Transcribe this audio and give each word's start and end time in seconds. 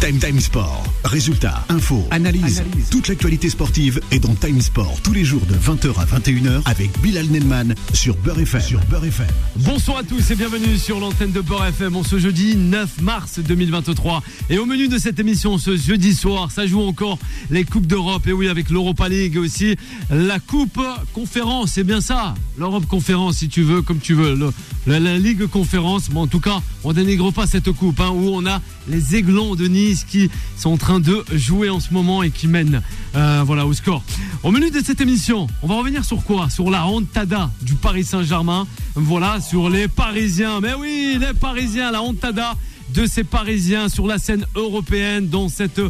Time 0.00 0.18
Time 0.18 0.40
Sport. 0.40 0.82
Résultats, 1.04 1.62
infos, 1.68 2.06
analyse. 2.10 2.62
Toute 2.90 3.08
l'actualité 3.08 3.50
sportive 3.50 4.00
est 4.10 4.18
dans 4.20 4.34
Time 4.34 4.60
Sport 4.60 4.98
tous 5.02 5.12
les 5.12 5.24
jours 5.24 5.42
de 5.46 5.54
20h 5.54 5.98
à 6.00 6.04
21h 6.06 6.62
avec 6.64 6.90
Bilal 7.02 7.26
Nelman 7.26 7.74
sur 7.92 8.16
Beurre 8.16 8.40
FM. 8.40 8.60
Sur 8.62 8.80
Beurre 8.86 9.04
FM. 9.04 9.26
Bonsoir 9.56 9.98
à 9.98 10.02
tous 10.02 10.30
et 10.30 10.36
bienvenue 10.36 10.78
sur 10.78 11.00
l'antenne 11.00 11.32
de 11.32 11.40
Beurre 11.42 11.66
FM 11.66 11.96
en 11.96 12.02
ce 12.02 12.18
jeudi 12.18 12.56
9 12.56 13.02
mars 13.02 13.40
2023. 13.40 14.22
Et 14.48 14.58
au 14.58 14.64
menu 14.64 14.88
de 14.88 14.96
cette 14.96 15.18
émission 15.18 15.58
ce 15.58 15.76
jeudi 15.76 16.14
soir, 16.14 16.50
ça 16.50 16.66
joue 16.66 16.80
encore 16.80 17.18
les 17.50 17.64
Coupes 17.64 17.86
d'Europe. 17.86 18.26
Et 18.26 18.32
oui, 18.32 18.48
avec 18.48 18.70
l'Europa 18.70 19.08
League 19.08 19.36
aussi 19.36 19.76
la 20.10 20.38
Coupe 20.40 20.80
Conférence. 21.12 21.72
C'est 21.72 21.84
bien 21.84 22.00
ça, 22.00 22.34
l'Europe 22.58 22.86
Conférence 22.86 23.36
si 23.38 23.48
tu 23.48 23.62
veux, 23.62 23.82
comme 23.82 23.98
tu 23.98 24.14
veux. 24.14 24.34
Le- 24.34 24.52
la, 24.86 24.98
la 24.98 25.18
Ligue 25.18 25.46
Conférence. 25.46 26.08
Bon, 26.08 26.22
en 26.22 26.26
tout 26.26 26.40
cas, 26.40 26.62
on 26.84 26.94
dénigre 26.94 27.30
pas 27.34 27.46
cette 27.46 27.70
coupe 27.72 28.00
hein, 28.00 28.08
où 28.14 28.30
on 28.30 28.46
a 28.46 28.62
les 28.88 29.14
Aiglons 29.14 29.54
de 29.54 29.68
Nice 29.68 29.89
qui 29.96 30.30
sont 30.56 30.70
en 30.70 30.76
train 30.76 31.00
de 31.00 31.24
jouer 31.32 31.68
en 31.70 31.80
ce 31.80 31.92
moment 31.92 32.22
et 32.22 32.30
qui 32.30 32.48
mènent 32.48 32.82
euh, 33.14 33.42
voilà, 33.44 33.66
au 33.66 33.72
score. 33.72 34.02
Au 34.42 34.50
menu 34.50 34.70
de 34.70 34.80
cette 34.84 35.00
émission, 35.00 35.46
on 35.62 35.66
va 35.66 35.74
revenir 35.76 36.04
sur 36.04 36.22
quoi? 36.24 36.48
Sur 36.50 36.70
la 36.70 36.86
hontada 36.86 37.50
du 37.62 37.74
Paris 37.74 38.04
Saint-Germain. 38.04 38.66
Voilà, 38.94 39.40
sur 39.40 39.68
les 39.68 39.88
Parisiens. 39.88 40.60
Mais 40.60 40.74
oui, 40.74 41.18
les 41.20 41.34
Parisiens, 41.34 41.90
la 41.90 42.02
hontada 42.02 42.54
de 42.94 43.06
ces 43.06 43.24
Parisiens 43.24 43.88
sur 43.88 44.06
la 44.06 44.18
scène 44.18 44.44
européenne 44.54 45.28
dans 45.28 45.48
cette 45.48 45.80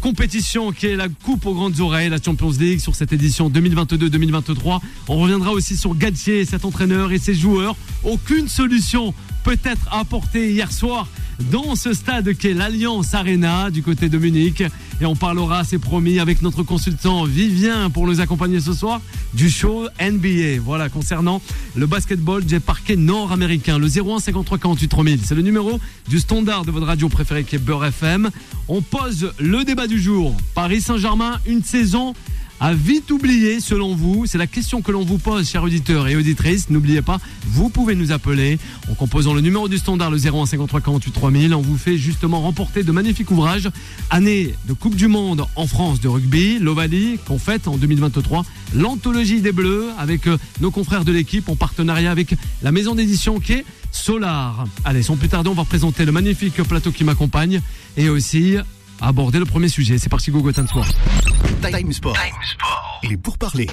compétition 0.00 0.70
qui 0.70 0.86
est 0.86 0.96
la 0.96 1.08
Coupe 1.08 1.46
aux 1.46 1.54
grandes 1.54 1.80
oreilles, 1.80 2.10
la 2.10 2.22
Champions 2.22 2.50
League 2.50 2.78
sur 2.78 2.94
cette 2.94 3.12
édition 3.12 3.48
2022-2023. 3.48 4.80
On 5.08 5.16
reviendra 5.16 5.50
aussi 5.50 5.76
sur 5.76 5.94
Galtier, 5.94 6.44
cet 6.44 6.66
entraîneur 6.66 7.10
et 7.10 7.18
ses 7.18 7.34
joueurs. 7.34 7.74
Aucune 8.02 8.48
solution 8.48 9.14
peut 9.44 9.58
être 9.62 9.86
apportée 9.92 10.50
hier 10.50 10.72
soir 10.72 11.06
dans 11.52 11.76
ce 11.76 11.92
stade 11.92 12.34
qu'est 12.34 12.54
l'Alliance 12.54 13.12
Arena 13.12 13.70
du 13.70 13.82
côté 13.82 14.08
de 14.08 14.16
Munich. 14.16 14.62
Et 15.00 15.04
on 15.04 15.16
parlera, 15.16 15.64
c'est 15.64 15.78
promis, 15.78 16.18
avec 16.18 16.40
notre 16.40 16.62
consultant 16.62 17.24
Vivien 17.24 17.90
pour 17.90 18.06
nous 18.06 18.20
accompagner 18.20 18.60
ce 18.60 18.72
soir 18.72 19.02
du 19.34 19.50
show 19.50 19.86
NBA. 20.00 20.62
Voilà, 20.64 20.88
concernant 20.88 21.42
le 21.76 21.86
basketball 21.86 22.44
des 22.44 22.58
parquets 22.58 22.96
nord-américains. 22.96 23.78
Le 23.78 23.86
01 23.86 24.20
53 24.20 24.56
48 24.56 24.88
3000, 24.88 25.20
c'est 25.22 25.34
le 25.34 25.42
numéro 25.42 25.78
du 26.08 26.18
standard 26.20 26.64
de 26.64 26.70
votre 26.70 26.86
radio 26.86 27.10
préférée 27.10 27.44
qui 27.44 27.56
est 27.56 27.58
Beurre 27.58 27.84
FM. 27.84 28.30
On 28.68 28.80
pose 28.80 29.32
le 29.38 29.64
débat 29.64 29.86
du 29.86 30.00
jour. 30.00 30.34
Paris 30.54 30.80
Saint-Germain, 30.80 31.38
une 31.46 31.62
saison 31.62 32.14
à 32.60 32.72
vite 32.72 33.10
oublié 33.10 33.60
selon 33.60 33.94
vous 33.94 34.26
C'est 34.26 34.38
la 34.38 34.46
question 34.46 34.82
que 34.82 34.92
l'on 34.92 35.04
vous 35.04 35.18
pose, 35.18 35.48
chers 35.48 35.62
auditeurs 35.62 36.08
et 36.08 36.16
auditrices. 36.16 36.70
N'oubliez 36.70 37.02
pas, 37.02 37.18
vous 37.46 37.68
pouvez 37.68 37.94
nous 37.94 38.12
appeler 38.12 38.58
en 38.90 38.94
composant 38.94 39.34
le 39.34 39.40
numéro 39.40 39.68
du 39.68 39.78
standard, 39.78 40.10
le 40.10 40.18
01 40.18 40.46
53 40.46 40.80
48 40.80 41.12
3000. 41.12 41.54
On 41.54 41.60
vous 41.60 41.76
fait 41.76 41.96
justement 41.96 42.40
remporter 42.40 42.82
de 42.82 42.92
magnifiques 42.92 43.30
ouvrages. 43.30 43.68
Année 44.10 44.54
de 44.66 44.72
Coupe 44.72 44.96
du 44.96 45.08
Monde 45.08 45.46
en 45.56 45.66
France 45.66 46.00
de 46.00 46.08
rugby, 46.08 46.58
l'Ovalie 46.58 47.18
qu'on 47.26 47.38
fête 47.38 47.68
en 47.68 47.76
2023. 47.76 48.44
L'anthologie 48.74 49.40
des 49.40 49.52
Bleus 49.52 49.88
avec 49.98 50.26
euh, 50.26 50.38
nos 50.60 50.70
confrères 50.70 51.04
de 51.04 51.12
l'équipe 51.12 51.48
en 51.48 51.56
partenariat 51.56 52.10
avec 52.10 52.34
la 52.62 52.72
maison 52.72 52.94
d'édition 52.94 53.40
qui 53.40 53.52
est 53.52 53.64
Solar. 53.92 54.64
Allez, 54.84 55.02
sans 55.02 55.16
plus 55.16 55.28
tarder, 55.28 55.48
on 55.48 55.54
va 55.54 55.64
présenter 55.64 56.04
le 56.04 56.12
magnifique 56.12 56.60
plateau 56.62 56.90
qui 56.90 57.04
m'accompagne 57.04 57.60
et 57.96 58.08
aussi 58.08 58.56
aborder 59.00 59.38
le 59.38 59.44
premier 59.44 59.68
sujet. 59.68 59.98
C'est 59.98 60.08
parti, 60.08 60.30
Gogo 60.30 60.52
Time 60.52 60.66
Sport. 60.66 60.86
Time 61.62 61.92
Sport. 61.92 62.16
Il 63.02 63.12
est 63.12 63.16
pour 63.16 63.38
parler. 63.38 63.66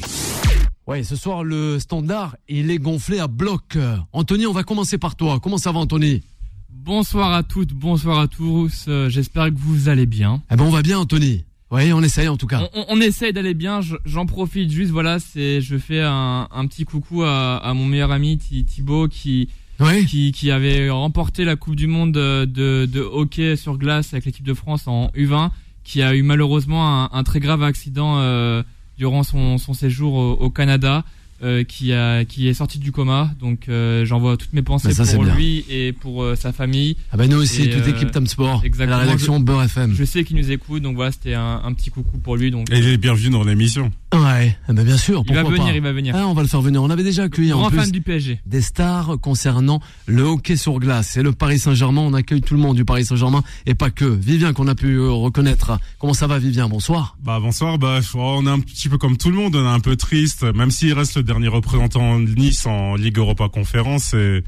Ouais, 0.87 1.03
ce 1.03 1.15
soir, 1.15 1.43
le 1.43 1.79
standard, 1.79 2.35
il 2.49 2.69
est 2.71 2.79
gonflé 2.79 3.19
à 3.19 3.27
bloc. 3.27 3.77
Anthony, 4.13 4.45
on 4.45 4.51
va 4.53 4.63
commencer 4.63 4.97
par 4.97 5.15
toi. 5.15 5.39
Comment 5.41 5.57
ça 5.57 5.71
va, 5.71 5.79
Anthony? 5.79 6.21
Bonsoir 6.69 7.33
à 7.33 7.43
toutes, 7.43 7.73
bonsoir 7.73 8.19
à 8.19 8.27
tous. 8.27 8.85
euh, 8.87 9.07
J'espère 9.09 9.45
que 9.49 9.55
vous 9.57 9.87
allez 9.87 10.05
bien. 10.07 10.41
Eh 10.51 10.55
ben, 10.55 10.63
on 10.63 10.69
va 10.71 10.81
bien, 10.81 10.99
Anthony. 10.99 11.45
Oui, 11.69 11.93
on 11.93 12.01
essaye 12.01 12.27
en 12.27 12.35
tout 12.35 12.47
cas. 12.47 12.67
On, 12.73 12.81
on- 12.81 12.85
on 12.97 13.01
essaye 13.01 13.31
d'aller 13.31 13.53
bien. 13.53 13.79
je- 13.81 13.95
J'en 14.03 14.25
profite 14.25 14.71
juste. 14.71 14.91
Voilà, 14.91 15.19
c'est 15.19 15.61
je 15.61 15.77
fais 15.77 16.01
un, 16.01 16.47
un 16.51 16.67
petit 16.67 16.83
coucou 16.83 17.23
à, 17.23 17.57
à 17.57 17.73
mon 17.73 17.85
meilleur 17.85 18.11
ami 18.11 18.37
Thi- 18.37 18.65
Thibaut 18.65 19.07
qui 19.07 19.47
Oui. 19.81 20.05
qui, 20.05 20.31
qui 20.31 20.51
avait 20.51 20.89
remporté 20.89 21.43
la 21.43 21.55
Coupe 21.55 21.75
du 21.75 21.87
Monde 21.87 22.11
de, 22.13 22.45
de, 22.45 22.99
hockey 23.01 23.55
sur 23.55 23.77
glace 23.77 24.13
avec 24.13 24.25
l'équipe 24.25 24.45
de 24.45 24.53
France 24.53 24.87
en 24.87 25.07
U20, 25.15 25.49
qui 25.83 26.01
a 26.01 26.15
eu 26.15 26.21
malheureusement 26.23 27.03
un, 27.05 27.09
un 27.11 27.23
très 27.23 27.39
grave 27.39 27.63
accident 27.63 28.19
euh, 28.19 28.63
durant 28.97 29.23
son, 29.23 29.57
son 29.57 29.73
séjour 29.73 30.13
au, 30.13 30.31
au 30.33 30.49
Canada, 30.49 31.03
euh, 31.43 31.63
qui, 31.63 31.91
a, 31.91 32.23
qui 32.23 32.47
est 32.47 32.53
sorti 32.53 32.77
du 32.77 32.91
coma. 32.91 33.31
Donc 33.39 33.67
euh, 33.67 34.05
j'envoie 34.05 34.37
toutes 34.37 34.53
mes 34.53 34.61
pensées 34.61 34.93
ça, 34.93 35.05
c'est 35.05 35.15
pour 35.15 35.25
bien. 35.25 35.35
lui 35.35 35.65
et 35.69 35.91
pour 35.91 36.21
euh, 36.21 36.35
sa 36.35 36.51
famille. 36.53 36.97
Ah 37.11 37.17
ben, 37.17 37.27
nous 37.29 37.37
aussi, 37.41 37.63
Et, 37.63 37.69
toute 37.71 37.87
euh, 37.87 37.89
équipe 37.95 38.11
Time 38.11 38.27
Sport. 38.27 38.61
exactement. 38.63 38.97
La 38.99 39.03
rédaction 39.05 39.39
Beurre 39.39 39.63
FM. 39.63 39.95
Je 39.95 40.03
sais 40.03 40.23
qu'il 40.23 40.37
nous 40.37 40.51
écoute, 40.51 40.83
donc 40.83 40.95
voilà, 40.95 41.11
c'était 41.11 41.33
un, 41.33 41.61
un 41.63 41.73
petit 41.73 41.89
coucou 41.89 42.19
pour 42.19 42.35
lui. 42.37 42.51
Donc 42.51 42.71
Et 42.71 42.77
il 42.77 42.87
est 42.87 42.97
bienvenu 42.97 43.31
dans 43.31 43.43
l'émission. 43.43 43.91
Ouais, 44.13 44.57
eh 44.67 44.73
ben, 44.73 44.83
bien 44.83 44.97
sûr. 44.97 45.23
il 45.27 45.33
va 45.33 45.41
pourquoi 45.41 45.57
venir, 45.57 45.71
pas. 45.71 45.77
il 45.77 45.81
va 45.81 45.93
venir. 45.93 46.15
Ah, 46.17 46.27
on 46.27 46.33
va 46.33 46.41
le 46.41 46.47
faire 46.47 46.61
venir. 46.61 46.83
On 46.83 46.89
avait 46.89 47.03
déjà 47.03 47.23
accueilli 47.23 47.53
en 47.53 47.69
plus 47.69 47.77
fan 47.77 47.91
du 47.91 48.01
PSG. 48.01 48.41
des 48.45 48.61
stars 48.61 49.17
concernant 49.21 49.79
le 50.05 50.23
hockey 50.23 50.57
sur 50.57 50.79
glace. 50.79 51.15
Et 51.15 51.23
le 51.23 51.31
Paris 51.31 51.59
Saint-Germain, 51.59 52.01
on 52.01 52.13
accueille 52.13 52.41
tout 52.41 52.53
le 52.55 52.59
monde 52.59 52.75
du 52.75 52.83
Paris 52.83 53.05
Saint-Germain 53.05 53.43
et 53.65 53.73
pas 53.73 53.89
que. 53.89 54.05
Vivien 54.05 54.51
qu'on 54.51 54.67
a 54.67 54.75
pu 54.75 54.95
euh, 54.95 55.11
reconnaître. 55.11 55.79
Comment 55.99 56.13
ça 56.13 56.27
va, 56.27 56.39
Vivien? 56.39 56.67
Bonsoir. 56.67 57.15
Bah 57.23 57.39
bonsoir, 57.39 57.77
bah 57.77 58.01
je 58.01 58.09
crois 58.09 58.37
on 58.37 58.45
est 58.45 58.49
un 58.49 58.59
petit 58.59 58.89
peu 58.89 58.97
comme 58.97 59.15
tout 59.17 59.29
le 59.29 59.35
monde, 59.35 59.55
on 59.55 59.63
est 59.63 59.73
un 59.73 59.79
peu 59.79 59.95
triste, 59.95 60.43
même 60.43 60.71
s'il 60.71 60.93
reste 60.93 61.15
le 61.15 61.23
dernier 61.23 61.47
représentant 61.47 62.19
de 62.19 62.29
Nice 62.33 62.65
en 62.65 62.95
Ligue 62.95 63.17
Europa 63.17 63.47
Conférence, 63.49 64.03
c'est 64.11 64.43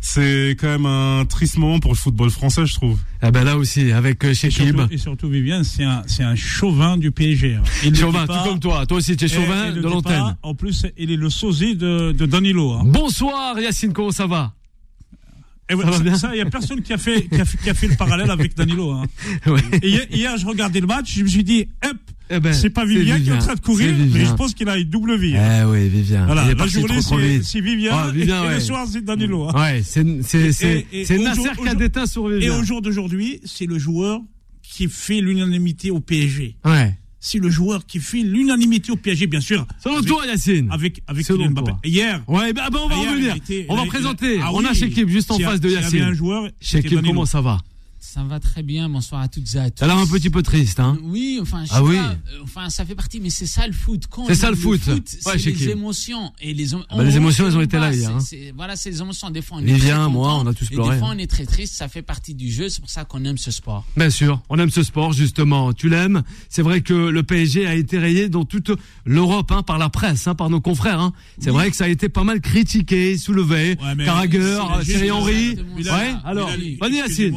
c'est 0.00 0.56
quand 0.58 0.66
même 0.68 0.86
un 0.86 1.24
triste 1.26 1.58
moment 1.58 1.78
pour 1.78 1.92
le 1.92 1.96
football 1.96 2.30
français, 2.30 2.64
je 2.66 2.74
trouve. 2.74 2.98
Eh 3.22 3.30
ben 3.30 3.44
là 3.44 3.56
aussi, 3.58 3.92
avec 3.92 4.24
euh, 4.24 4.30
Et 4.30 4.34
surtout, 4.34 4.86
et 4.90 4.96
surtout, 4.98 5.28
Vivien, 5.28 5.62
c'est 5.62 5.84
un, 5.84 6.02
c'est 6.06 6.22
un 6.24 6.34
chauvin 6.34 6.96
du 6.96 7.10
PSG. 7.10 7.56
hein. 7.56 7.62
Il 7.84 7.94
Chauvin, 7.94 8.26
tout 8.26 8.32
comme 8.48 8.60
toi. 8.60 8.86
Toi 8.86 8.96
aussi, 8.98 9.16
tu 9.16 9.26
es 9.26 9.28
chauvin 9.28 9.72
de 9.72 9.80
l'antenne. 9.80 10.36
En 10.42 10.54
plus, 10.54 10.86
il 10.96 11.10
est 11.10 11.16
le 11.16 11.28
sosie 11.30 11.76
de, 11.76 12.12
de 12.12 12.26
Danilo. 12.26 12.72
hein. 12.72 12.82
Bonsoir 12.86 13.58
Yacine, 13.60 13.92
comment 13.92 14.10
ça 14.10 14.26
va? 14.26 14.54
Et 15.68 15.74
va 15.74 15.98
bien? 16.00 16.16
ça, 16.16 16.30
il 16.34 16.38
y 16.38 16.40
a 16.40 16.46
personne 16.46 16.82
qui 16.82 16.92
a 16.92 16.98
fait, 16.98 17.28
qui 17.28 17.40
a, 17.40 17.44
fait- 17.44 17.58
qui 17.58 17.70
a 17.70 17.74
fait 17.74 17.86
le 17.86 17.94
parallèle 17.96 18.30
avec 18.30 18.56
Danilo. 18.56 18.90
hein. 18.90 19.04
Ouais. 19.46 19.60
Et 19.82 19.88
hier, 19.88 20.06
hier, 20.10 20.36
je 20.36 20.44
regardais 20.46 20.80
le 20.80 20.86
match, 20.88 21.14
je 21.14 21.22
me 21.22 21.28
suis 21.28 21.44
dit, 21.44 21.68
hop, 21.84 21.96
Eh 22.32 22.38
ben, 22.40 22.52
c'est 22.52 22.70
pas 22.70 22.84
Vivien 22.84 23.18
qui 23.20 23.28
est 23.28 23.32
en 23.32 23.38
train 23.38 23.54
de 23.56 23.60
courir, 23.60 23.88
mais 23.98 24.04
Vivien. 24.04 24.28
je 24.30 24.34
pense 24.34 24.54
qu'il 24.54 24.68
a 24.68 24.78
une 24.78 24.88
double 24.88 25.16
vie. 25.18 25.36
hein. 25.36 25.62
Eh 25.62 25.64
oui, 25.70 25.88
Vivien. 25.88 26.26
Voilà, 26.26 26.44
la 26.54 26.66
journée, 26.66 27.00
c'est 27.42 27.60
Vivien, 27.60 27.90
Ah, 27.92 28.10
Vivien, 28.12 28.42
et, 28.42 28.44
et 28.44 28.48
ouais. 28.48 28.54
le 28.54 28.60
soir, 28.60 28.86
c'est 28.90 29.04
Danilo. 29.04 29.48
hein. 29.48 29.52
Ouais, 29.60 29.82
c'est 29.84 30.04
c'est 30.22 30.52
c'est 30.52 30.86
Et- 30.92 31.00
et 31.00 31.04
c'est 31.04 31.18
au 31.18 31.22
Nasser 31.22 31.50
qui 31.60 31.68
a 31.68 31.74
déteint 31.74 32.06
sur 32.06 32.30
Et 32.32 32.38
Vivien. 32.38 32.58
au 32.58 32.62
jour 32.64 32.80
d'aujourd'hui, 32.82 33.40
c'est 33.44 33.66
le 33.66 33.78
joueur 33.78 34.20
qui 34.62 34.88
fait 34.88 35.20
l'unanimité 35.20 35.90
au 35.90 35.98
PSG. 36.00 36.54
Ouais. 36.64 36.96
C'est 37.22 37.38
le 37.38 37.50
joueur 37.50 37.84
qui 37.84 37.98
fait 37.98 38.22
l'unanimité 38.22 38.92
au 38.92 38.96
PSG, 38.96 39.26
bien 39.26 39.40
sûr. 39.40 39.66
Selon 39.82 40.00
toi, 40.00 40.24
Yacine. 40.26 40.68
avec 40.70 41.02
avec 41.06 41.26
Kylian 41.26 41.50
Mbappé. 41.50 41.72
Hier, 41.84 42.22
Ouais, 42.28 42.52
bah, 42.54 42.68
bah, 42.72 42.78
on 42.82 42.88
va 42.88 42.96
revenir. 42.96 43.34
on 43.68 43.76
va 43.76 43.84
présenter. 43.86 44.38
Ah 44.42 44.50
on 44.54 44.64
a 44.64 44.70
oui, 44.70 44.74
Shekib 44.74 45.08
juste 45.08 45.30
en 45.30 45.38
face 45.38 45.60
de 45.60 45.68
Yacine. 45.68 46.00
Danilo. 46.00 46.46
comment 47.04 47.26
ça 47.26 47.40
va? 47.42 47.58
Ça 48.12 48.24
va 48.24 48.40
très 48.40 48.64
bien, 48.64 48.88
bonsoir 48.88 49.20
à 49.20 49.28
toutes 49.28 49.54
et 49.54 49.58
à 49.58 49.70
tous. 49.70 49.76
T'as 49.76 49.86
l'air 49.86 49.96
un 49.96 50.04
petit 50.06 50.30
peu 50.30 50.42
triste, 50.42 50.80
hein? 50.80 50.98
Oui, 51.04 51.38
enfin, 51.40 51.64
je 51.64 51.70
Ah 51.72 51.76
sais 51.76 51.82
oui? 51.82 51.96
pas, 51.96 52.08
euh, 52.32 52.40
enfin, 52.42 52.68
ça 52.68 52.84
fait 52.84 52.96
partie, 52.96 53.20
mais 53.20 53.30
c'est 53.30 53.46
ça 53.46 53.64
le 53.68 53.72
foot. 53.72 54.02
Quand 54.10 54.26
C'est 54.26 54.34
ça, 54.34 54.50
le 54.50 54.56
foot. 54.56 54.80
Ouais, 54.88 55.38
c'est 55.38 55.52
qui 55.52 55.66
les 55.66 55.68
émotions 55.70 56.32
et 56.40 56.52
les. 56.52 56.74
on- 56.74 56.80
bah, 56.80 57.04
les 57.04 57.12
on- 57.12 57.16
émotions, 57.18 57.46
elles 57.46 57.54
ont 57.54 57.60
on 57.60 57.62
été 57.62 57.78
là 57.78 57.92
hier, 57.94 58.10
c'est- 58.20 58.48
hein. 58.48 58.52
Voilà, 58.56 58.74
c'est 58.74 58.90
les 58.90 59.00
émotions. 59.00 59.30
Des 59.30 59.42
fois, 59.42 59.58
on 59.58 59.60
est 59.60 59.66
Vivien, 59.74 60.00
très 60.06 60.10
moi, 60.12 60.28
content, 60.32 60.44
on 60.44 60.50
a 60.50 60.54
tous 60.54 60.64
et 60.64 60.74
pleuré, 60.74 60.94
Des 60.94 60.98
fois, 60.98 61.08
hein. 61.10 61.14
on 61.14 61.18
est 61.18 61.30
très 61.30 61.46
triste. 61.46 61.74
Ça 61.76 61.86
fait 61.86 62.02
partie 62.02 62.34
du 62.34 62.50
jeu. 62.50 62.68
C'est 62.68 62.80
pour 62.80 62.90
ça 62.90 63.04
qu'on 63.04 63.24
aime 63.24 63.38
ce 63.38 63.52
sport. 63.52 63.84
Bien 63.96 64.10
sûr, 64.10 64.42
on 64.48 64.58
aime 64.58 64.70
ce 64.70 64.82
sport 64.82 65.12
justement. 65.12 65.72
Tu 65.72 65.88
l'aimes? 65.88 66.24
C'est 66.48 66.62
vrai 66.62 66.80
que 66.80 66.92
le 66.92 67.22
PSG 67.22 67.64
a 67.68 67.76
été 67.76 67.96
rayé 67.98 68.28
dans 68.28 68.44
toute 68.44 68.72
l'Europe 69.04 69.52
hein, 69.52 69.62
par 69.62 69.78
la 69.78 69.88
presse, 69.88 70.26
hein, 70.26 70.34
par 70.34 70.50
nos 70.50 70.60
confrères. 70.60 70.98
hein. 70.98 71.12
C'est 71.38 71.50
vrai 71.50 71.70
que 71.70 71.76
ça 71.76 71.84
a 71.84 71.88
été 71.88 72.08
pas 72.08 72.24
mal 72.24 72.40
critiqué, 72.40 73.16
soulevé. 73.16 73.78
Ouais, 73.80 74.04
Carragher, 74.04 74.58
Thierry 74.82 75.12
Henry. 75.12 75.56
Ça. 75.84 75.94
a- 75.94 75.98
Ouais, 76.00 76.14
alors, 76.24 76.48
a- 76.48 76.56
vas-y, 76.80 76.96
Yacine. 76.96 77.36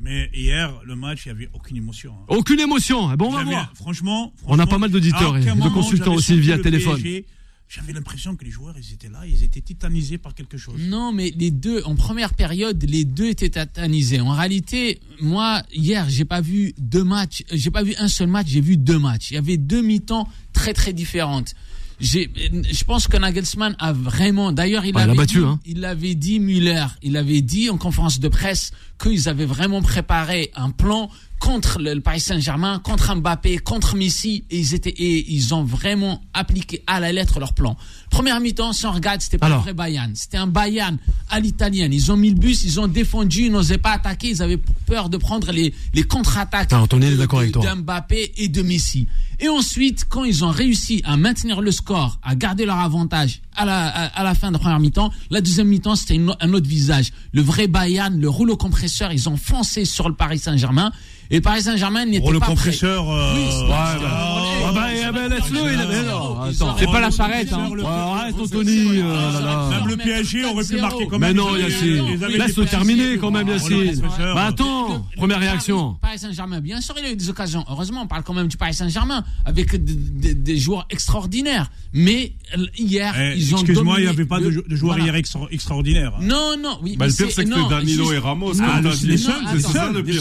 Mais 0.00 0.30
hier, 0.34 0.72
le 0.84 0.94
match, 0.96 1.26
il 1.26 1.32
n'y 1.32 1.38
avait 1.38 1.48
aucune 1.54 1.76
émotion. 1.76 2.12
hein. 2.12 2.24
Aucune 2.28 2.60
émotion. 2.60 3.10
Eh 3.12 3.16
bon, 3.16 3.28
on 3.28 3.32
va 3.32 3.44
voir. 3.44 3.72
Franchement, 3.74 4.32
On 4.46 4.58
a 4.58 4.66
pas 4.66 4.78
mal 4.78 4.90
d'auditeurs 4.90 5.36
et 5.36 5.40
de 5.44 5.50
moment, 5.50 5.70
consultants 5.70 6.14
aussi 6.14 6.38
via 6.38 6.58
téléphone. 6.58 6.96
PSG, 7.00 7.24
J'avais 7.68 7.92
l'impression 7.92 8.36
que 8.36 8.44
les 8.44 8.50
joueurs, 8.52 8.76
ils 8.78 8.92
étaient 8.94 9.08
là, 9.08 9.22
ils 9.26 9.42
étaient 9.42 9.60
titanisés 9.60 10.18
par 10.18 10.34
quelque 10.34 10.56
chose. 10.56 10.76
Non, 10.78 11.12
mais 11.12 11.32
les 11.36 11.50
deux, 11.50 11.82
en 11.84 11.96
première 11.96 12.34
période, 12.34 12.80
les 12.88 13.04
deux 13.04 13.26
étaient 13.30 13.50
tétanisés. 13.50 14.20
En 14.20 14.30
réalité, 14.32 15.00
moi, 15.20 15.62
hier, 15.72 16.06
j'ai 16.08 16.24
pas 16.24 16.40
vu 16.40 16.74
deux 16.78 17.02
matchs, 17.02 17.42
j'ai 17.52 17.70
pas 17.72 17.82
vu 17.82 17.94
un 17.98 18.06
seul 18.08 18.28
match, 18.28 18.46
j'ai 18.48 18.60
vu 18.60 18.76
deux 18.76 18.98
matchs. 19.00 19.32
Il 19.32 19.34
y 19.34 19.38
avait 19.38 19.56
deux 19.56 19.82
mi-temps 19.82 20.28
très 20.52 20.74
très 20.74 20.92
différentes. 20.92 21.54
J'ai, 21.98 22.30
je 22.70 22.84
pense 22.84 23.08
que 23.08 23.16
Nagelsmann 23.16 23.74
a 23.78 23.94
vraiment, 23.94 24.52
d'ailleurs, 24.52 24.84
il 24.84 24.94
Ouais, 24.94 25.00
il 25.02 25.08
a 25.08 25.10
avait 25.12 25.16
battu, 25.16 25.38
dit, 25.38 25.44
hein. 25.44 25.58
il 25.64 25.82
avait 25.86 26.14
dit 26.14 26.40
Müller, 26.40 26.84
il 27.02 27.16
avait 27.16 27.40
dit 27.40 27.70
en 27.70 27.78
conférence 27.78 28.20
de 28.20 28.28
presse 28.28 28.70
qu'ils 29.02 29.28
avaient 29.28 29.44
vraiment 29.46 29.82
préparé 29.82 30.50
un 30.56 30.70
plan 30.70 31.10
contre 31.38 31.78
le, 31.78 32.00
Paris 32.00 32.20
Saint-Germain, 32.20 32.80
contre 32.82 33.14
Mbappé, 33.14 33.58
contre 33.58 33.94
Messi, 33.94 34.44
et 34.50 34.58
ils 34.58 34.72
étaient 34.74 34.88
et 34.96 35.32
ils 35.34 35.52
ont 35.52 35.64
vraiment 35.64 36.22
appliqué 36.32 36.82
à 36.86 36.98
la 36.98 37.12
lettre 37.12 37.38
leur 37.40 37.52
plan. 37.52 37.76
Première 38.10 38.40
mi-temps, 38.40 38.72
si 38.72 38.86
on 38.86 38.92
regarde, 38.92 39.20
c'était 39.20 39.36
pas 39.36 39.46
un 39.46 39.50
Alors. 39.50 39.62
vrai 39.62 39.74
Bayern, 39.74 40.12
c'était 40.14 40.38
un 40.38 40.46
Bayern 40.46 40.96
à 41.28 41.38
l'italienne. 41.40 41.92
Ils 41.92 42.10
ont 42.10 42.16
mis 42.16 42.30
le 42.30 42.36
bus, 42.38 42.64
ils 42.64 42.80
ont 42.80 42.86
défendu, 42.88 43.42
ils 43.46 43.52
n'osaient 43.52 43.76
pas 43.76 43.90
attaquer, 43.92 44.30
ils 44.30 44.42
avaient 44.42 44.60
peur 44.86 45.10
de 45.10 45.18
prendre 45.18 45.52
les, 45.52 45.74
les 45.92 46.02
contre-attaques 46.04 46.72
Anthony, 46.72 47.06
il 47.06 47.12
est 47.12 47.16
de- 47.16 47.20
d'accord 47.20 47.40
avec 47.40 47.50
de- 47.50 47.60
toi. 47.60 47.74
d'Mbappé 47.74 48.32
et 48.38 48.48
de 48.48 48.62
Messi. 48.62 49.06
Et 49.38 49.50
ensuite, 49.50 50.06
quand 50.08 50.24
ils 50.24 50.42
ont 50.46 50.50
réussi 50.50 51.02
à 51.04 51.18
maintenir 51.18 51.60
le 51.60 51.70
score, 51.70 52.18
à 52.22 52.34
garder 52.34 52.64
leur 52.64 52.78
avantage 52.78 53.42
à 53.54 53.66
la, 53.66 53.86
à, 53.88 54.04
à 54.20 54.24
la 54.24 54.34
fin 54.34 54.48
de 54.48 54.54
la 54.54 54.58
première 54.58 54.80
mi-temps, 54.80 55.12
la 55.28 55.42
deuxième 55.42 55.68
mi-temps, 55.68 55.96
c'était 55.96 56.18
un 56.40 56.52
autre 56.54 56.66
visage. 56.66 57.12
Le 57.32 57.42
vrai 57.42 57.66
Bayern, 57.68 58.18
le 58.18 58.28
rouleau 58.30 58.56
compresseur, 58.56 58.85
ils 59.12 59.28
ont 59.28 59.36
foncé 59.36 59.84
sur 59.84 60.08
le 60.08 60.14
Paris 60.14 60.38
Saint-Germain. 60.38 60.92
Et 61.30 61.36
le 61.36 61.40
Paris 61.42 61.62
Saint-Germain 61.62 62.04
n'était 62.06 62.20
Pour 62.20 62.32
le 62.32 62.38
pas 62.38 62.46
prêt. 62.46 62.54
compresseur. 62.54 63.10
euh, 63.10 63.34
Oui, 63.34 63.42
c'est- 63.50 63.62
ouais, 63.62 63.68
bah, 63.68 64.42
Ah 64.68 64.72
bah, 65.12 65.28
laisse-le, 65.28 65.62
mais 65.62 66.02
non, 66.04 66.92
pas 66.92 67.00
la 67.00 67.10
charrette, 67.10 67.52
hein. 67.52 67.68
le- 67.74 67.84
Anthony. 67.84 69.00
euh, 69.00 69.40
là. 69.40 69.68
Même 69.70 69.88
le 69.88 69.96
PSG 69.96 70.44
aurait 70.44 70.64
pu 70.64 70.76
marquer 70.80 71.06
quand 71.06 71.18
Mais 71.18 71.28
même. 71.28 71.36
non, 71.36 71.56
Ils 71.56 71.62
avaient- 71.62 71.72
Yacine. 71.72 72.38
Laisse-le 72.38 72.64
terminer 72.66 73.16
quand 73.18 73.30
même, 73.30 73.46
Oh, 73.48 73.68
le 73.68 73.84
Yacine. 73.86 74.02
Bah 74.34 74.46
attends, 74.46 75.06
première 75.16 75.38
réaction. 75.40 75.96
Paris 76.00 76.18
Saint-Germain, 76.18 76.60
bien 76.60 76.80
sûr, 76.80 76.94
il 76.98 77.04
a 77.06 77.10
eu 77.10 77.16
des 77.16 77.28
occasions. 77.30 77.64
Heureusement, 77.70 78.02
on 78.02 78.06
parle 78.06 78.22
quand 78.24 78.34
même 78.34 78.48
du 78.48 78.56
Paris 78.56 78.74
Saint-Germain 78.74 79.24
avec 79.44 79.76
des, 79.76 80.56
joueurs 80.58 80.86
extraordinaires. 80.90 81.70
Mais 81.92 82.32
euh, 82.56 82.66
hier, 82.78 83.14
Eh, 83.18 83.34
ils 83.36 83.54
ont 83.54 83.58
Excuse-moi, 83.58 83.96
il 83.98 84.02
n'y 84.04 84.08
avait 84.08 84.24
pas 84.24 84.38
de, 84.40 84.44
le- 84.46 84.50
jou- 84.50 84.64
de 84.68 84.76
joueurs 84.76 84.98
hier 84.98 85.14
extra- 85.14 85.46
extraordinaires. 85.50 86.12
Non, 86.20 86.54
non, 86.60 86.78
oui. 86.82 86.96
Bah, 86.96 87.06
mais 87.06 87.10
le 87.12 87.16
pire, 87.16 87.34
c'est 87.34 87.44
que 87.44 87.48
non, 87.50 87.68
Danilo 87.68 88.12
et 88.12 88.18
Ramos, 88.18 88.54
Non, 88.54 88.64
le- 88.82 88.90
dit. 88.90 89.06
les 89.06 89.14
non, 89.16 89.18
seuls, 89.20 89.34
c'est 89.54 89.60
ça 89.60 89.90
le 89.92 90.02
pire. 90.02 90.20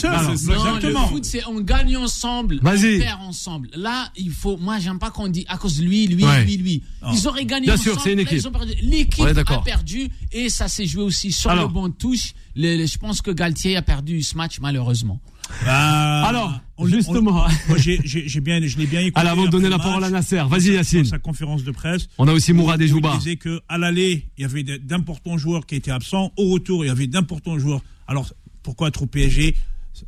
Le 1.01 1.07
foot, 1.07 1.25
c'est 1.25 1.45
on 1.47 1.59
gagne 1.61 1.95
ensemble, 1.97 2.59
on 2.63 2.71
perd 2.99 3.21
ensemble. 3.21 3.69
Là, 3.75 4.09
il 4.17 4.31
faut. 4.31 4.57
Moi, 4.57 4.79
j'aime 4.79 4.99
pas 4.99 5.11
qu'on 5.11 5.27
dit 5.27 5.45
à 5.47 5.57
cause 5.57 5.77
de 5.77 5.83
lui, 5.83 6.07
lui, 6.07 6.23
Ouais. 6.23 6.43
lui, 6.45 6.57
lui. 6.57 6.83
Ils 7.13 7.27
auraient 7.27 7.45
gagné 7.45 7.65
Bien 7.65 7.73
ensemble. 7.75 7.91
sûr, 7.91 8.01
c'est 8.01 8.13
une 8.13 8.19
équipe. 8.19 8.43
L'équipe 8.81 9.25
a 9.25 9.57
perdu 9.59 10.09
et 10.31 10.49
ça 10.49 10.67
s'est 10.67 10.85
joué 10.85 11.03
aussi 11.03 11.31
sur 11.31 11.49
Alors. 11.51 11.67
le 11.67 11.73
banc 11.73 11.89
de 11.89 11.93
touche. 11.93 12.33
Le- 12.55 12.77
le- 12.77 12.85
je 12.85 12.97
pense 12.97 13.21
que 13.21 13.31
Galtier 13.31 13.75
a 13.75 13.81
perdu 13.81 14.23
ce 14.23 14.35
match 14.37 14.59
malheureusement. 14.61 15.19
Bah, 15.63 16.23
Alors, 16.25 16.59
on- 16.77 16.87
justement. 16.87 17.45
j'ai- 17.77 17.99
bien, 18.41 18.59
je 18.65 18.77
l'ai 18.77 18.87
bien 18.87 19.01
écouté. 19.01 19.19
Alors, 19.19 19.33
avant 19.33 19.45
de 19.45 19.49
donner 19.49 19.69
la 19.69 19.77
le 19.77 19.81
parole 19.83 20.03
à 20.03 20.09
Nasser, 20.09 20.41
vas-y, 20.49 20.69
dans 20.69 20.73
Yacine. 20.73 21.05
sa 21.05 21.19
conférence 21.19 21.63
de 21.63 21.71
presse. 21.71 22.07
On 22.17 22.27
a 22.27 22.33
aussi 22.33 22.51
Mourad 22.53 22.81
et 22.81 22.87
Jouba. 22.87 23.11
Il 23.13 23.19
disait 23.19 23.35
que 23.35 23.61
à 23.69 23.77
l'aller, 23.77 24.27
il 24.37 24.41
y 24.41 24.45
avait 24.45 24.63
d'importants 24.63 25.37
joueurs 25.37 25.65
qui 25.67 25.75
étaient 25.75 25.91
absents. 25.91 26.31
Au 26.37 26.49
retour, 26.49 26.83
il 26.83 26.87
y 26.87 26.91
avait 26.91 27.07
d'importants 27.07 27.59
joueurs. 27.59 27.81
Alors, 28.07 28.31
pourquoi 28.63 28.89
trop 28.89 29.05
PSG 29.05 29.55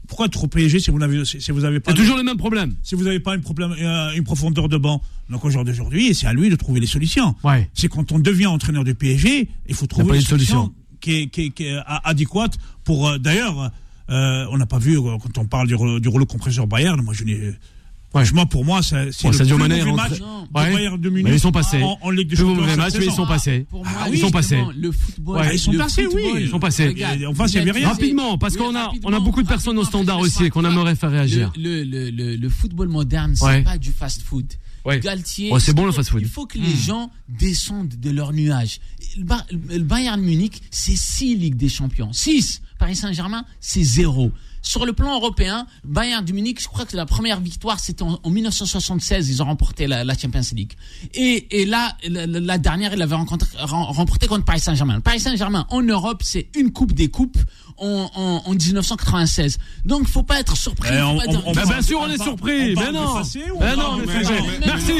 Pourquoi 0.08 0.28
trop 0.30 0.48
PSG 0.48 0.80
si 0.80 0.92
vous 0.92 1.00
n'avez 1.00 1.24
si 1.26 1.52
vous 1.52 1.64
avez 1.66 1.80
pas 1.80 1.94
toujours 1.94 2.18
le 2.18 2.24
même 2.24 2.38
problème. 2.38 2.76
si 2.84 2.96
vous 2.96 3.04
n'avez 3.04 3.20
pas 3.20 3.36
une, 3.36 3.42
problème, 3.42 3.74
euh, 3.80 4.12
une 4.16 4.24
profondeur 4.24 4.68
de 4.70 4.78
banc 4.78 5.02
Donc 5.30 5.44
au 5.46 5.50
jour 5.50 5.64
d'aujourd'hui, 5.64 6.14
c'est 6.16 6.28
à 6.28 6.34
lui 6.34 6.50
de 6.50 6.56
trouver 6.56 6.80
les 6.80 6.88
solutions. 6.88 7.36
Ouais. 7.44 7.70
C'est 7.74 7.88
quand 7.88 8.12
on 8.12 8.20
devient 8.20 8.48
entraîneur 8.48 8.84
de 8.84 8.94
PSG, 8.94 9.48
il 9.68 9.76
faut 9.76 9.88
trouver 9.88 10.18
une 10.18 10.22
solution. 10.22 10.56
solution 10.66 10.74
qui 11.00 11.12
est, 11.24 11.28
qui 11.28 11.42
est- 11.46 11.50
qui 11.52 11.64
est 11.66 11.76
a- 11.78 12.02
adéquate 12.10 12.58
pour. 12.84 13.08
euh, 13.08 13.18
D'ailleurs, 13.18 13.72
euh, 14.10 14.46
on 14.52 14.58
n'a 14.58 14.66
pas 14.66 14.80
vu 14.80 14.98
quand 15.02 15.38
on 15.38 15.46
parle 15.46 15.68
du, 15.68 15.76
du 16.02 16.08
rouleau 16.08 16.26
compresseur 16.26 16.66
Bayern. 16.68 17.02
Moi, 17.02 17.14
je 17.14 17.24
n'ai. 17.24 17.52
Franchement, 18.10 18.46
pour 18.46 18.64
moi, 18.66 18.82
c'est 18.82 19.12
c'est 19.12 19.24
Bon, 19.24 19.32
le 19.32 19.38
Sadio 19.38 19.56
plus 19.58 19.68
Mané 19.68 19.92
match 19.92 20.12
Ouais. 20.14 20.18
Bayern 20.50 21.00
de 21.00 21.10
Mais 21.10 21.16
Munich 21.24 21.34
ils 21.36 21.40
sont 21.42 21.52
passés. 21.52 21.84
en, 21.84 21.98
en 22.02 22.10
Ligue 22.10 22.30
des 22.30 22.36
Plus 22.38 22.46
Champions. 22.46 22.78
match, 22.78 22.94
mais 22.98 23.06
ils 23.06 23.12
sont 23.12 23.28
passés. 23.28 23.66
Pour 23.70 23.84
Ah 23.86 24.06
oui, 24.06 24.12
ils 24.14 24.20
sont 24.22 24.32
passés. 24.32 24.60
Le 24.78 24.92
football. 24.94 25.38
Ouais, 25.40 25.56
ils 25.56 25.60
sont 25.60 25.72
le 25.74 25.78
passés, 25.78 26.06
oui. 26.08 26.12
football, 26.24 26.42
Ils 26.42 26.50
sont 26.50 26.60
passés. 26.60 26.88
regarde, 26.88 27.22
Et 27.22 27.26
enfin, 27.26 27.48
c'est 27.48 27.60
rien. 27.60 27.88
Rapidement, 27.90 28.38
parce 28.38 28.54
Oui, 28.54 28.60
qu'on 28.60 28.76
a, 28.76 28.92
on 29.04 29.14
a 29.14 29.20
beaucoup 29.20 29.44
de 29.44 29.48
personnes 29.48 29.78
au 29.78 29.84
standard 29.84 30.20
aussi 30.20 30.50
qu'on 30.50 30.62
je 30.62 30.68
aimerait 30.68 30.96
faire 30.96 31.12
réagir. 31.12 31.52
Le, 31.58 31.84
le, 31.84 32.10
le, 32.10 32.10
le, 32.12 32.36
le 32.38 32.50
football 32.50 32.88
moderne, 32.88 33.36
c'est 33.36 33.44
Ouais. 33.46 33.62
pas 33.64 33.78
du 33.78 33.92
fast-food. 33.92 34.46
Ouais. 34.86 35.02
Galtier. 35.02 35.52
Ouais, 35.52 35.60
c'est 35.60 35.74
bon, 35.74 35.84
le 35.84 35.90
il 35.90 35.92
faut- 35.92 35.98
fast-food. 35.98 36.22
Il 36.22 36.30
faut 36.30 36.46
que 36.46 36.58
les 36.58 36.76
gens 36.76 37.12
descendent 37.28 37.94
de 38.00 38.10
leur 38.10 38.32
nuage. 38.32 38.80
Le 39.18 39.80
Bayern 39.84 40.22
Munich, 40.22 40.62
c'est 40.72 40.96
6 40.96 41.36
Ligues 41.36 41.56
des 41.58 41.68
Champions. 41.70 42.14
6. 42.14 42.62
Paris 42.80 42.96
Saint-Germain, 42.96 43.44
c'est 43.60 43.84
0. 43.84 44.32
Sur 44.68 44.86
le 44.86 44.92
plan 44.92 45.16
européen, 45.16 45.66
Bayern 45.86 46.26
de 46.26 46.34
Munich, 46.34 46.62
je 46.62 46.68
crois 46.68 46.84
que 46.86 46.98
la 46.98 47.06
première 47.06 47.40
victoire, 47.40 47.80
c'était 47.80 48.04
en, 48.04 48.20
en 48.22 48.30
1976. 48.30 49.30
Ils 49.30 49.42
ont 49.42 49.46
remporté 49.46 49.88
la, 49.88 50.04
Champions 50.18 50.42
League. 50.52 50.74
Et, 51.14 51.66
là, 51.66 51.96
la, 52.06 52.26
la- 52.28 52.58
dernière, 52.58 52.92
ils 52.92 53.00
l'avaient 53.00 53.16
remporté 53.16 54.28
contre 54.28 54.44
Paris 54.44 54.60
Saint-Germain. 54.60 55.00
Paris 55.00 55.22
Saint-Germain, 55.22 55.66
en 55.70 55.82
Europe, 55.82 56.22
c'est 56.22 56.50
une 56.54 56.74
coupe 56.74 56.92
des 56.92 57.08
coupes 57.08 57.38
en, 57.78 58.10
en, 58.16 58.42
en 58.46 58.52
1996. 58.54 59.58
Donc, 59.86 60.08
faut 60.08 60.24
pas 60.24 60.40
être 60.40 60.56
surpris. 60.58 60.90
Eh, 60.94 61.02
on- 61.02 61.18
pas 61.18 61.28
dire- 61.28 61.42
on- 61.46 61.50
on 61.50 61.54
Bah, 61.54 61.64
bien 61.66 61.82
sûr, 61.82 62.00
on 62.02 62.08
est 62.10 62.22
surpris. 62.22 62.76
Mais 62.76 62.92
non. 62.92 63.14
passé 63.16 63.42
Mais 63.60 63.76
non, 63.76 63.98
mais 63.98 64.06
présent 64.06 64.32
Merci. 64.66 64.92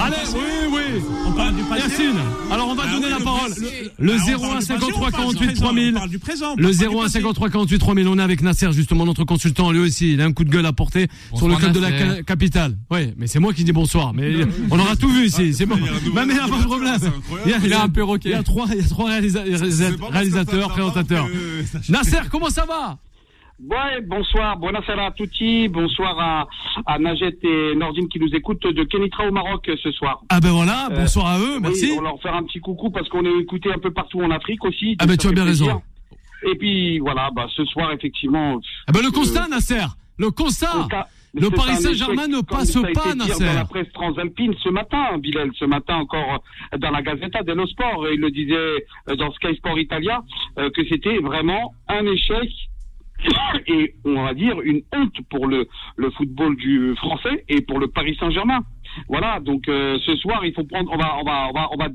Allez, 0.00 0.16
oui, 0.34 0.40
oui. 0.72 1.02
On 1.26 1.32
parle 1.32 1.56
du 1.56 1.62
passé 1.62 1.82
Yacine, 1.82 2.16
alors 2.50 2.68
on 2.70 2.74
va 2.74 2.84
Ah 2.86 2.92
donner 2.92 3.06
oui, 3.06 3.12
la 3.12 3.18
le 3.18 3.24
parole. 3.24 3.52
Le 3.98 4.12
on 4.12 4.16
01 4.16 4.38
parle 4.38 4.40
du 4.40 4.54
passé, 4.54 4.66
53 4.66 4.96
on 4.96 5.10
parle 5.10 5.12
du 5.12 5.16
48 5.16 5.46
présent, 5.46 5.62
3000. 5.64 5.92
On 5.94 5.98
parle 5.98 6.10
du 6.10 6.18
présent. 6.18 6.46
on 6.46 6.56
Le 6.56 6.62
parle 6.62 6.76
pas 6.76 6.84
du 6.84 6.88
01 6.96 7.02
passé. 7.02 7.12
53 7.12 7.50
48 7.50 7.78
3000. 7.78 8.08
On 8.08 8.18
est 8.18 8.22
avec 8.22 8.42
Nasser, 8.42 8.72
justement, 8.72 9.04
notre 9.06 9.24
consultant. 9.24 9.70
Lui 9.72 9.80
aussi, 9.80 10.12
il 10.14 10.20
a 10.20 10.24
un 10.24 10.32
coup 10.32 10.44
de 10.44 10.50
gueule 10.50 10.66
à 10.66 10.72
porter 10.72 11.08
sur 11.34 11.48
le 11.48 11.56
club 11.56 11.72
de 11.72 11.80
la 11.80 11.90
Nasser. 11.90 12.04
ca- 12.16 12.22
capitale. 12.22 12.76
Oui, 12.90 13.12
mais 13.16 13.26
c'est 13.26 13.38
moi 13.38 13.52
qui 13.52 13.64
dis 13.64 13.72
bonsoir. 13.72 14.12
Mais 14.14 14.32
on 14.70 14.78
aura 14.78 14.96
tout 14.96 15.08
vu 15.08 15.26
ici. 15.26 15.54
C'est 15.54 15.66
bon. 15.66 15.76
il 15.78 15.84
y 15.84 15.88
a 15.88 15.92
un 15.92 16.00
nouveau 16.00 16.12
Mais 16.14 16.22
il 16.22 16.28
n'y 16.34 16.38
a 16.38 16.48
pas 16.48 16.58
de 16.58 16.64
problème. 16.64 16.98
Il 17.44 17.70
y 17.70 17.74
a- 17.74 17.82
un 17.82 17.88
peu 17.88 18.02
roqué. 18.04 18.30
Il 18.30 18.32
y 18.32 18.34
a 18.34 18.42
trois, 18.42 18.66
réalisateurs, 18.66 20.10
présentateurs. 20.72 21.28
t'as- 21.72 21.80
Nasser, 22.16 22.28
comment 22.30 22.50
ça 22.50 22.64
va? 22.66 22.98
Ouais, 23.58 24.02
bonsoir, 24.02 24.58
a 24.98 25.10
tutti, 25.12 25.66
bonsoir 25.68 26.18
à, 26.20 26.46
à 26.84 26.98
Najet 26.98 27.34
et 27.42 27.74
Nordine 27.74 28.06
qui 28.08 28.18
nous 28.20 28.28
écoutent 28.34 28.66
de 28.66 28.84
Kenitra 28.84 29.26
au 29.26 29.32
Maroc 29.32 29.66
euh, 29.68 29.76
ce 29.82 29.90
soir. 29.92 30.20
Ah 30.28 30.40
ben 30.40 30.50
voilà, 30.50 30.88
Euh, 30.90 30.96
bonsoir 31.00 31.26
à 31.26 31.38
eux, 31.38 31.58
merci. 31.60 31.86
Oui, 31.92 31.96
on 31.98 32.02
leur 32.02 32.20
faire 32.20 32.34
un 32.34 32.42
petit 32.42 32.60
coucou 32.60 32.90
parce 32.90 33.08
qu'on 33.08 33.24
est 33.24 33.40
écouté 33.40 33.72
un 33.72 33.78
peu 33.78 33.90
partout 33.92 34.20
en 34.20 34.30
Afrique 34.30 34.62
aussi. 34.64 34.96
Ah 34.98 35.06
ben 35.06 35.16
tu 35.16 35.28
as 35.28 35.32
bien 35.32 35.44
plaisir. 35.44 35.66
raison. 35.68 35.82
Et 36.52 36.54
puis 36.56 36.98
voilà, 36.98 37.30
bah, 37.34 37.46
ce 37.56 37.64
soir 37.64 37.92
effectivement. 37.92 38.60
Ah 38.86 38.92
ben 38.92 39.00
le 39.00 39.08
euh, 39.08 39.10
constat, 39.10 39.48
Nasser, 39.48 39.86
le 40.18 40.30
constat. 40.30 40.66
constat- 40.74 41.06
Le 41.36 41.50
Paris 41.50 41.76
Saint-Germain 41.76 42.28
ne 42.28 42.40
passe 42.40 42.72
ça 42.72 42.80
a 42.80 42.90
été 42.90 42.92
pas, 42.92 43.12
dit 43.12 43.18
Nasser. 43.18 43.44
Dans 43.44 43.52
la 43.52 43.64
presse 43.66 43.92
transalpine 43.92 44.54
ce 44.62 44.70
matin, 44.70 45.18
Bilal, 45.18 45.50
ce 45.58 45.66
matin 45.66 45.96
encore 45.96 46.42
euh, 46.72 46.78
dans 46.78 46.90
la 46.90 47.02
Gazzetta 47.02 47.42
dello 47.42 47.66
Sport, 47.66 48.08
il 48.10 48.20
le 48.20 48.30
disait 48.30 48.54
euh, 48.54 49.16
dans 49.16 49.30
Sky 49.32 49.54
Sport 49.56 49.78
Italia, 49.78 50.22
euh, 50.58 50.70
que 50.70 50.82
c'était 50.88 51.18
vraiment 51.18 51.74
un 51.88 52.06
échec 52.06 52.48
et 53.66 53.94
on 54.04 54.22
va 54.22 54.34
dire 54.34 54.60
une 54.62 54.82
honte 54.94 55.16
pour 55.30 55.46
le, 55.46 55.66
le 55.96 56.10
football 56.10 56.56
du 56.56 56.94
français 56.96 57.44
et 57.48 57.60
pour 57.60 57.78
le 57.78 57.88
Paris 57.88 58.16
Saint-Germain. 58.18 58.60
Voilà, 59.08 59.40
donc 59.40 59.68
euh, 59.68 59.98
ce 60.06 60.16
soir 60.16 60.44
il 60.44 60.54
faut 60.54 60.64
prendre, 60.64 60.90
on 60.92 60.96
va, 60.96 61.18
on 61.18 61.24
va, 61.24 61.48
on 61.48 61.52
va, 61.52 61.68
on 61.72 61.76
va, 61.76 61.88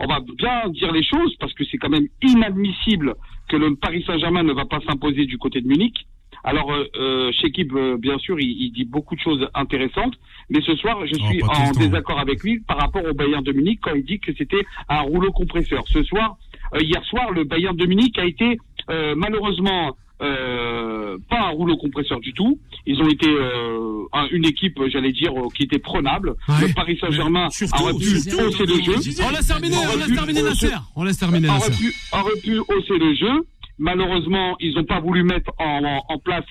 on 0.00 0.06
va 0.06 0.20
bien 0.36 0.68
dire 0.70 0.92
les 0.92 1.02
choses 1.02 1.34
parce 1.40 1.54
que 1.54 1.64
c'est 1.64 1.78
quand 1.78 1.88
même 1.88 2.08
inadmissible 2.22 3.14
que 3.48 3.56
le 3.56 3.74
Paris 3.76 4.04
Saint-Germain 4.06 4.42
ne 4.42 4.52
va 4.52 4.66
pas 4.66 4.80
s'imposer 4.86 5.24
du 5.26 5.38
côté 5.38 5.60
de 5.60 5.66
Munich. 5.66 6.06
Alors, 6.44 6.72
euh, 6.72 6.84
euh, 6.96 7.32
Shekib, 7.32 7.72
euh, 7.76 7.96
bien 7.96 8.18
sûr, 8.18 8.38
il, 8.40 8.50
il 8.62 8.72
dit 8.72 8.84
beaucoup 8.84 9.14
de 9.14 9.20
choses 9.20 9.46
intéressantes, 9.54 10.14
mais 10.50 10.60
ce 10.62 10.74
soir, 10.76 10.98
je 11.06 11.14
Oh, 11.20 11.26
suis 11.30 11.42
en 11.42 11.70
désaccord 11.72 12.18
avec 12.18 12.42
lui 12.42 12.58
par 12.60 12.78
rapport 12.78 13.04
au 13.04 13.14
Bayern 13.14 13.44
de 13.44 13.52
Munich 13.52 13.78
quand 13.82 13.94
il 13.94 14.04
dit 14.04 14.18
que 14.18 14.32
c'était 14.36 14.64
un 14.88 15.00
rouleau 15.02 15.30
compresseur. 15.32 15.84
Ce 15.86 16.02
soir, 16.02 16.36
euh, 16.74 16.80
hier 16.82 17.02
soir, 17.04 17.30
le 17.30 17.44
Bayern 17.44 17.76
de 17.76 17.86
Munich 17.86 18.18
a 18.18 18.24
été 18.24 18.58
euh, 18.90 19.14
malheureusement 19.16 19.96
euh, 20.20 21.18
pas 21.28 21.40
un 21.40 21.50
rouleau 21.50 21.76
compresseur 21.76 22.20
du 22.20 22.32
tout. 22.32 22.58
Ils 22.86 23.00
ont 23.02 23.08
été 23.08 23.28
euh, 23.28 24.04
un- 24.12 24.28
une 24.30 24.44
équipe, 24.46 24.78
j'allais 24.88 25.10
dire, 25.12 25.32
euh, 25.32 25.48
qui 25.54 25.64
était 25.64 25.78
prenable. 25.80 26.34
Ouais. 26.48 26.68
Le 26.68 26.74
Paris 26.74 26.96
Saint-Germain 27.00 27.48
aurait 27.80 27.92
pu 27.94 28.04
surtout, 28.20 28.44
hausser 28.46 28.66
le 28.66 28.74
jeu. 28.82 28.92
On 29.26 29.30
laisse 29.30 29.46
terminer, 29.48 29.76
on 29.92 29.96
laisse 29.98 30.14
terminer 30.14 30.42
Nasser. 30.42 30.68
On 30.96 31.04
laisse 31.04 31.18
terminer 31.18 31.48
aurait 32.12 32.40
pu 32.42 32.58
hausser 32.58 32.98
le 32.98 33.14
jeu. 33.14 33.46
Malheureusement, 33.82 34.56
ils 34.60 34.74
n'ont 34.76 34.84
pas 34.84 35.00
voulu 35.00 35.24
mettre 35.24 35.50
en, 35.58 35.84
en- 35.84 36.02
en 36.08 36.18
place 36.18 36.44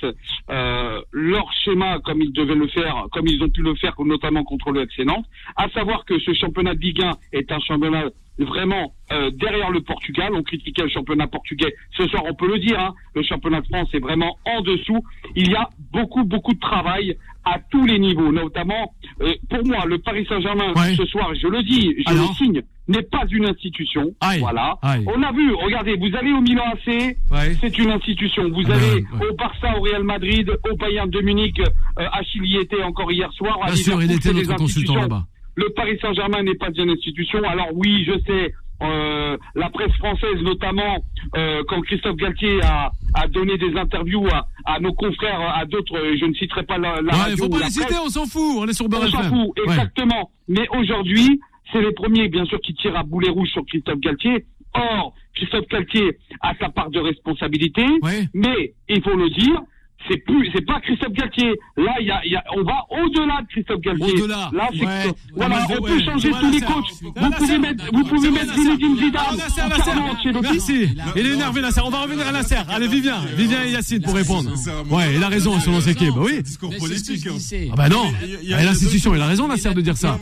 euh, 0.49 0.99
leur 1.13 1.51
schéma 1.63 1.99
comme 1.99 2.21
ils 2.21 2.33
devaient 2.33 2.55
le 2.55 2.67
faire, 2.67 3.05
comme 3.13 3.25
ils 3.27 3.41
ont 3.41 3.49
pu 3.49 3.61
le 3.61 3.73
faire 3.75 3.93
notamment 4.03 4.43
contre 4.43 4.71
le 4.71 4.81
FC 4.83 5.05
Nantes. 5.05 5.25
À 5.55 5.69
savoir 5.69 6.03
que 6.03 6.19
ce 6.19 6.33
championnat 6.33 6.73
de 6.75 6.81
Ligue 6.81 7.01
1 7.01 7.11
est 7.31 7.49
un 7.53 7.59
championnat 7.59 8.03
vraiment 8.37 8.93
euh, 9.13 9.29
derrière 9.31 9.71
le 9.71 9.79
Portugal. 9.81 10.31
On 10.33 10.43
critiquait 10.43 10.83
le 10.83 10.89
championnat 10.89 11.27
portugais. 11.27 11.73
Ce 11.97 12.05
soir, 12.07 12.23
on 12.29 12.33
peut 12.33 12.47
le 12.47 12.59
dire, 12.59 12.77
hein, 12.79 12.93
le 13.15 13.23
championnat 13.23 13.61
de 13.61 13.67
France 13.67 13.87
est 13.93 13.99
vraiment 13.99 14.37
en 14.45 14.61
dessous. 14.61 14.99
Il 15.35 15.49
y 15.51 15.55
a 15.55 15.69
beaucoup, 15.93 16.25
beaucoup 16.25 16.53
de 16.53 16.59
travail 16.59 17.15
à 17.45 17.59
tous 17.71 17.85
les 17.85 17.97
niveaux, 17.97 18.31
notamment 18.31 18.93
euh, 19.21 19.33
pour 19.49 19.65
moi, 19.65 19.85
le 19.85 19.97
Paris 19.99 20.25
Saint-Germain 20.29 20.73
Ouais. 20.75 20.95
ce 20.95 21.05
soir, 21.05 21.33
je 21.33 21.47
le 21.47 21.63
dis, 21.63 21.95
je 22.05 22.11
Alors 22.11 22.27
le 22.29 22.35
signe, 22.35 22.61
n'est 22.87 23.03
pas 23.03 23.23
une 23.31 23.45
institution. 23.45 24.13
Aïe. 24.21 24.39
Voilà. 24.39 24.75
Aïe. 24.81 25.05
On 25.07 25.21
a 25.21 25.31
vu, 25.31 25.53
regardez, 25.53 25.95
vous 25.95 26.15
allez 26.17 26.31
au 26.33 26.41
Milan 26.41 26.63
AC, 26.73 27.15
Ouais. 27.31 27.55
c'est 27.61 27.77
une 27.77 27.91
institution. 27.91 28.49
Vous 28.49 28.61
Ah 28.65 28.69
ben, 28.69 28.73
allez 28.73 28.93
ouais. 29.03 29.29
au 29.29 29.35
Barça, 29.35 29.77
au 29.77 29.81
Real 29.81 30.03
Madrid, 30.03 30.49
au 30.69 30.75
Bayern 30.75 31.09
de 31.09 31.21
Munich, 31.21 31.59
euh, 31.59 32.05
Achille 32.11 32.45
y 32.45 32.57
était 32.57 32.81
encore 32.83 33.11
hier 33.11 33.31
soir. 33.33 33.59
à 33.61 33.67
Bien 33.67 33.75
sûr, 33.75 34.01
il 34.03 34.11
était 34.11 34.33
notre 34.33 34.55
consultant 34.55 34.95
là-bas. 34.95 35.23
Le 35.55 35.69
Paris 35.75 35.97
Saint-Germain 36.01 36.43
n'est 36.43 36.55
pas 36.55 36.69
une 36.75 36.89
institution. 36.89 37.43
Alors 37.43 37.67
oui, 37.73 38.05
je 38.05 38.13
sais, 38.25 38.53
euh, 38.81 39.37
la 39.53 39.69
presse 39.69 39.91
française 39.97 40.41
notamment, 40.41 40.97
euh, 41.37 41.61
quand 41.67 41.81
Christophe 41.81 42.15
Galtier 42.15 42.59
a, 42.63 42.91
a 43.13 43.27
donné 43.27 43.57
des 43.57 43.75
interviews 43.77 44.25
à, 44.31 44.47
à 44.65 44.79
nos 44.79 44.93
confrères, 44.93 45.39
à 45.55 45.65
d'autres, 45.65 45.99
je 46.19 46.25
ne 46.25 46.33
citerai 46.33 46.63
pas 46.63 46.77
la, 46.77 47.01
la 47.01 47.13
Ouais, 47.13 47.19
radio 47.19 47.37
faut 47.37 47.49
pas 47.49 47.59
les 47.59 47.69
citer, 47.69 47.95
on 48.03 48.09
s'en 48.09 48.25
fout. 48.25 48.57
On 48.57 48.65
est 48.67 48.73
sur 48.73 48.87
on 48.91 49.07
s'en 49.07 49.23
fout, 49.23 49.51
exactement. 49.65 50.31
Mais 50.47 50.67
aujourd'hui, 50.77 51.39
c'est 51.71 51.81
les 51.81 51.91
premiers, 51.93 52.27
bien 52.29 52.45
sûr, 52.45 52.59
qui 52.61 52.73
tirent 52.73 52.97
à 52.97 53.03
boulet 53.03 53.29
rouge 53.29 53.49
sur 53.49 53.65
Christophe 53.65 53.99
Galtier. 53.99 54.45
Or, 54.73 55.13
Christophe 55.35 55.67
Galtier 55.67 56.17
a 56.41 56.55
sa 56.55 56.69
part 56.69 56.89
de 56.89 56.99
responsabilité, 56.99 57.83
Ouais. 58.01 58.23
mais 58.33 58.73
il 58.89 59.01
faut 59.01 59.15
le 59.15 59.29
dire, 59.29 59.61
c'est 60.09 60.17
plus, 60.25 60.49
c'est 60.53 60.65
pas 60.65 60.79
Christophe 60.81 61.13
Galtier. 61.13 61.51
Là, 61.77 61.95
il 61.99 62.07
y 62.07 62.11
a, 62.11 62.21
il 62.25 62.31
y 62.31 62.35
a, 62.35 62.43
on 62.57 62.63
va 62.63 62.85
au-delà 62.89 63.41
de 63.41 63.47
Christophe 63.47 63.81
Galtier. 63.81 64.21
Au-delà. 64.21 64.49
Là, 64.53 64.69
c'est 64.73 64.85
Ouais. 64.85 65.13
voilà, 65.35 65.65
on 65.69 65.81
ouais. 65.83 65.91
peut 65.91 66.03
changer 66.03 66.31
Ouais, 66.31 66.39
tous 66.39 66.51
les 66.51 66.61
coachs. 66.61 66.91
Vous 67.01 67.31
pouvez 67.31 67.57
mettre, 67.57 67.83
vous 67.93 68.03
pouvez 68.03 68.31
mettre. 68.31 68.53
Zinedine 68.53 68.97
Zidane. 68.97 69.37
Nasser, 69.37 69.61
Nasser. 69.69 70.41
Merci. 70.41 70.89
Il 71.15 71.25
est 71.27 71.33
énervé, 71.33 71.61
Nasser. 71.61 71.81
On 71.85 71.89
va 71.89 72.01
revenir 72.01 72.27
à 72.27 72.31
Nasser. 72.31 72.55
Allez, 72.69 72.87
Vivien. 72.87 73.19
Vivien 73.35 73.63
et 73.63 73.71
Yacine 73.71 74.01
pour 74.01 74.13
répondre. 74.15 74.51
Ouais, 74.89 75.15
il 75.15 75.23
a 75.23 75.27
raison 75.29 75.59
sur 75.59 75.71
notre 75.71 75.87
équipe. 75.89 76.13
Bah 76.15 76.21
Oui. 76.25 76.41
Discours 76.43 76.73
politique. 76.77 77.27
Ah 77.71 77.75
bah 77.75 77.89
non. 77.89 78.11
L'institution, 78.47 79.15
il 79.15 79.21
a 79.21 79.27
raison, 79.27 79.47
Nasser, 79.47 79.73
de 79.73 79.81
dire 79.81 79.97
ça. 79.97 80.19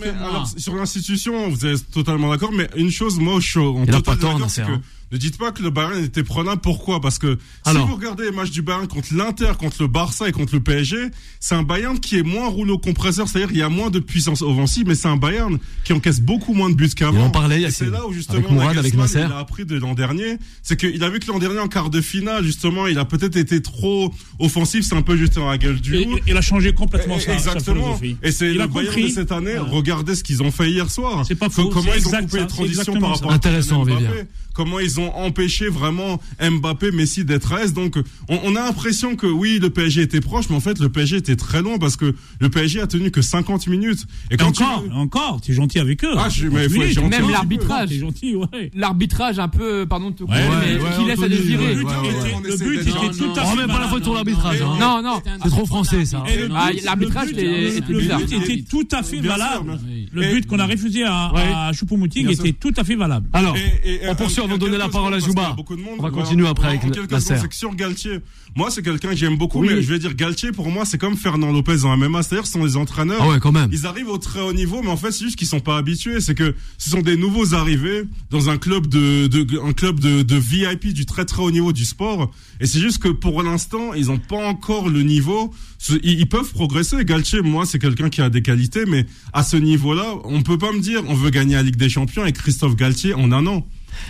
Sur 0.58 0.76
l'institution, 0.76 1.50
vous 1.50 1.66
êtes 1.66 1.90
totalement 1.92 2.30
d'accord, 2.30 2.52
mais 2.52 2.68
une 2.76 2.92
chose, 2.92 3.20
moi, 3.20 3.40
je 3.40 3.48
suis 3.50 3.60
en 3.60 3.84
Il 3.84 3.90
a 3.90 4.02
total 4.02 4.18
pas 4.18 4.22
ne 5.12 5.18
dites 5.18 5.38
pas 5.38 5.52
que 5.52 5.64
le 5.64 5.70
Bayern 5.70 6.04
était 6.04 6.24
prenable. 6.24 6.62
Pourquoi? 6.62 7.02
Parce 7.02 7.18
que 7.18 7.38
Alors. 7.66 7.84
si 7.84 7.90
vous 7.90 7.96
regardez 7.96 8.26
les 8.26 8.32
matchs 8.32 8.52
du 8.52 8.62
Bayern 8.62 8.88
contre 8.88 9.14
l'Inter, 9.14 9.52
contre 9.58 9.78
le 9.82 9.88
Barça 9.88 10.30
et 10.30 10.32
contre 10.32 10.54
le 10.56 10.62
PSG, 10.62 10.98
c'est 11.40 11.56
un 11.56 11.64
Bayern 11.64 12.00
qui 12.00 12.18
est 12.18 12.24
moins 12.24 12.48
rouleau 12.48 12.78
compresseur, 12.78 13.28
c'est-à-dire 13.28 13.50
il 13.52 13.58
y 13.58 13.62
a 13.64 13.70
moins 13.70 13.90
de 13.90 14.00
puissance 14.00 14.42
offensive, 14.42 14.86
mais 14.88 14.96
c'est 14.96 15.08
un 15.08 15.18
Bayern 15.18 15.58
qui 15.84 15.94
encaisse 15.94 16.22
beaucoup 16.22 16.54
moins 16.54 16.70
de 16.70 16.76
buts 16.76 16.90
qu'avant. 16.96 17.20
Il 17.20 17.24
en 17.26 17.30
parlait, 17.32 17.62
Et 17.62 17.72
c'est 17.72 17.90
là 17.90 18.06
où 18.08 18.14
justement 18.14 18.40
avec 18.40 18.52
Mourad, 18.52 18.78
avec 18.78 18.94
Nasser. 18.94 19.24
il 19.26 19.32
a 19.32 19.40
appris 19.40 19.66
de 19.66 19.78
l'an 19.78 19.94
dernier, 19.96 20.38
c'est 20.62 20.78
qu'il 20.78 21.04
a 21.04 21.10
vu 21.10 21.20
que 21.20 21.28
l'an 21.28 21.40
dernier 21.40 21.60
en 21.60 21.68
quart 21.68 21.90
de 21.90 22.02
finale, 22.02 22.44
justement, 22.46 22.88
il 22.88 22.98
a 23.00 23.06
peut-être 23.06 23.36
été 23.38 23.62
trop 23.62 24.14
offensif, 24.40 24.86
c'est 24.88 24.96
un 24.96 25.02
peu 25.02 25.18
justement 25.18 25.50
la 25.50 25.58
gueule 25.58 25.80
du 25.82 25.96
Et- 25.96 26.06
loup. 26.06 26.20
Il 26.28 26.38
a 26.38 26.42
changé 26.42 26.74
complètement 26.74 27.18
sa, 27.20 27.26
sa 27.26 27.34
Exactement. 27.34 27.96
philosophie. 27.98 28.18
Et 28.24 28.32
c'est 28.32 28.50
Il 28.52 28.58
le 28.58 28.62
a 28.64 28.68
Bayern 28.68 28.88
compris. 28.94 29.10
de 29.10 29.14
cette 29.16 29.32
année. 29.32 29.58
Regardez 29.58 30.16
ce 30.16 30.24
qu'ils 30.24 30.44
ont 30.44 30.52
fait 30.52 30.70
hier 30.70 30.90
soir. 30.90 31.24
C'est 31.28 31.36
pas 31.36 31.50
faux, 31.50 31.70
Comment 31.70 31.92
ils 31.96 32.08
ont 32.08 32.12
coupé 32.12 32.28
ça, 32.30 32.38
les 32.40 32.48
transitions 32.48 32.94
par 33.00 33.02
ça. 33.02 33.16
rapport 33.16 33.32
à 33.32 33.36
Intéressant. 33.36 33.86
Mbappé. 33.86 34.26
Comment 34.54 34.80
ils 34.80 34.99
ont 35.00 35.16
empêché 35.16 35.68
vraiment 35.70 36.20
Mbappé, 36.42 36.92
Messi 36.92 37.26
d'être 37.26 37.54
à. 37.54 37.68
Donc, 37.68 37.98
on, 38.30 38.40
on 38.44 38.56
a 38.56 38.62
l'impression 38.66 39.16
que 39.16 39.28
oui, 39.28 39.60
le 39.62 39.70
PSG 39.70 40.02
était 40.04 40.22
proche, 40.22 40.46
mais 40.50 40.56
en 40.56 40.60
fait, 40.60 40.80
le 40.80 40.90
PSG 40.90 41.18
était 41.18 41.36
très 41.36 41.62
loin 41.62 41.78
parce 41.78 41.96
que 41.96 42.14
le 42.40 42.50
PSG 42.50 42.82
a 42.82 42.88
tenu 42.88 43.12
que 43.12 43.22
50 43.22 43.68
minutes. 43.68 44.06
Et 44.32 44.38
quand 44.38 44.52
tu- 44.52 44.64
encore, 44.64 44.84
encore, 44.94 45.42
t'es 45.42 45.54
gentil 45.54 45.80
avec 45.80 46.04
eux. 46.04 46.14
Ah, 46.18 46.30
je- 46.30 46.48
mais 46.48 46.66
il 46.66 46.70
faut 46.70 46.82
être 46.82 46.88
T'es 46.90 46.94
gentil. 46.94 47.10
Même 47.10 47.30
l'arbitrage. 47.30 47.90
Ouais. 48.24 48.72
L'arbitrage 48.76 49.40
un 49.40 49.48
peu, 49.48 49.86
pardon 49.88 50.10
de 50.12 50.16
te 50.16 50.24
couper, 50.24 50.36
Ouais, 50.36 50.42
mais 50.62 50.76
ouais, 50.82 50.90
qui 50.98 51.06
laisse 51.06 51.22
à 51.24 51.30
désirer. 51.30 51.66
ouais, 51.66 51.74
Le 51.76 51.84
but 51.84 51.90
était- 51.90 52.66
le 52.66 52.82
était 52.82 52.92
tout 53.18 53.40
à 53.40 53.44
On 53.46 53.56
fait 53.56 53.68
pas 53.68 53.80
la 53.80 53.88
faute 53.88 54.04
sur 54.04 54.14
l'arbitrage, 54.14 54.62
hein. 54.62 54.78
Non, 54.80 55.02
non. 55.02 55.22
C'est 55.44 55.50
trop 55.50 55.66
français, 55.66 56.06
ça. 56.06 56.24
Ah, 56.56 56.70
l'arbitrage 56.84 57.30
était- 57.32 57.82
tout 58.70 58.88
à 58.92 59.04
fait 59.04 59.20
valable. 59.20 59.80
Le 60.14 60.32
but 60.34 60.46
qu'on 60.48 60.60
a 60.60 60.66
refusé 60.66 61.04
à, 61.04 61.72
Choupo-Moting 61.74 62.30
était 62.30 62.54
tout 62.54 62.74
à 62.78 62.84
fait 62.84 62.96
valable. 62.96 63.28
Alors, 63.34 63.56
on 64.08 64.16
poursuit 64.16 64.42
avant 64.42 64.56
de 64.56 64.60
donner 64.60 64.78
la 64.78 64.89
parole 64.90 65.14
à. 65.14 65.18
On 65.98 66.04
va 66.04 66.12
continuer 66.12 66.48
après 66.48 66.68
avec 66.68 66.82
que 67.50 67.56
sur 67.56 67.76
Galtier. 67.76 68.20
Moi, 68.56 68.72
c'est 68.72 68.82
quelqu'un 68.82 69.10
que 69.10 69.16
j'aime 69.16 69.38
beaucoup, 69.38 69.62
mais 69.62 69.82
je 69.82 69.90
vais 69.90 70.00
dire 70.00 70.16
Galtier, 70.16 70.52
pour 70.52 70.70
moi, 70.70 70.86
c'est 70.86 70.98
comme 70.98 71.16
Fernand 71.16 71.52
Lopez 71.52 71.84
en 71.86 71.96
MMA. 71.98 72.24
C'est-à-dire, 72.24 72.48
ce 72.48 72.54
sont 72.54 72.64
des 72.64 72.78
entraîneurs. 72.78 73.20
Ah 73.22 73.28
ouais, 73.30 73.40
quand 73.40 73.52
même. 73.52 73.70
Ils 73.72 73.86
arrivent 73.86 74.10
au 74.10 74.18
très 74.18 74.42
haut 74.42 74.54
niveau, 74.54 74.82
mais 74.82 74.90
en 74.90 74.98
fait, 74.98 75.12
c'est 75.12 75.24
juste 75.24 75.38
qu'ils 75.38 75.48
sont 75.48 75.60
pas 75.60 75.78
habitués. 75.78 76.20
C'est 76.20 76.36
que 76.36 76.56
ce 76.78 76.90
sont 76.90 77.02
des 77.02 77.16
nouveaux 77.18 77.54
arrivés 77.54 78.04
dans 78.32 78.50
un 78.50 78.58
club 78.58 78.88
de, 78.88 79.28
de 79.28 79.60
un 79.60 79.74
club 79.74 80.00
de, 80.00 80.24
de 80.24 80.36
VIP 80.36 80.94
du 80.94 81.06
très 81.06 81.26
très 81.26 81.42
haut 81.42 81.52
niveau 81.52 81.74
du 81.74 81.86
sport. 81.86 82.32
Et 82.60 82.66
c'est 82.66 82.80
juste 82.80 83.00
que 83.00 83.10
pour 83.10 83.44
l'instant, 83.44 83.94
ils 83.94 84.12
ont 84.12 84.18
pas 84.18 84.48
encore 84.48 84.90
le 84.90 85.04
niveau. 85.04 85.54
Ils, 85.90 86.20
ils 86.20 86.30
peuvent 86.30 86.52
progresser. 86.52 87.04
Galtier, 87.06 87.42
moi, 87.42 87.66
c'est 87.66 87.80
quelqu'un 87.80 88.10
qui 88.10 88.22
a 88.22 88.30
des 88.30 88.42
qualités, 88.42 88.86
mais 88.86 89.06
à 89.34 89.44
ce 89.44 89.58
niveau-là, 89.58 90.16
on 90.24 90.42
peut 90.42 90.58
pas 90.58 90.72
me 90.72 90.80
dire 90.80 91.04
on 91.08 91.14
veut 91.14 91.30
gagner 91.30 91.56
la 91.56 91.64
Ligue 91.64 91.78
des 91.78 91.90
Champions 91.90 92.24
avec 92.24 92.36
Christophe 92.38 92.76
Galtier 92.76 93.14
en 93.14 93.32
un 93.32 93.46
an. 93.48 93.66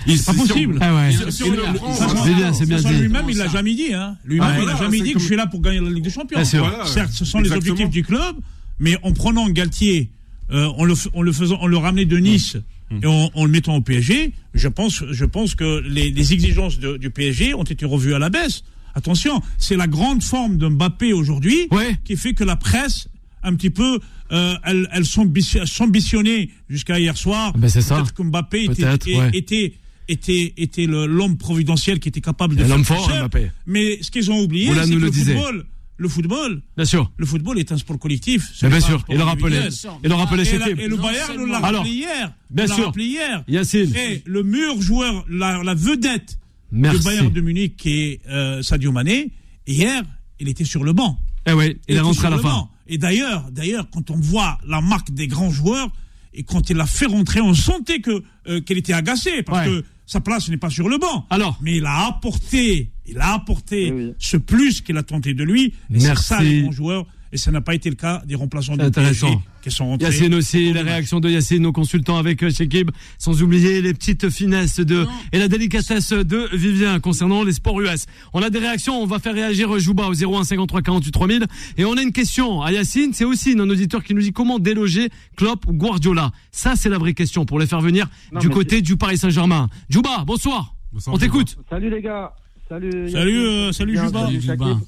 Il- 0.07 0.17
pas 0.21 0.33
si 0.33 0.39
on- 0.41 0.47
possible. 0.47 0.77
Ah 0.81 0.95
ouais. 0.95 1.09
on 1.25 1.31
C'est 1.31 2.33
bien, 2.35 2.53
c'est 2.53 2.65
bien 2.65 2.77
dit. 2.81 2.93
Lui-même, 2.93 3.25
il 3.29 3.37
l'a 3.37 3.47
jamais 3.47 3.73
dit. 3.73 3.93
Hein. 3.93 4.17
Lui-même, 4.25 4.49
Ah, 4.51 4.59
il 4.59 4.65
n'a 4.65 4.75
jamais 4.77 4.97
c'est 4.97 5.03
dit 5.03 5.13
que 5.13 5.19
je 5.19 5.25
suis 5.25 5.35
là 5.35 5.47
pour 5.47 5.61
gagner 5.61 5.79
la 5.79 5.89
Ligue 5.89 6.03
des 6.03 6.09
Champions. 6.09 6.43
Certes, 6.45 7.11
ce 7.11 7.25
sont 7.25 7.39
les 7.39 7.51
objectifs 7.51 7.89
du 7.89 8.03
club, 8.03 8.35
mais 8.79 8.97
en 9.03 9.11
prenant 9.13 9.47
Galtier, 9.49 10.09
euh, 10.51 10.65
en, 10.77 10.83
le, 10.85 10.93
le 11.21 11.31
faisant, 11.31 11.57
en 11.61 11.67
le 11.67 11.77
ramenant 11.77 12.07
de 12.07 12.17
Nice 12.17 12.57
Hum. 12.91 12.99
et 13.03 13.05
en, 13.05 13.29
en 13.35 13.45
le 13.45 13.51
mettant 13.51 13.75
au 13.75 13.81
PSG, 13.81 14.33
je 14.55 14.67
pense, 14.67 15.03
je 15.11 15.25
pense 15.25 15.53
que 15.53 15.83
les, 15.87 16.09
les 16.09 16.33
exigences 16.33 16.79
de- 16.79 16.97
du 16.97 17.11
PSG 17.11 17.53
ont 17.53 17.61
été 17.63 17.85
revues 17.85 18.15
à 18.15 18.19
la 18.19 18.29
baisse. 18.31 18.63
Attention, 18.95 19.43
c'est 19.59 19.75
la 19.75 19.85
grande 19.85 20.23
forme 20.23 20.57
de 20.57 20.67
Mbappé 20.67 21.13
aujourd'hui 21.13 21.67
Ouais. 21.69 21.99
qui 22.03 22.15
fait 22.17 22.33
que 22.33 22.43
la 22.43 22.55
presse, 22.55 23.07
un 23.43 23.55
petit 23.55 23.69
peu, 23.69 23.99
euh, 24.31 24.55
elle, 24.63 24.87
elle 24.91 25.05
s'ambition- 25.05 25.65
s'ambitionnait 25.65 26.49
jusqu'à 26.69 26.99
hier 26.99 27.17
soir. 27.17 27.51
Ah 27.55 27.57
ben, 27.57 27.69
c'est 27.69 27.81
ça. 27.81 27.95
Peut-être 27.97 28.13
que 28.13 28.23
Mbappé 28.23 28.63
était, 28.65 28.83
Peut-être, 28.83 29.07
et- 29.07 29.15
ouais. 29.17 29.29
était, 29.33 29.73
était, 30.07 30.53
était 30.57 30.85
le- 30.85 31.05
l'homme 31.05 31.37
providentiel 31.37 31.99
qui 31.99 32.09
était 32.09 32.21
capable 32.21 32.55
de 32.55 32.63
l'homme 32.63 32.83
fort, 32.85 33.09
seul. 33.09 33.19
Mbappé. 33.19 33.51
Mais 33.65 34.01
ce 34.01 34.11
qu'ils 34.11 34.29
ont 34.31 34.39
oublié, 34.41 34.73
c'est 34.73 34.87
nous 34.87 34.95
que 34.99 35.05
le 35.05 35.05
le 35.07 35.11
football, 35.11 35.65
le 35.97 36.07
football, 36.09 36.61
Bien 36.77 36.85
sûr. 36.85 37.11
le 37.17 37.25
football 37.25 37.59
est 37.59 37.71
un 37.71 37.77
sport 37.77 37.99
collectif. 37.99 38.47
Mais 38.63 38.69
bien 38.69 38.79
sûr, 38.79 39.03
il 39.09 39.17
le 39.17 39.23
rappelait. 39.23 39.67
Il 40.03 40.09
le 40.09 40.15
rappelait 40.15 40.45
chez 40.45 40.55
Et, 40.55 40.87
le 40.87 40.95
Bayern 40.95 41.35
nous 41.37 41.45
l'a 41.45 41.59
rappelé 41.59 41.89
hier. 41.91 42.33
bien 42.49 42.63
nous 42.65 42.69
l'a 42.69 42.75
sûr. 42.75 42.85
rappelé 42.85 43.05
hier. 43.05 43.43
Yacine. 43.47 43.93
Et 43.95 44.21
le 44.25 44.43
meilleur 44.43 44.81
joueur, 44.81 45.25
la, 45.29 45.61
la 45.63 45.73
vedette 45.73 46.37
Merci. 46.71 46.99
du 46.99 47.03
Bayern 47.05 47.29
de 47.31 47.41
Munich, 47.41 47.75
qui 47.77 47.99
est 47.99 48.21
euh, 48.29 48.61
Sadio 48.61 48.91
Mané, 48.91 49.31
hier, 49.67 50.03
il 50.39 50.47
était 50.47 50.63
sur 50.65 50.83
le 50.83 50.93
banc. 50.93 51.19
Eh 51.45 51.51
oui, 51.53 51.65
il 51.87 51.95
est 51.95 51.97
était 51.97 51.99
rentré 51.99 52.27
à 52.27 52.29
la 52.29 52.37
fin. 52.37 52.43
banc. 52.49 52.71
Et 52.89 52.97
d'ailleurs, 52.97 53.49
d'ailleurs, 53.51 53.87
quand 53.91 54.09
on 54.11 54.17
voit 54.17 54.57
la 54.67 54.81
marque 54.81 55.11
des 55.13 55.27
grands 55.27 55.51
joueurs 55.51 55.89
et 56.33 56.43
quand 56.43 56.69
il 56.69 56.75
l'a 56.77 56.85
fait 56.85 57.05
rentrer, 57.05 57.39
on 57.39 57.53
sentait 57.53 58.01
que 58.01 58.23
euh, 58.47 58.59
qu'elle 58.61 58.77
était 58.77 58.93
agacée 58.93 59.43
parce 59.43 59.67
Ouais. 59.67 59.81
que 59.81 59.85
sa 60.05 60.19
place 60.21 60.49
n'est 60.49 60.57
pas 60.57 60.69
sur 60.71 60.89
le 60.89 60.97
banc. 60.97 61.25
Alors 61.29 61.57
mais 61.61 61.77
il 61.77 61.85
a 61.85 62.07
apporté, 62.07 62.89
il 63.05 63.19
a 63.19 63.33
apporté 63.35 63.91
Oui, 63.91 64.13
ce 64.17 64.37
plus 64.37 64.81
qu'il 64.81 64.97
a 64.97 65.03
tenté 65.03 65.33
de 65.33 65.43
lui. 65.43 65.73
Et 65.93 65.99
c'est 65.99 66.07
Merci. 66.07 66.25
ça 66.25 66.41
les 66.41 66.63
grands 66.63 66.71
joueurs. 66.71 67.05
Et 67.31 67.37
ça 67.37 67.51
n'a 67.51 67.61
pas 67.61 67.75
été 67.75 67.89
le 67.89 67.95
cas 67.95 68.21
des 68.25 68.35
remplaçants 68.35 68.73
du 68.73 68.77
PSG 68.79 68.87
intéressant. 68.87 69.41
qui 69.61 69.69
sont 69.69 69.85
rentrés. 69.87 70.07
Yacine 70.07 70.33
aussi, 70.33 70.73
match. 70.73 70.83
réactions 70.83 71.19
de 71.19 71.29
Yacine, 71.29 71.61
nos 71.61 71.71
consultants 71.71 72.17
avec 72.17 72.41
euh, 72.43 72.49
Shekib, 72.49 72.89
sans 73.19 73.43
oublier 73.43 73.81
les 73.81 73.93
petites 73.93 74.29
finesses 74.29 74.79
de 74.79 75.03
Non. 75.03 75.09
et 75.31 75.37
la 75.37 75.47
délicatesse 75.47 76.11
de 76.11 76.49
Vivien 76.53 76.99
concernant 76.99 77.43
les 77.43 77.53
sports 77.53 77.79
US. 77.81 78.05
On 78.33 78.41
a 78.41 78.49
des 78.49 78.57
réactions, 78.59 78.99
on 79.01 79.05
va 79.05 79.19
faire 79.19 79.33
réagir 79.35 79.77
Jouba 79.79 80.07
au 80.07 80.13
01 80.13 80.43
53 80.43 80.81
48 80.81 81.11
3000 81.11 81.45
et 81.77 81.85
on 81.85 81.97
a 81.97 82.01
une 82.01 82.11
question 82.13 82.61
à 82.63 82.71
Yacine, 82.71 83.13
c'est 83.13 83.25
aussi 83.25 83.51
un 83.57 83.69
auditeur 83.69 84.03
qui 84.03 84.13
nous 84.15 84.21
dit 84.21 84.31
comment 84.31 84.57
déloger 84.57 85.09
Klopp 85.37 85.67
ou 85.67 85.73
Guardiola. 85.73 86.31
Ça 86.51 86.73
c'est 86.75 86.89
la 86.89 86.97
vraie 86.97 87.13
question 87.13 87.45
pour 87.45 87.59
les 87.59 87.67
faire 87.67 87.81
venir 87.81 88.07
Non, 88.31 88.39
du 88.39 88.49
côté 88.49 88.81
du 88.81 88.97
Paris 88.97 89.17
Saint-Germain. 89.19 89.69
Jouba, 89.89 90.23
bonsoir. 90.25 90.73
Bonsoir, 90.91 91.15
on 91.15 91.19
t'écoute. 91.19 91.57
Salut 91.69 91.89
les 91.91 92.01
gars. 92.01 92.33
Salut. 92.67 93.09
Salut, 93.11 93.37
euh, 93.45 93.71
salut 93.71 93.97
Juba. 93.97 94.25
Salut. 94.25 94.41
Juba. 94.41 94.79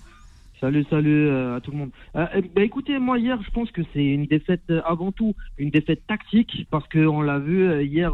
Salut, 0.62 0.86
salut 0.92 1.28
euh, 1.28 1.56
à 1.56 1.60
tout 1.60 1.72
le 1.72 1.78
monde. 1.78 1.90
Euh, 2.16 2.28
eh, 2.36 2.42
bah, 2.44 2.62
écoutez, 2.62 3.00
moi 3.00 3.18
hier, 3.18 3.42
je 3.42 3.50
pense 3.50 3.72
que 3.72 3.82
c'est 3.94 4.06
une 4.06 4.28
défaite 4.28 4.62
euh, 4.70 4.80
avant 4.86 5.12
tout, 5.12 5.34
une 5.58 5.72
défaite 5.72 6.06
tactique, 6.06 6.68
parce 6.70 6.88
que 6.88 7.00
on 7.00 7.22
l'a 7.24 7.40
vu 7.40 7.68
euh, 7.68 7.82
hier. 7.82 8.14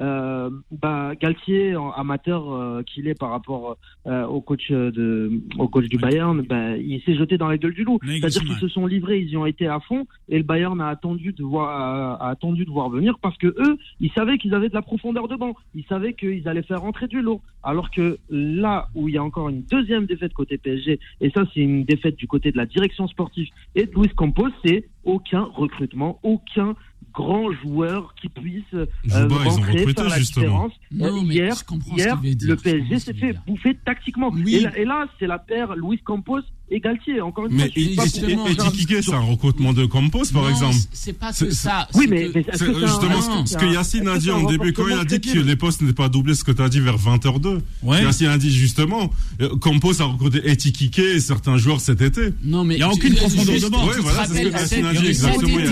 Euh, 0.00 0.50
bah, 0.70 1.12
Galtier, 1.20 1.76
amateur 1.96 2.52
euh, 2.52 2.82
qu'il 2.82 3.08
est 3.08 3.18
par 3.18 3.30
rapport 3.30 3.76
euh, 4.06 4.24
au 4.26 4.40
coach 4.40 4.70
euh, 4.70 4.90
de, 4.90 5.40
au 5.58 5.68
coach 5.68 5.86
du 5.86 5.98
Bayern, 5.98 6.42
bah, 6.42 6.76
il 6.76 7.00
s'est 7.02 7.16
jeté 7.16 7.38
dans 7.38 7.48
la 7.48 7.58
gueule 7.58 7.74
du 7.74 7.84
loup. 7.84 7.98
C'est-à-dire 8.04 8.42
qu'ils 8.42 8.56
se 8.56 8.68
sont 8.68 8.86
livrés, 8.86 9.18
ils 9.18 9.30
y 9.30 9.36
ont 9.36 9.46
été 9.46 9.66
à 9.66 9.80
fond, 9.80 10.06
et 10.28 10.36
le 10.36 10.44
Bayern 10.44 10.80
a 10.80 10.88
attendu 10.88 11.32
de 11.32 11.42
voir, 11.42 11.68
a, 11.68 12.26
a 12.26 12.30
attendu 12.30 12.64
de 12.64 12.70
voir 12.70 12.90
venir 12.90 13.18
parce 13.20 13.36
que 13.38 13.48
eux, 13.48 13.78
ils 14.00 14.12
savaient 14.12 14.38
qu'ils 14.38 14.54
avaient 14.54 14.68
de 14.68 14.74
la 14.74 14.82
profondeur 14.82 15.28
de 15.28 15.36
banc, 15.36 15.54
ils 15.74 15.84
savaient 15.84 16.14
qu'ils 16.14 16.46
allaient 16.48 16.62
faire 16.62 16.80
rentrer 16.80 17.06
du 17.08 17.20
lot. 17.20 17.40
Alors 17.62 17.90
que 17.90 18.18
là 18.30 18.88
où 18.94 19.08
il 19.08 19.14
y 19.14 19.18
a 19.18 19.24
encore 19.24 19.48
une 19.48 19.62
deuxième 19.62 20.06
défaite 20.06 20.32
côté 20.32 20.58
PSG, 20.58 21.00
et 21.20 21.30
ça 21.30 21.42
c'est 21.52 21.60
une 21.60 21.84
défaite 21.84 22.16
du 22.16 22.26
côté 22.26 22.52
de 22.52 22.56
la 22.56 22.66
direction 22.66 23.08
sportive 23.08 23.48
et 23.74 23.86
de 23.86 23.92
Luis 23.94 24.08
Campos, 24.14 24.48
c'est 24.64 24.88
aucun 25.04 25.42
recrutement, 25.42 26.18
aucun 26.22 26.76
grand 27.18 27.50
joueur 27.52 28.14
qui 28.20 28.28
puisse 28.28 28.62
euh, 28.74 28.86
Jouba, 29.04 29.26
ils 29.28 29.32
ont 29.34 29.50
rentrer, 29.50 29.92
faire 29.92 30.04
la 30.08 30.18
justement. 30.18 30.68
différence. 30.68 30.72
Non, 30.92 31.22
mais 31.24 31.34
hier, 31.34 31.54
je 31.54 31.58
ce 31.58 31.94
hier 31.96 32.16
veut 32.16 32.34
dire, 32.34 32.48
le 32.50 32.56
PSG 32.56 32.98
ce 32.98 33.04
s'est 33.06 33.14
fait 33.14 33.32
dire. 33.32 33.42
bouffer 33.46 33.74
tactiquement. 33.84 34.30
Oui. 34.32 34.54
Et 34.54 34.60
là, 34.60 34.78
et 34.78 34.84
là, 34.84 35.06
c'est 35.18 35.26
la 35.26 35.38
paire 35.40 35.74
Luis 35.74 35.98
Campos 35.98 36.40
et 36.70 36.80
Galtier. 36.80 37.20
Encore 37.20 37.46
une 37.46 37.52
Mais 37.54 37.64
fois, 37.64 37.72
pour- 37.74 38.04
justement, 38.04 38.46
et- 38.46 38.50
et 38.98 39.02
c'est 39.02 39.12
un 39.14 39.20
recrutement 39.20 39.72
de 39.72 39.86
Campos, 39.86 40.22
par 40.32 40.42
Non, 40.42 40.48
exemple. 40.50 40.76
C'est 40.92 41.12
pas 41.12 41.32
C'est- 41.32 41.46
que 41.46 41.50
ça. 41.54 41.88
Oui, 41.94 42.04
c'est 42.04 42.10
mais, 42.10 42.28
mais 42.34 42.44
C'est 42.52 42.66
que 42.66 42.74
c'est 42.74 42.84
un- 42.84 42.86
justement 42.86 43.20
ce 43.20 43.52
c'est 43.52 43.58
que 43.60 43.72
Yacine 43.72 44.08
a 44.08 44.18
dit 44.18 44.26
c'est 44.26 44.30
en 44.32 44.44
début, 44.44 44.72
quand 44.72 44.86
il 44.88 44.92
a 44.98 45.04
dit 45.04 45.20
que 45.20 45.38
les 45.38 45.56
postes 45.56 45.80
n'étaient 45.82 45.94
pas 45.94 46.08
doublés, 46.08 46.34
ce 46.34 46.44
que 46.44 46.52
tu 46.52 46.62
as 46.62 46.68
dit 46.68 46.80
vers 46.80 46.96
20h02. 46.98 47.58
Ouais. 47.82 48.02
Yacine 48.02 48.26
a 48.28 48.38
dit 48.38 48.50
justement, 48.50 49.10
euh, 49.40 49.56
Campos 49.56 50.00
a 50.00 50.04
recruté 50.04 50.48
Etikike 50.50 50.98
et 50.98 51.20
certains 51.20 51.56
joueurs 51.56 51.80
cet 51.80 52.00
été. 52.00 52.32
Non, 52.44 52.64
mais 52.64 52.74
Il 52.76 52.80
y 52.80 52.82
a 52.82 52.90
aucune 52.90 53.14
profondeur 53.14 53.44
de 53.46 53.50
Ouais, 53.88 53.94
te 53.96 54.00
voilà, 54.00 54.26
c'est 54.26 54.34
ce 54.34 54.38
que 54.48 54.58
cet- 54.58 54.60
Yacine 54.60 54.86
a 54.86 54.92
dit, 54.94 55.06
exactement, 55.06 55.58
été, 55.58 55.68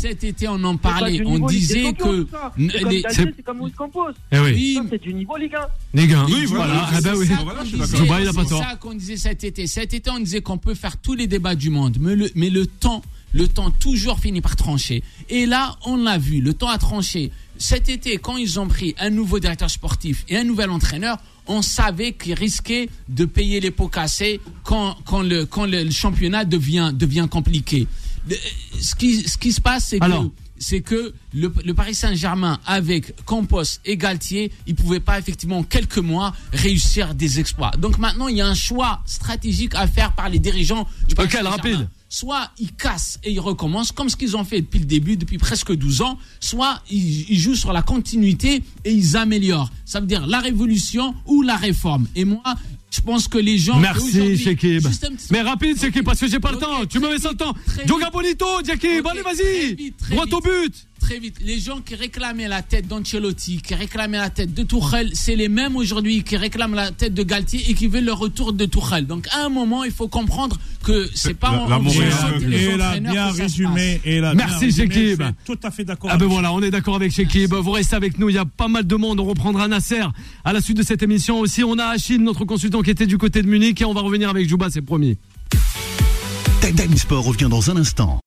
Cet 0.00 0.24
on 0.48 0.64
en 0.64 0.72
C'est 0.72 0.78
parlait. 0.78 1.22
On 1.24 1.36
Ligue 1.36 1.48
disait 1.48 1.92
que 1.92 1.92
C'est 1.92 2.02
comme 2.02 2.70
c'est- 2.70 3.02
c'est 3.14 3.22
Luis 3.24 3.72
Campos. 3.76 4.00
Eh 4.30 4.38
oui. 4.38 4.52
Oui, 4.54 4.78
c'est 4.90 5.02
du 5.02 5.14
niveau 5.14 5.36
Ligue 5.36 5.54
1. 5.54 5.66
Les 5.94 6.06
gars. 6.06 6.24
Oui, 6.26 6.44
voilà. 6.46 6.88
Ah 6.92 7.00
bah 7.02 7.10
oui. 7.16 7.26
C'est 7.26 7.34
ça 7.34 7.40
Voilà, 7.42 7.58
qu'on 7.60 7.64
je 7.64 7.68
suis 7.70 7.78
disait, 7.78 7.92
d'accord. 7.92 8.06
Jouba, 8.06 8.20
il 8.20 8.28
a 8.28 8.32
pas 8.32 8.42
c'est 8.42 8.48
tort. 8.48 8.62
ça 8.62 8.76
qu'on 8.76 8.94
disait 8.94 9.16
cet 9.16 9.44
été. 9.44 9.66
Cet 9.66 9.94
été, 9.94 10.01
on 10.10 10.20
disait 10.20 10.40
qu'on 10.40 10.58
peut 10.58 10.74
faire 10.74 10.96
tous 10.96 11.14
les 11.14 11.26
débats 11.26 11.54
du 11.54 11.70
monde, 11.70 11.98
mais 12.00 12.50
le, 12.50 12.66
temps, 12.66 13.02
le 13.32 13.48
temps 13.48 13.70
toujours 13.70 14.18
finit 14.18 14.40
par 14.40 14.56
trancher. 14.56 15.02
Et 15.28 15.46
là, 15.46 15.76
on 15.84 15.96
l'a 15.96 16.18
vu, 16.18 16.40
le 16.40 16.54
temps 16.54 16.68
a 16.68 16.78
tranché. 16.78 17.30
Cet 17.58 17.88
été, 17.88 18.18
quand 18.18 18.36
ils 18.36 18.58
ont 18.58 18.66
pris 18.66 18.94
un 18.98 19.10
nouveau 19.10 19.38
directeur 19.38 19.70
sportif 19.70 20.24
et 20.28 20.36
un 20.36 20.44
nouvel 20.44 20.70
entraîneur, 20.70 21.18
on 21.46 21.62
savait 21.62 22.12
qu'ils 22.12 22.34
risquaient 22.34 22.88
de 23.08 23.24
payer 23.24 23.60
les 23.60 23.70
pots 23.70 23.88
cassés 23.88 24.40
quand, 24.64 24.96
le, 25.22 25.90
championnat 25.90 26.44
devient, 26.44 27.28
compliqué. 27.30 27.86
Ce, 28.80 28.94
qui, 28.94 29.52
se 29.52 29.60
passe, 29.60 29.88
c'est 29.88 29.98
que. 29.98 30.06
C'est 30.62 30.80
que 30.80 31.12
le, 31.34 31.52
le 31.64 31.74
Paris 31.74 31.94
Saint-Germain, 31.94 32.60
avec 32.64 33.24
Campos 33.24 33.64
et 33.84 33.96
Galtier, 33.96 34.52
ils 34.66 34.76
pouvaient 34.76 35.00
pas 35.00 35.18
effectivement 35.18 35.58
en 35.58 35.62
quelques 35.64 35.98
mois 35.98 36.32
réussir 36.52 37.14
des 37.14 37.40
exploits. 37.40 37.72
Donc 37.78 37.98
maintenant, 37.98 38.28
il 38.28 38.36
y 38.36 38.40
a 38.40 38.46
un 38.46 38.54
choix 38.54 39.00
stratégique 39.04 39.74
à 39.74 39.88
faire 39.88 40.12
par 40.12 40.28
les 40.28 40.38
dirigeants 40.38 40.86
du 41.08 41.16
Paris 41.16 41.28
Saint-Germain. 41.30 41.50
rapide 41.50 41.88
Soit 42.08 42.50
ils 42.58 42.72
cassent 42.72 43.18
et 43.24 43.32
ils 43.32 43.40
recommencent, 43.40 43.90
comme 43.90 44.10
ce 44.10 44.16
qu'ils 44.16 44.36
ont 44.36 44.44
fait 44.44 44.60
depuis 44.60 44.78
le 44.78 44.84
début, 44.84 45.16
depuis 45.16 45.38
presque 45.38 45.74
12 45.74 46.02
ans, 46.02 46.18
soit 46.40 46.80
ils, 46.90 47.30
ils 47.30 47.38
jouent 47.38 47.54
sur 47.54 47.72
la 47.72 47.80
continuité 47.80 48.62
et 48.84 48.92
ils 48.92 49.16
améliorent. 49.16 49.70
Ça 49.86 49.98
veut 49.98 50.06
dire 50.06 50.26
la 50.26 50.40
révolution 50.40 51.14
ou 51.26 51.42
la 51.42 51.56
réforme. 51.56 52.06
Et 52.14 52.26
moi, 52.26 52.42
je 52.92 53.00
pense 53.00 53.26
que 53.26 53.38
les 53.38 53.56
gens... 53.56 53.78
Merci, 53.78 54.36
Shekib. 54.36 54.86
Mais 55.30 55.40
rapide, 55.40 55.80
Shekib, 55.80 56.04
parce 56.04 56.20
que 56.20 56.28
j'ai 56.28 56.40
pas 56.40 56.52
le 56.52 56.58
temps. 56.58 56.84
Tu 56.84 56.98
me 57.00 57.08
mets 57.08 57.26
vite, 57.26 57.34
temps. 57.36 57.54
vite. 57.86 58.10
Bonito, 58.12 58.46
Shekib, 58.64 59.06
allez, 59.06 59.22
vas-y. 59.22 59.94
Droit 60.10 60.26
au 60.30 60.40
but. 60.40 60.74
Très 61.02 61.18
vite. 61.18 61.36
Les 61.44 61.58
gens 61.58 61.80
qui 61.80 61.94
réclamaient 61.96 62.48
la 62.48 62.62
tête 62.62 62.86
d'Ancelotti, 62.86 63.60
qui 63.60 63.74
réclamaient 63.74 64.18
la 64.18 64.30
tête 64.30 64.54
de 64.54 64.62
Tuchel, 64.62 65.10
c'est 65.14 65.34
les 65.36 65.48
mêmes 65.48 65.76
aujourd'hui 65.76 66.22
qui 66.22 66.36
réclament 66.36 66.74
la 66.76 66.92
tête 66.92 67.12
de 67.12 67.22
Galtier 67.22 67.62
et 67.68 67.74
qui 67.74 67.88
veulent 67.88 68.04
le 68.04 68.12
retour 68.12 68.52
de 68.52 68.64
Tuchel. 68.66 69.06
Donc 69.06 69.26
à 69.32 69.44
un 69.44 69.48
moment, 69.48 69.82
il 69.84 69.90
faut 69.90 70.08
comprendre 70.08 70.58
que 70.84 71.08
c'est 71.14 71.34
pas 71.34 71.50
La- 71.50 71.76
en- 71.76 71.82
Et 72.96 73.00
bien 73.00 73.30
résumé. 73.30 74.00
Et 74.04 74.20
Merci, 74.34 74.72
suis 74.72 74.88
Tout 75.44 75.58
à 75.62 75.70
fait 75.70 75.84
d'accord. 75.84 76.08
Ah 76.12 76.16
ben 76.16 76.22
avec 76.22 76.32
voilà, 76.32 76.52
on 76.52 76.62
est 76.62 76.70
d'accord 76.70 76.96
avec 76.96 77.12
Shekib. 77.12 77.52
Vous 77.52 77.70
restez 77.72 77.96
avec 77.96 78.18
nous. 78.18 78.28
Il 78.30 78.34
y 78.36 78.38
a 78.38 78.44
pas 78.44 78.68
mal 78.68 78.86
de 78.86 78.96
monde. 78.96 79.20
On 79.20 79.24
reprendra 79.24 79.66
Nasser 79.68 80.02
à 80.44 80.52
la 80.52 80.60
suite 80.60 80.76
de 80.78 80.82
cette 80.82 81.02
émission 81.02 81.40
aussi. 81.40 81.62
On 81.64 81.78
a 81.78 81.86
Achille, 81.86 82.18
notre 82.22 82.44
consultant 82.44 82.80
qui 82.82 82.90
était 82.90 83.06
du 83.06 83.18
côté 83.18 83.42
de 83.42 83.48
Munich 83.48 83.80
et 83.80 83.84
on 83.84 83.92
va 83.92 84.00
revenir 84.02 84.28
avec 84.30 84.48
Jouba, 84.48 84.68
c'est 84.70 84.82
promis. 84.82 85.18
Time 86.60 86.96
Sport 86.96 87.24
revient 87.24 87.48
dans 87.50 87.70
un 87.70 87.76
instant. 87.76 88.18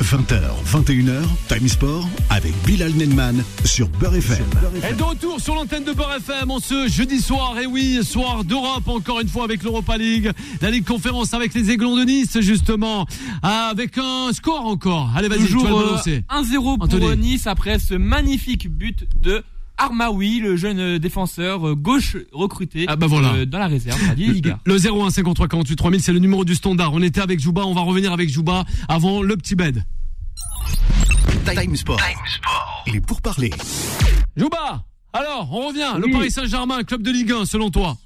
20h, 0.00 0.40
21h, 0.72 1.20
Time 1.48 1.68
Sport 1.68 2.08
avec 2.30 2.52
Bilal 2.64 2.92
Nenman 2.92 3.44
sur 3.64 3.88
Beurre 3.88 4.14
FM. 4.16 4.44
Et 4.90 4.94
de 4.94 5.02
retour 5.02 5.38
sur 5.38 5.54
l'antenne 5.54 5.84
de 5.84 5.92
Beurre 5.92 6.14
FM 6.16 6.50
en 6.50 6.60
ce 6.60 6.88
jeudi 6.88 7.20
soir. 7.20 7.58
Et 7.60 7.66
oui, 7.66 8.00
soir 8.02 8.42
d'Europe, 8.44 8.88
encore 8.88 9.20
une 9.20 9.28
fois 9.28 9.44
avec 9.44 9.62
l'Europa 9.62 9.98
League, 9.98 10.30
la 10.62 10.70
Ligue 10.70 10.86
Conférence 10.86 11.34
avec 11.34 11.52
les 11.52 11.70
Aiglons 11.70 11.94
de 11.96 12.04
Nice, 12.04 12.40
justement. 12.40 13.06
Avec 13.42 13.98
un 13.98 14.32
score 14.32 14.64
encore. 14.66 15.10
Allez, 15.14 15.28
vas-y, 15.28 15.40
tu 15.40 15.46
Toujours 15.52 15.64
vas 15.64 15.70
le 15.70 15.76
euh, 15.76 15.86
balancer. 15.90 16.24
1-0 16.30 16.62
pour 16.62 16.82
Anthony. 16.84 17.06
euh, 17.06 17.14
Nice 17.16 17.46
après 17.46 17.78
ce 17.78 17.94
magnifique 17.94 18.68
but 18.70 19.06
de 19.22 19.42
Armaoui, 19.82 20.38
le 20.38 20.54
jeune 20.56 20.78
euh, 20.78 20.98
défenseur 20.98 21.66
euh, 21.68 21.74
gauche 21.74 22.16
recruté 22.32 22.84
Ah 22.88 22.94
bah 22.94 23.06
voilà. 23.08 23.32
euh, 23.34 23.46
dans 23.46 23.58
la 23.58 23.66
réserve 23.66 23.98
Liga. 24.16 24.60
Le 24.64 24.74
01 24.76 25.10
53 25.10 25.48
48 25.48 25.74
3000, 25.76 26.00
c'est 26.00 26.12
le 26.12 26.20
numéro 26.20 26.44
du 26.44 26.54
standard. 26.54 26.92
On 26.94 27.02
était 27.02 27.20
avec 27.20 27.40
Jouba, 27.40 27.62
on 27.64 27.74
va 27.74 27.80
revenir 27.80 28.12
avec 28.12 28.28
Jouba 28.28 28.64
avant 28.88 29.22
le 29.22 29.36
petit 29.36 29.56
bed. 29.56 29.82
Time 31.44 31.74
Sport. 31.74 32.00
Il 32.86 32.96
est 32.96 33.04
pour 33.04 33.20
parler. 33.20 33.50
Jouba, 34.36 34.84
alors, 35.12 35.48
on 35.52 35.68
revient. 35.68 35.98
Le. 35.98 36.10
Paris 36.12 36.30
Saint-Germain, 36.30 36.84
club 36.84 37.02
de 37.02 37.10
Ligue 37.10 37.32
1, 37.32 37.44
selon 37.44 37.70
toi. 37.70 37.96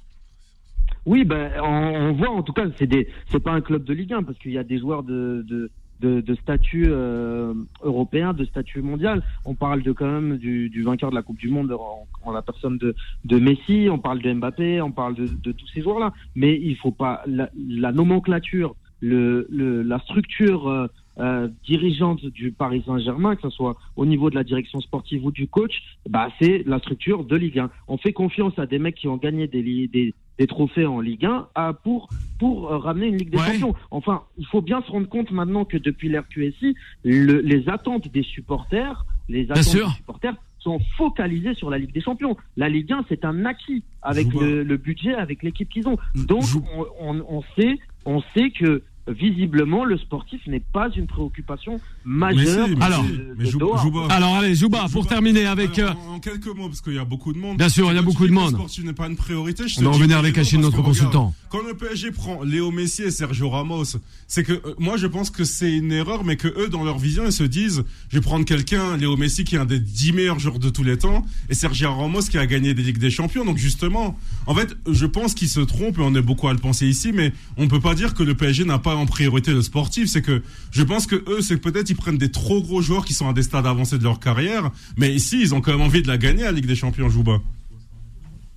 Oui, 1.05 1.23
ben, 1.23 1.51
on, 1.63 1.67
on 1.67 2.13
voit 2.13 2.31
en 2.31 2.41
tout 2.41 2.51
cas, 2.53 2.63
c'est 2.77 2.87
des, 2.87 3.07
c'est 3.31 3.39
pas 3.39 3.51
un 3.51 3.61
club 3.61 3.83
de 3.85 3.93
Ligue 3.93 4.13
1 4.13 4.23
parce 4.23 4.37
qu'il 4.39 4.51
y 4.51 4.57
a 4.57 4.63
des 4.63 4.79
joueurs 4.79 5.03
de, 5.03 5.45
de, 5.47 5.69
de, 5.99 6.21
de 6.21 6.35
statut 6.35 6.85
euh, 6.87 7.53
européen, 7.81 8.33
de 8.33 8.45
statut 8.45 8.81
mondial. 8.81 9.23
On 9.45 9.55
parle 9.55 9.83
de 9.83 9.91
quand 9.91 10.09
même 10.09 10.37
du, 10.37 10.69
du 10.69 10.83
vainqueur 10.83 11.09
de 11.09 11.15
la 11.15 11.21
Coupe 11.21 11.37
du 11.39 11.49
Monde 11.49 11.71
en, 11.71 12.07
en 12.23 12.31
la 12.31 12.41
personne 12.41 12.77
de, 12.77 12.95
de 13.25 13.39
Messi. 13.39 13.87
On 13.91 13.99
parle 13.99 14.21
de 14.21 14.31
Mbappé. 14.33 14.81
On 14.81 14.91
parle 14.91 15.15
de, 15.15 15.27
de 15.27 15.51
tous 15.51 15.67
ces 15.73 15.81
joueurs-là. 15.81 16.13
Mais 16.35 16.59
il 16.61 16.75
faut 16.77 16.91
pas 16.91 17.21
la, 17.25 17.49
la 17.57 17.91
nomenclature, 17.91 18.75
le, 19.01 19.47
le, 19.49 19.81
la 19.83 19.99
structure. 19.99 20.67
euh, 20.69 20.87
euh, 21.19 21.47
dirigeante 21.65 22.23
du 22.27 22.51
Paris 22.51 22.83
Saint-Germain, 22.85 23.35
que 23.35 23.41
ce 23.41 23.49
soit 23.49 23.75
au 23.95 24.05
niveau 24.05 24.29
de 24.29 24.35
la 24.35 24.43
direction 24.43 24.79
sportive 24.81 25.25
ou 25.25 25.31
du 25.31 25.47
coach, 25.47 25.81
bah 26.07 26.29
c'est 26.39 26.61
la 26.67 26.77
structure 26.77 27.23
de 27.23 27.35
Ligue 27.35 27.57
1. 27.57 27.71
On 27.87 27.97
fait 27.97 28.13
confiance 28.13 28.53
à 28.59 28.67
des 28.67 28.77
mecs 28.77 28.93
qui 28.93 29.07
ont 29.07 29.17
gagné 29.17 29.47
des, 29.47 29.87
des, 29.87 30.13
des 30.39 30.47
trophées 30.47 30.85
en 30.85 30.99
Ligue 30.99 31.25
1 31.25 31.47
à, 31.55 31.73
pour 31.73 32.09
pour 32.39 32.71
euh, 32.71 32.77
ramener 32.77 33.07
une 33.07 33.17
Ligue 33.17 33.31
des 33.31 33.37
Ouais. 33.37 33.53
Champions. 33.53 33.73
Enfin, 33.91 34.23
il 34.37 34.45
faut 34.45 34.61
bien 34.61 34.81
se 34.83 34.91
rendre 34.91 35.07
compte 35.09 35.31
maintenant 35.31 35.65
que 35.65 35.77
depuis 35.77 36.09
l'RQSI, 36.09 36.75
le, 37.03 37.39
les 37.41 37.67
attentes 37.69 38.07
des 38.11 38.23
supporters, 38.23 39.05
les 39.29 39.49
attentes 39.51 39.63
des 39.87 39.95
supporters 39.95 40.35
sont 40.59 40.79
focalisées 40.97 41.53
sur 41.55 41.69
la 41.69 41.77
Ligue 41.77 41.93
des 41.93 42.01
Champions. 42.01 42.35
La 42.57 42.69
Ligue 42.69 42.91
1, 42.91 43.05
c'est 43.09 43.25
un 43.25 43.45
acquis 43.45 43.83
avec 44.01 44.27
le, 44.33 44.63
le 44.63 44.77
budget, 44.77 45.13
avec 45.13 45.41
l'équipe 45.43 45.69
qu'ils 45.69 45.87
ont. 45.87 45.97
Donc, 46.15 46.43
Je- 46.43 46.57
on, 46.75 46.85
on, 46.99 47.25
on 47.29 47.41
sait, 47.57 47.77
on 48.05 48.21
sait 48.35 48.51
que 48.51 48.83
visiblement 49.07 49.85
le 49.85 49.97
sportif 49.97 50.39
n'est 50.47 50.59
pas 50.73 50.89
une 50.95 51.07
préoccupation 51.07 51.79
majeure. 52.05 52.67
Mais 52.67 52.73
si, 52.73 52.75
mais 52.79 52.85
Alors, 52.85 53.03
de- 53.03 53.07
si. 53.09 53.13
de 53.17 53.35
mais 53.37 53.45
Jou- 53.45 53.59
Doha. 53.59 53.81
Jouba. 53.81 54.07
Alors, 54.09 54.35
allez, 54.35 54.55
Jouba, 54.55 54.79
Jouba. 54.79 54.89
pour 54.91 55.07
terminer 55.07 55.45
avec. 55.45 55.79
euh, 55.79 55.89
en, 56.09 56.15
en 56.15 56.19
quelques 56.19 56.47
mots, 56.47 56.67
parce 56.67 56.81
qu'il 56.81 56.93
y 56.93 56.97
a 56.99 57.05
beaucoup 57.05 57.33
de 57.33 57.37
monde. 57.37 57.57
Bien 57.57 57.69
sûr, 57.69 57.89
il 57.91 57.95
y 57.95 57.97
a 57.97 58.01
beaucoup 58.01 58.27
de 58.27 58.33
monde. 58.33 58.51
Le 58.51 58.57
sportif 58.57 58.83
n'est 58.83 58.93
pas 58.93 59.07
une 59.07 59.15
priorité. 59.15 59.67
Je 59.67 59.75
On 59.75 59.79
te 59.79 59.85
va 59.85 59.91
dis 59.91 59.97
revenir 59.97 60.17
avec 60.17 60.35
parce 60.35 60.53
notre 60.53 60.67
regarde, 60.77 60.85
consultant. 60.85 61.33
Quand 61.49 61.59
le 61.65 61.73
PSG 61.75 62.11
prend 62.11 62.43
Léo 62.43 62.71
Messi 62.71 63.03
et 63.03 63.11
Sergio 63.11 63.49
Ramos, 63.49 63.85
c'est 64.27 64.43
que 64.43 64.53
euh, 64.53 64.75
moi 64.79 64.97
je 64.97 65.07
pense 65.07 65.29
que 65.29 65.43
c'est 65.45 65.71
une 65.77 65.91
erreur, 65.91 66.23
mais 66.25 66.35
que 66.35 66.47
eux 66.49 66.67
dans 66.69 66.83
leur 66.83 66.97
vision 66.97 67.23
ils 67.25 67.31
se 67.31 67.43
disent, 67.43 67.83
je 68.09 68.17
vais 68.17 68.21
prendre 68.21 68.43
quelqu'un, 68.45 68.97
Léo 68.97 69.15
Messi 69.15 69.43
qui 69.45 69.55
est 69.55 69.59
un 69.59 69.65
des 69.65 69.79
10 69.79 70.11
meilleurs 70.13 70.39
joueurs 70.39 70.59
de 70.59 70.69
tous 70.69 70.83
les 70.83 70.97
temps, 70.97 71.25
et 71.49 71.53
Sergio 71.53 71.93
Ramos 71.93 72.21
qui 72.29 72.37
a 72.37 72.45
gagné 72.45 72.73
des 72.73 72.81
ligues 72.83 72.97
des 72.97 73.09
champions. 73.11 73.45
Donc 73.45 73.57
justement, 73.57 74.17
en 74.45 74.53
fait, 74.55 74.75
je 74.91 75.05
pense 75.05 75.33
qu'ils 75.33 75.47
se 75.47 75.61
trompent 75.61 75.97
et 75.99 76.01
on 76.01 76.13
est 76.15 76.21
beaucoup 76.21 76.47
à 76.49 76.53
le 76.53 76.59
penser 76.59 76.87
ici, 76.87 77.11
mais 77.13 77.31
on 77.55 77.67
peut 77.69 77.79
pas 77.79 77.95
dire 77.95 78.13
que 78.13 78.23
le 78.23 78.35
PSG 78.35 78.65
n'a 78.65 78.79
pas 78.79 78.95
en 78.97 79.05
priorité 79.05 79.51
le 79.53 79.61
sportif. 79.61 80.07
C'est 80.07 80.21
que 80.21 80.41
je 80.71 80.83
pense 80.83 81.07
que 81.07 81.15
eux, 81.29 81.41
c'est 81.41 81.55
que 81.55 81.69
peut-être 81.69 81.89
ils 81.89 81.95
prennent 81.95 82.17
des 82.17 82.31
trop 82.31 82.61
gros 82.61 82.81
joueurs 82.81 83.05
qui 83.05 83.13
sont 83.13 83.27
à 83.29 83.33
des 83.33 83.43
stades 83.43 83.65
avancés 83.65 83.97
de 83.97 84.03
leur 84.03 84.19
carrière, 84.19 84.71
mais 84.97 85.13
ici 85.13 85.39
ils 85.41 85.55
ont 85.55 85.61
quand 85.61 85.71
même 85.71 85.81
envie 85.81 86.01
de 86.01 86.07
la 86.07 86.17
gagner 86.17 86.43
la 86.43 86.51
Ligue 86.51 86.65
des 86.67 86.75
Champions, 86.75 87.09
Jouba. 87.09 87.39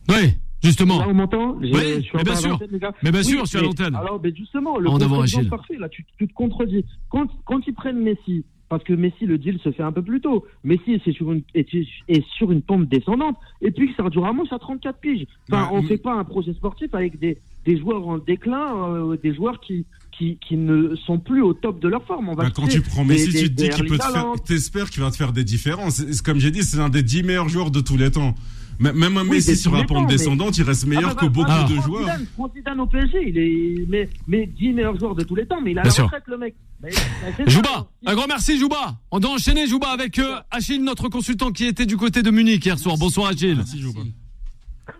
Oui, 0.08 0.34
justement. 0.62 0.98
Là, 1.00 1.06
on 1.08 1.14
m'entend 1.14 1.56
Oui, 1.60 1.70
je 1.72 2.00
suis 2.00 2.10
mais 2.16 2.24
bien 2.24 2.32
à 2.32 2.36
sûr. 2.36 2.58
Mais 3.02 3.12
bien 3.12 3.22
sûr, 3.22 3.40
je 3.44 3.48
suis 3.50 3.58
à 3.58 3.62
l'antenne. 3.62 3.94
Alors, 3.94 4.20
mais 4.22 4.34
justement, 4.34 4.78
le 4.78 5.48
parfait, 5.48 5.76
là, 5.78 5.88
tu, 5.88 6.04
tu 6.18 6.26
te 6.26 6.32
contredis. 6.34 6.84
Quand, 7.08 7.26
quand 7.44 7.60
ils 7.66 7.74
prennent 7.74 8.00
Messi, 8.00 8.44
parce 8.68 8.84
que 8.84 8.92
Messi, 8.92 9.26
le 9.26 9.36
deal 9.38 9.58
se 9.62 9.72
fait 9.72 9.82
un 9.82 9.90
peu 9.92 10.02
plus 10.02 10.20
tôt. 10.20 10.46
Messi 10.64 11.00
c'est 11.04 11.12
sur 11.12 11.32
une, 11.32 11.42
est, 11.54 11.66
est 12.08 12.24
sur 12.36 12.52
une 12.52 12.62
pente 12.62 12.88
descendante. 12.88 13.36
Et 13.62 13.70
puis 13.72 13.92
Sergio 13.96 14.20
Ramos 14.22 14.44
à 14.52 14.58
34 14.60 14.98
piges. 15.00 15.26
Enfin, 15.50 15.64
Ouais, 15.64 15.68
on 15.72 15.82
mais- 15.82 15.88
fait 15.88 15.98
pas 15.98 16.14
un 16.14 16.24
projet 16.24 16.52
sportif 16.54 16.94
avec 16.94 17.18
des, 17.18 17.38
des 17.66 17.78
joueurs 17.78 18.06
en 18.06 18.18
déclin, 18.18 18.94
euh, 18.94 19.16
des 19.16 19.34
joueurs 19.34 19.58
qui, 19.60 19.86
qui, 20.20 20.36
qui 20.46 20.56
ne 20.58 20.94
sont 21.06 21.18
plus 21.18 21.40
au 21.42 21.54
top 21.54 21.80
de 21.80 21.88
leur 21.88 22.04
forme. 22.04 22.28
On 22.28 22.34
va 22.34 22.44
Bah, 22.44 22.50
quand 22.54 22.68
tu 22.68 22.82
prends 22.82 23.04
Messi, 23.04 23.32
des- 23.32 23.38
tu 23.40 23.48
te 23.54 23.62
dis 23.62 23.68
qu'il 23.70 23.86
peut 23.86 23.96
te 23.98 24.04
faire, 24.04 24.26
t'espères 24.44 24.90
qu'il 24.90 25.02
va 25.02 25.10
te 25.10 25.16
faire 25.16 25.32
des 25.32 25.44
différences. 25.44 26.02
Comme 26.22 26.38
j'ai 26.38 26.50
dit, 26.50 26.62
c'est 26.62 26.78
un 26.78 26.90
des 26.90 27.02
10 27.02 27.22
meilleurs 27.22 27.48
joueurs 27.48 27.70
de 27.70 27.80
tous 27.80 27.96
les 27.96 28.10
temps. 28.10 28.34
Même 28.78 29.16
un 29.16 29.22
Oui, 29.22 29.30
Messi 29.30 29.56
sur 29.56 29.74
la 29.74 29.84
pente 29.84 30.06
mais- 30.08 30.12
descendante, 30.16 30.56
il 30.58 30.62
reste 30.64 30.86
meilleur 30.86 31.10
Ah 31.10 31.14
bah, 31.14 31.20
que 31.20 31.26
bah, 31.26 31.32
beaucoup 31.32 31.48
bah, 31.48 31.64
de 31.68 31.74
prends 31.74 31.82
joueurs. 31.86 32.02
Zidane, 32.02 32.26
Zidane 32.56 32.80
au 32.80 32.86
PSG, 32.86 33.18
il 33.28 33.38
est 33.38 33.86
mais, 33.88 34.08
mais 34.28 34.46
10 34.46 34.72
meilleurs 34.72 34.98
joueurs 34.98 35.14
de 35.14 35.22
tous 35.24 35.34
les 35.34 35.46
temps, 35.46 35.60
mais 35.62 35.72
il 35.72 35.78
a 35.78 35.82
Bien 35.82 35.88
la 35.90 35.94
sûr. 35.94 36.04
retraite 36.04 36.22
le 36.26 36.36
mec. 36.38 36.54
Mais- 36.82 36.90
ça. 36.92 37.02
Jouba, 37.46 37.88
un 38.06 38.14
grand 38.14 38.26
merci 38.26 38.58
Jouba. 38.58 38.96
On 39.10 39.20
doit 39.20 39.32
enchaîner 39.32 39.66
Jouba 39.66 39.88
avec 39.88 40.18
euh, 40.18 40.36
Achille, 40.50 40.82
notre 40.82 41.08
consultant 41.08 41.50
qui 41.50 41.64
était 41.66 41.84
du 41.86 41.96
côté 41.98 42.22
de 42.22 42.30
Munich 42.30 42.64
hier 42.64 42.78
soir. 42.78 42.96
Bonsoir 42.98 43.30
Achille. 43.30 43.54
Merci, 43.56 43.80
Jouba. 43.80 44.00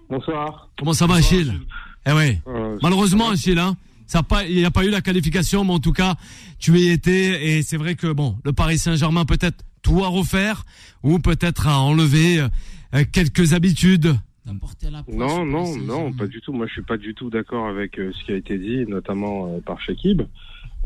Bonsoir. 0.09 0.69
Comment 0.79 0.93
ça 0.93 1.07
va 1.07 1.15
Bonsoir, 1.15 1.19
Achille 1.19 1.49
Achille. 1.51 1.61
Eh 2.07 2.13
oui. 2.13 2.39
Euh, 2.49 2.79
Malheureusement 2.83 3.31
Achille, 3.31 3.59
hein, 3.59 3.77
ça 4.11 4.25
pas, 4.25 4.45
il 4.45 4.57
n'y 4.57 4.65
a 4.65 4.73
pas 4.73 4.85
eu 4.85 4.91
la 4.91 5.01
qualification, 5.01 5.65
mais 5.65 5.73
en 5.73 5.79
tout 5.79 5.93
cas, 5.93 6.17
tu 6.59 6.77
y 6.77 6.91
étais 6.91 7.47
et 7.47 7.63
c'est 7.63 7.77
vrai 7.77 7.95
que 7.95 8.13
bon, 8.13 8.37
le 8.45 8.53
Paris 8.53 8.77
Saint-Germain 8.77 9.25
peut-être 9.25 9.65
tout 9.83 10.03
à 10.03 10.09
refaire 10.09 10.65
ou 11.05 11.21
peut-être 11.21 11.69
à 11.69 11.79
enlever 11.79 12.41
euh, 12.41 13.05
quelques 13.13 13.53
habitudes 13.53 14.17
Non, 15.13 15.45
non, 15.45 15.77
non, 15.77 16.13
pas 16.13 16.27
du 16.27 16.41
tout. 16.41 16.53
Moi, 16.53 16.67
je 16.67 16.73
suis 16.73 16.83
pas 16.83 16.97
du 16.97 17.15
tout 17.15 17.31
d'accord 17.31 17.69
avec 17.69 18.01
euh, 18.01 18.11
ce 18.13 18.25
qui 18.25 18.33
a 18.33 18.37
été 18.37 18.59
dit, 18.59 18.85
notamment 18.89 19.47
euh, 19.47 19.61
par 19.61 19.81
Shakib. 19.81 20.23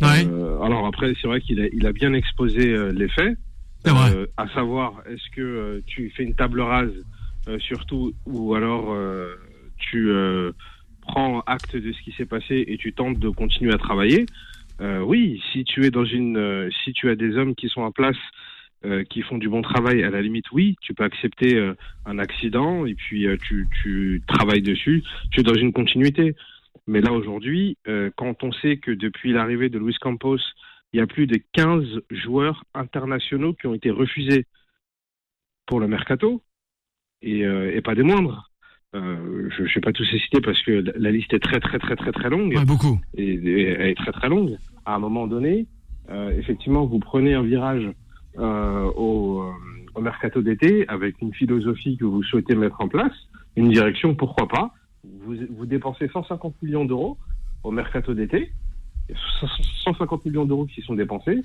Ouais. 0.03 0.27
Euh, 0.27 0.61
alors 0.61 0.87
après, 0.87 1.15
c'est 1.23 1.27
vrai 1.27 1.41
qu'il 1.41 1.63
a, 1.63 1.69
il 1.73 1.87
a 1.87 1.93
bien 1.93 2.13
exposé 2.13 2.77
les 2.93 3.09
faits, 3.09 3.39
C'est 3.87 3.91
vrai. 3.91 4.11
Euh, 4.15 4.27
à 4.37 4.49
savoir, 4.49 5.03
est-ce 5.09 5.35
que 5.35 5.41
euh, 5.41 5.81
tu 5.87 6.13
fais 6.15 6.25
une 6.25 6.35
table 6.35 6.61
rase, 6.61 6.93
euh, 7.49 7.59
surtout, 7.59 8.13
ou 8.27 8.55
alors 8.55 8.93
euh, 8.93 9.35
tu 9.79 10.11
euh, 10.11 10.53
prends 11.07 11.41
acte 11.41 11.77
de 11.77 11.93
ce 11.93 12.03
qui 12.03 12.13
s'est 12.13 12.27
passé 12.27 12.65
et 12.67 12.77
tu 12.77 12.93
tentes 12.93 13.19
de 13.19 13.29
continuer 13.29 13.73
à 13.73 13.79
travailler. 13.79 14.27
Euh, 14.81 15.01
oui, 15.01 15.43
si 15.53 15.65
tu 15.65 15.85
es 15.85 15.91
dans 15.91 16.05
une, 16.05 16.37
euh, 16.37 16.71
si 16.83 16.93
tu 16.93 17.09
as 17.09 17.15
des 17.15 17.37
hommes 17.37 17.55
qui 17.55 17.69
sont 17.69 17.83
en 17.83 17.93
place, 17.93 18.17
euh, 18.85 19.05
qui 19.05 19.23
font 19.23 19.39
du 19.39 19.49
bon 19.49 19.63
travail, 19.63 20.03
à 20.03 20.11
la 20.11 20.21
limite, 20.21 20.51
oui, 20.53 20.77
tu 20.81 20.95
peux 20.95 21.05
accepter 21.05 21.73
un 22.05 22.19
accident 22.19 22.85
et 22.85 22.95
puis 22.95 23.27
tu, 23.83 24.23
travailles 24.27 24.63
dessus. 24.63 25.03
Tu 25.31 25.41
es 25.41 25.43
dans 25.43 25.55
une 25.55 25.73
continuité. 25.73 26.35
Mais 26.87 27.01
là 27.01 27.13
aujourd'hui, 27.13 27.79
quand 28.17 28.43
on 28.43 28.53
sait 28.53 28.77
que 28.77 28.91
depuis 28.91 29.33
l'arrivée 29.33 29.71
de 29.71 29.79
Luis 29.79 29.97
Campos, 29.99 30.39
il 30.93 30.99
y 30.99 31.01
a 31.01 31.07
plus 31.07 31.27
de 31.27 31.41
15 31.53 32.03
joueurs 32.11 32.65
internationaux 32.75 33.55
qui 33.55 33.67
ont 33.67 33.75
été 33.75 33.91
refusés 33.91 34.45
pour 35.67 35.81
le 35.81 35.89
mercato 35.89 36.43
et 37.23 37.81
pas 37.83 37.95
des 37.95 38.03
moindres. 38.03 38.51
Euh, 38.95 39.49
je 39.57 39.63
ne 39.63 39.69
vais 39.69 39.81
pas 39.81 39.93
tous 39.93 40.07
les 40.13 40.19
citer 40.21 40.41
parce 40.41 40.61
que 40.63 40.85
la- 40.97 41.11
liste 41.11 41.33
est 41.35 41.41
très 41.41 41.59
très 41.59 41.79
très 41.79 41.97
très 41.97 42.13
très 42.13 42.31
longue 42.31 42.55
Ouais, 42.57 42.65
beaucoup. 42.65 43.01
et, 43.17 43.25
et 43.35 43.63
elle 43.71 43.89
est 43.89 43.95
très 43.97 44.13
très 44.13 44.29
longue. 44.29 44.57
À 44.85 44.95
un 44.95 44.99
moment 45.01 45.27
donné, 45.27 45.67
euh, 46.11 46.31
effectivement, 46.39 46.87
vous 46.87 47.01
prenez 47.01 47.35
un 47.35 47.43
virage 47.43 47.91
euh, 48.39 48.85
au, 48.97 49.45
au 49.97 50.01
mercato 50.01 50.43
d'été 50.43 50.87
avec 50.89 51.21
une 51.23 51.35
philosophie 51.35 51.97
que 51.97 52.05
vous 52.05 52.23
souhaitez 52.23 52.55
mettre 52.55 52.81
en 52.81 52.89
place, 52.89 53.13
une 53.57 53.71
direction, 53.71 54.15
pourquoi 54.15 54.47
pas. 54.49 54.73
Vous, 55.25 55.35
vous 55.57 55.67
dépensez 55.67 56.09
150 56.09 56.55
millions 56.63 56.85
d'euros 56.85 57.19
au 57.65 57.71
mercato 57.73 58.15
d'été, 58.15 58.53
150 59.85 60.25
millions 60.27 60.45
d'euros 60.45 60.67
qui 60.67 60.83
sont 60.83 60.95
dépensés. 60.95 61.41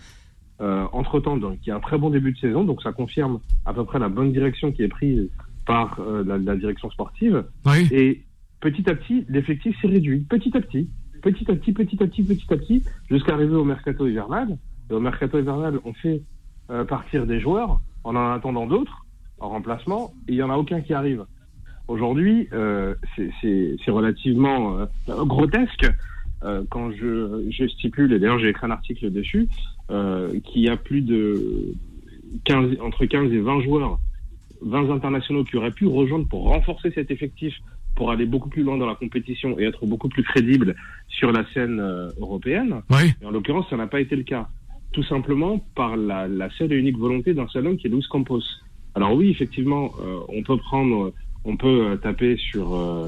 Euh, 0.62 0.86
entre-temps, 0.92 1.38
donc, 1.38 1.58
il 1.66 1.70
y 1.70 1.72
a 1.72 1.76
un 1.78 1.80
très 1.80 1.98
bon 1.98 2.10
début 2.10 2.34
de 2.34 2.38
saison, 2.38 2.64
donc 2.66 2.82
ça 2.84 2.92
confirme 2.92 3.40
à 3.66 3.74
peu 3.74 3.86
près 3.86 3.98
la 3.98 4.10
bonne 4.10 4.32
direction 4.34 4.72
qui 4.72 4.84
est 4.84 4.88
prise 4.90 5.30
par 5.69 5.99
euh, 5.99 6.23
la, 6.25 6.39
la 6.39 6.55
direction 6.55 6.89
sportive. 6.89 7.45
Oui. 7.67 7.88
Et 7.91 8.23
petit 8.60 8.89
à 8.89 8.95
petit, 8.95 9.23
l'effectif 9.29 9.79
s'est 9.79 9.88
réduit. 9.88 10.21
Petit 10.21 10.51
à 10.58 10.62
petit, 10.62 10.89
petit 11.21 11.45
à 11.51 11.53
petit, 11.55 11.71
petit 11.73 12.03
à 12.03 12.08
petit, 12.08 12.23
petit 12.23 12.51
à 12.53 12.58
petit, 12.58 12.84
jusqu'à 13.10 13.34
arriver 13.36 13.53
au 13.55 13.63
mercato 13.63 14.08
hivernal. 14.08 14.58
Et 14.89 14.93
au 14.95 14.99
mercato 14.99 15.38
hivernal, 15.38 15.79
on 15.86 15.93
fait 15.93 16.23
euh, 16.71 16.84
partir 16.86 17.27
des 17.27 17.39
joueurs 17.39 17.79
en 18.03 18.15
en 18.15 18.32
attendant 18.32 18.65
d'autres 18.65 19.05
en 19.39 19.49
remplacement, 19.49 20.12
et 20.27 20.32
il 20.34 20.36
n'y 20.36 20.41
en 20.41 20.49
a 20.49 20.58
aucun 20.58 20.82
qui 20.82 20.93
arrive. 20.93 21.23
Aujourd'hui, 21.88 22.49
euh, 22.51 22.95
c'est- 23.15 23.91
relativement 23.91 24.77
euh, 24.79 24.86
grotesque 25.25 25.88
quand 26.69 26.91
je, 26.91 27.45
je 27.49 27.67
stipule, 27.67 28.12
et 28.13 28.19
d'ailleurs 28.19 28.39
j'ai 28.39 28.49
écrit 28.49 28.65
un 28.65 28.71
article 28.71 29.12
dessus, 29.12 29.47
qu'il 29.89 30.62
y 30.62 30.69
a 30.69 30.77
plus 30.77 31.01
de 31.01 31.73
15, 32.45 32.77
entre 32.82 33.05
15 33.05 33.32
et 33.34 33.39
20 33.39 33.62
joueurs 33.62 33.99
20 34.62 34.89
internationaux 34.91 35.43
qui 35.43 35.58
auraient 35.58 35.72
pu 35.72 35.88
rejoindre 35.88 36.28
pour 36.28 36.43
renforcer 36.50 36.91
cet 36.91 37.12
effectif, 37.12 37.54
pour 37.95 38.12
aller 38.12 38.26
beaucoup 38.26 38.50
plus 38.50 38.63
loin 38.63 38.78
dans 38.78 38.86
la 38.86 38.95
compétition 38.95 39.60
et 39.60 39.63
être 39.63 39.86
beaucoup 39.86 40.10
plus 40.10 40.24
crédible 40.24 40.76
sur 41.08 41.32
la 41.32 41.45
scène 41.54 41.80
euh, 41.80 42.10
européenne. 42.19 42.82
Oui. 42.89 43.13
Et 43.22 43.26
en 43.26 43.32
l'occurrence, 43.32 43.65
ça 43.69 43.78
n'a 43.78 43.88
pas 43.88 44.00
été 44.02 44.15
le 44.15 44.24
cas. 44.24 44.48
Tout 44.91 45.04
simplement 45.04 45.60
par 45.76 45.98
la, 45.98 46.28
la 46.28 46.50
seule 46.52 46.74
et 46.74 46.78
unique 46.78 46.98
volonté 46.98 47.34
d'un 47.34 47.48
seul 47.48 47.67
homme 47.67 47.78
qui 47.78 47.88
est 47.88 47.89
Luis 47.89 48.06
Campos. 48.10 48.41
Alors 48.95 49.13
oui, 49.13 49.30
effectivement, 49.30 49.91
euh, 50.02 50.19
on 50.30 50.41
peut 50.43 50.58
prendre, 50.58 51.13
on 51.45 51.58
peut 51.58 51.86
euh, 51.91 51.95
taper 51.98 52.38
sur 52.38 52.74
euh, 52.76 53.08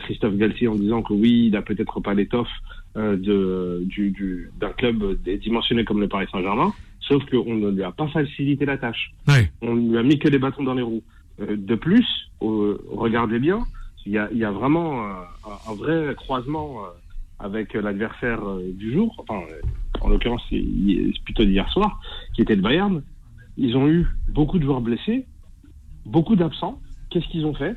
Christophe 0.00 0.34
Galtier 0.36 0.68
en 0.68 0.74
disant 0.74 1.02
que 1.02 1.12
oui, 1.12 1.46
il 1.46 1.56
a 1.56 1.62
peut-être 1.62 2.00
pas 2.00 2.14
l'étoffe 2.14 2.50
euh, 2.96 3.16
de 3.16 3.84
du, 3.84 4.10
du- 4.10 4.50
d'un 4.58 4.70
club 4.70 5.16
dimensionné 5.22 5.84
comme 5.84 6.00
le 6.00 6.08
Paris 6.08 6.26
Saint-Germain, 6.32 6.72
sauf 7.10 7.22
qu'on 7.30 7.54
ne 7.54 7.70
lui 7.70 7.82
a 7.82 7.90
pas 7.92 8.06
facilité 8.08 8.64
la 8.64 8.78
tâche 8.78 9.12
Ouais. 9.28 9.50
on 9.62 9.74
lui 9.74 9.98
a 9.98 10.02
mis 10.02 10.18
que 10.18 10.28
des 10.28 10.38
bâtons 10.38 10.62
dans 10.62 10.74
les 10.74 10.82
roues. 10.82 11.02
Euh, 11.40 11.56
de 11.58 11.74
plus, 11.74 12.06
euh, 12.42 12.78
regardez 12.90 13.38
bien, 13.38 13.60
il 14.06 14.12
y 14.12 14.18
a, 14.18 14.28
il 14.32 14.38
y 14.38 14.44
a 14.44 14.50
vraiment 14.52 15.04
euh, 15.04 15.10
un, 15.46 15.72
un 15.72 15.74
vrai 15.74 16.14
croisement 16.14 16.76
avec 17.38 17.72
l'adversaire 17.74 18.40
du 18.74 18.92
jour, 18.92 19.14
enfin, 19.18 19.40
en 20.02 20.08
l'occurrence, 20.10 20.42
c'est 20.50 20.62
plutôt 21.24 21.44
d'hier 21.44 21.68
soir, 21.70 21.98
qui 22.34 22.42
était 22.42 22.54
le 22.54 22.62
Bayern. 22.62 23.02
Ils 23.56 23.76
ont 23.76 23.88
eu 23.88 24.06
beaucoup 24.28 24.58
de 24.58 24.64
joueurs 24.64 24.80
blessés, 24.82 25.26
beaucoup 26.06 26.36
d'absents. 26.36 26.78
Qu'est-ce 27.10 27.26
qu'ils 27.28 27.44
ont 27.46 27.54
fait? 27.54 27.76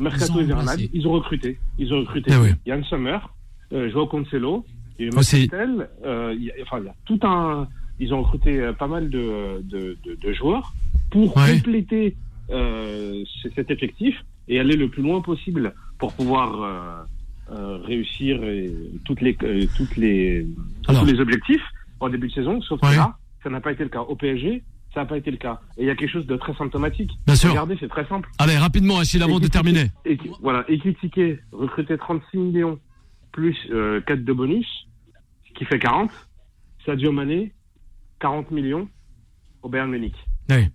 Mercato 0.00 0.40
hivernal, 0.40 0.78
ils 0.92 1.06
ont 1.06 1.12
recruté. 1.12 1.58
Ils 1.78 1.92
ont 1.94 2.00
recruté 2.00 2.30
Eh 2.34 2.38
oui. 2.42 2.50
Yann 2.66 2.84
Sommer, 2.84 3.18
euh, 3.72 3.88
Joao 3.90 4.06
Cancelo, 4.06 4.64
et. 4.98 5.08
Martel, 5.10 5.88
euh, 6.04 6.34
il 6.36 6.44
y 6.44 6.50
a- 6.50 6.54
enfin, 6.62 6.78
il 6.80 6.84
y 6.86 6.88
a 6.88 6.94
tout 7.06 7.18
un. 7.22 7.66
Ils 7.98 8.12
ont 8.14 8.22
recruté 8.22 8.60
euh, 8.60 8.72
pas 8.72 8.86
mal 8.88 9.08
de, 9.10 9.62
de, 9.62 9.96
de, 10.04 10.14
de 10.14 10.32
joueurs 10.32 10.72
pour 11.10 11.36
Ouais. 11.36 11.56
compléter 11.56 12.14
euh, 12.50 13.24
cet 13.54 13.70
effectif 13.70 14.14
et 14.48 14.60
aller 14.60 14.76
le 14.76 14.88
plus 14.88 15.02
loin 15.02 15.20
possible 15.20 15.74
pour 15.98 16.12
pouvoir 16.12 16.62
euh, 16.62 17.54
euh, 17.54 17.76
réussir 17.78 18.42
et 18.44 18.70
toutes 19.04 19.20
les 19.20 19.36
euh, 19.42 19.66
toutes 19.76 19.96
les 19.96 20.46
Alors. 20.88 21.02
tous 21.02 21.06
les 21.12 21.20
objectifs 21.20 21.62
en 22.00 22.08
début 22.08 22.28
de 22.28 22.32
saison. 22.34 22.60
Sauf 22.62 22.80
Ouais. 22.82 22.90
que 22.90 22.96
là, 22.96 23.16
ça 23.42 23.50
n'a 23.50 23.60
pas 23.60 23.72
été 23.72 23.82
le 23.82 23.88
cas. 23.88 24.00
Au 24.02 24.14
PSG, 24.14 24.62
ça 24.92 25.00
n'a 25.00 25.06
pas 25.06 25.16
été 25.18 25.30
le 25.30 25.36
cas. 25.38 25.60
Et 25.78 25.82
il 25.82 25.86
y 25.86 25.90
a 25.90 25.94
quelque 25.96 26.10
chose 26.12 26.26
de 26.26 26.36
très 26.36 26.54
symptomatique. 26.54 27.10
Bien 27.26 27.34
sûr. 27.36 27.50
Regardez, 27.50 27.76
c'est 27.80 27.88
très 27.88 28.06
simple. 28.06 28.28
Allez, 28.38 28.56
rapidement, 28.58 28.98
Achille, 28.98 29.22
avant 29.22 29.40
de 29.40 29.46
terminer. 29.48 29.86
Voilà, 30.42 30.64
Ekitike, 30.68 31.38
recruter 31.52 31.96
36 31.98 32.36
millions 32.38 32.78
plus 33.32 33.56
euh, 33.70 34.00
4 34.06 34.24
de 34.24 34.32
bonus, 34.32 34.66
ce 35.48 35.52
qui 35.54 35.64
fait 35.64 35.78
40. 35.78 36.10
Sadio 36.84 37.10
Mané, 37.12 37.52
40 38.20 38.50
millions 38.50 38.88
au 39.62 39.68
Bayern 39.68 39.90
Munich. 39.90 40.14
Ouais. 40.48 40.70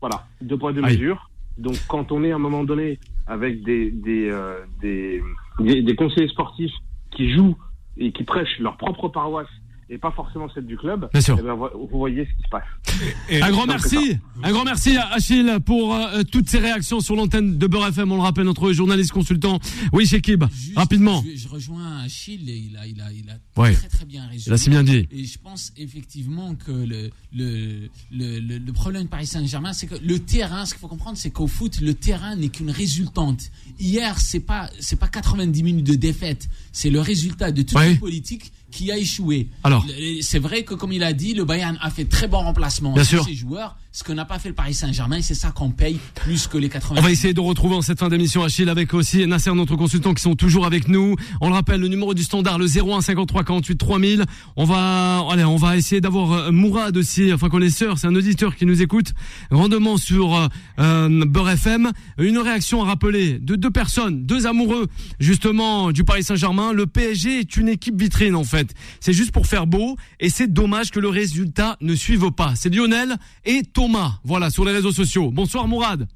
Voilà, 0.00 0.26
deux 0.40 0.56
poids, 0.58 0.72
deux 0.72 0.82
Aïe. 0.82 0.94
mesures. 0.96 1.30
Donc 1.58 1.76
quand 1.88 2.12
on 2.12 2.24
est 2.24 2.32
à 2.32 2.36
un 2.36 2.38
moment 2.38 2.64
donné 2.64 2.98
avec 3.26 3.62
des, 3.62 3.90
des, 3.90 4.30
euh, 4.30 4.60
des, 4.80 5.22
des, 5.60 5.82
des 5.82 5.94
conseillers 5.96 6.28
sportifs 6.28 6.72
qui 7.10 7.32
jouent 7.32 7.56
et 7.98 8.10
qui 8.10 8.24
prêchent 8.24 8.58
leur 8.58 8.76
propre 8.78 9.08
paroisse 9.08 9.48
et 9.92 9.98
pas 9.98 10.10
forcément 10.10 10.48
celle 10.54 10.64
du 10.66 10.76
club, 10.78 11.08
Bien 11.12 11.20
sûr. 11.20 11.36
eh 11.38 11.42
ben, 11.42 11.54
vo- 11.54 11.68
vous 11.90 11.98
voyez 11.98 12.24
ce 12.24 12.30
qui 12.36 12.42
se 12.42 12.48
passe. 12.48 13.42
Un 13.42 13.50
grand 13.50 13.66
merci, 13.66 14.16
un 14.42 14.50
grand 14.52 14.64
merci 14.64 14.96
à 14.96 15.08
Achille 15.12 15.58
pour 15.66 15.94
euh, 15.94 16.22
toutes 16.30 16.48
ces 16.48 16.58
réactions 16.58 17.00
sur 17.00 17.14
l'antenne 17.14 17.58
de 17.58 17.66
Beurre 17.66 17.88
FM. 17.88 18.10
On 18.10 18.16
le 18.16 18.22
rappelle, 18.22 18.44
notre 18.44 18.72
journaliste 18.72 19.12
consultant. 19.12 19.58
Oui, 19.92 20.06
Shekib, 20.06 20.44
Juste, 20.50 20.76
rapidement. 20.78 21.22
Je, 21.30 21.36
je 21.42 21.48
rejoins 21.48 22.00
Achille, 22.02 22.48
et 22.48 22.56
il 22.56 22.76
a, 22.78 22.86
il 22.86 23.00
a, 23.02 23.12
il 23.12 23.28
a 23.30 23.60
Ouais. 23.60 23.74
très 23.74 23.88
très 23.88 24.04
bien 24.06 24.22
résumé. 24.26 24.44
Il 24.46 24.52
a 24.54 24.56
si 24.56 24.70
bien 24.70 24.82
dit. 24.82 25.06
Et 25.12 25.24
je 25.24 25.38
pense 25.38 25.72
effectivement 25.76 26.54
que 26.54 26.72
le, 26.72 27.10
le, 27.34 27.88
le, 28.10 28.38
le, 28.40 28.58
le 28.58 28.72
problème 28.72 29.02
de 29.04 29.08
Paris 29.08 29.26
Saint-Germain, 29.26 29.74
c'est 29.74 29.86
que 29.86 29.96
le 30.02 30.18
terrain, 30.20 30.64
ce 30.64 30.72
qu'il 30.72 30.80
faut 30.80 30.88
comprendre, 30.88 31.18
c'est 31.18 31.30
qu'au 31.30 31.46
foot, 31.46 31.80
le 31.82 31.92
terrain 31.92 32.34
n'est 32.36 32.48
qu'une 32.48 32.70
résultante. 32.70 33.50
Hier, 33.78 34.18
c'est 34.18 34.40
pas, 34.40 34.70
c'est 34.80 34.98
pas 34.98 35.08
90 35.08 35.62
minutes 35.62 35.86
de 35.86 35.94
défaite, 35.96 36.48
c'est 36.72 36.88
le 36.90 37.00
résultat 37.00 37.52
de 37.52 37.60
toute 37.62 37.76
Ouais. 37.76 37.92
une 37.92 37.98
politique 37.98 38.52
qui 38.72 38.90
a 38.90 38.96
échoué. 38.96 39.48
Alors. 39.62 39.86
C'est 40.22 40.40
vrai 40.40 40.64
que, 40.64 40.74
comme 40.74 40.92
il 40.92 41.04
a 41.04 41.12
dit, 41.12 41.34
le 41.34 41.44
Bayern 41.44 41.78
a 41.80 41.90
fait 41.90 42.06
très 42.06 42.26
bon 42.26 42.38
remplacement 42.38 42.92
Bien 42.92 43.02
de 43.02 43.06
sûr. 43.06 43.24
ses 43.24 43.34
joueurs, 43.34 43.76
ce 43.94 44.04
que 44.04 44.12
n'a 44.12 44.24
pas 44.24 44.38
fait 44.38 44.48
le 44.48 44.54
Paris 44.54 44.72
Saint-Germain, 44.72 45.20
c'est 45.20 45.34
ça 45.34 45.50
qu'on 45.50 45.70
paye 45.70 46.00
plus 46.14 46.46
que 46.46 46.56
les 46.56 46.70
80 46.70 46.98
On 46.98 47.02
va 47.02 47.10
essayer 47.10 47.34
de 47.34 47.40
retrouver 47.40 47.76
en 47.76 47.82
cette 47.82 47.98
fin 47.98 48.08
d'émission 48.08 48.42
Achille 48.42 48.70
avec 48.70 48.94
aussi 48.94 49.26
Nasser, 49.26 49.52
notre 49.54 49.76
consultant, 49.76 50.14
qui 50.14 50.22
sont 50.22 50.34
toujours 50.34 50.64
avec 50.64 50.88
nous. 50.88 51.14
On 51.42 51.48
le 51.48 51.54
rappelle, 51.54 51.78
le 51.78 51.88
numéro 51.88 52.14
du 52.14 52.22
standard, 52.22 52.58
le 52.58 52.64
01 52.64 53.02
53 53.02 53.44
48 53.44 53.76
3000. 53.76 54.24
On 54.56 54.64
va, 54.64 55.26
allez, 55.30 55.44
on 55.44 55.56
va 55.56 55.76
essayer 55.76 56.00
d'avoir 56.00 56.32
euh, 56.32 56.50
Mourad 56.50 56.96
aussi, 56.96 57.34
enfin 57.34 57.50
connaisseur, 57.50 57.98
c'est 57.98 58.06
un 58.06 58.14
auditeur 58.14 58.56
qui 58.56 58.64
nous 58.64 58.80
écoute 58.80 59.12
grandement 59.50 59.98
sur 59.98 60.36
euh, 60.36 60.46
euh, 60.78 61.26
Beurre 61.26 61.50
FM. 61.50 61.90
Une 62.16 62.38
réaction 62.38 62.82
à 62.82 62.86
rappeler 62.86 63.38
de 63.40 63.56
deux 63.56 63.70
personnes, 63.70 64.24
deux 64.24 64.46
amoureux 64.46 64.86
justement 65.20 65.92
du 65.92 66.02
Paris 66.02 66.22
Saint-Germain. 66.22 66.72
Le 66.72 66.86
PSG 66.86 67.40
est 67.40 67.56
une 67.58 67.68
équipe 67.68 68.00
vitrine 68.00 68.36
en 68.36 68.44
fait. 68.44 68.72
C'est 69.00 69.12
juste 69.12 69.32
pour 69.32 69.46
faire 69.46 69.66
beau 69.66 69.98
et 70.18 70.30
c'est 70.30 70.50
dommage 70.50 70.90
que 70.92 71.00
le 71.00 71.08
résultat 71.08 71.76
ne 71.82 71.94
suive 71.94 72.30
pas. 72.30 72.54
C'est 72.56 72.74
Lionel 72.74 73.16
et 73.44 73.62
Thomas, 73.62 73.81
voilà, 74.24 74.50
sur 74.50 74.64
les 74.64 74.72
réseaux 74.72 74.92
sociaux. 74.92 75.30
Bonsoir 75.30 75.66
Mourad. 75.66 76.06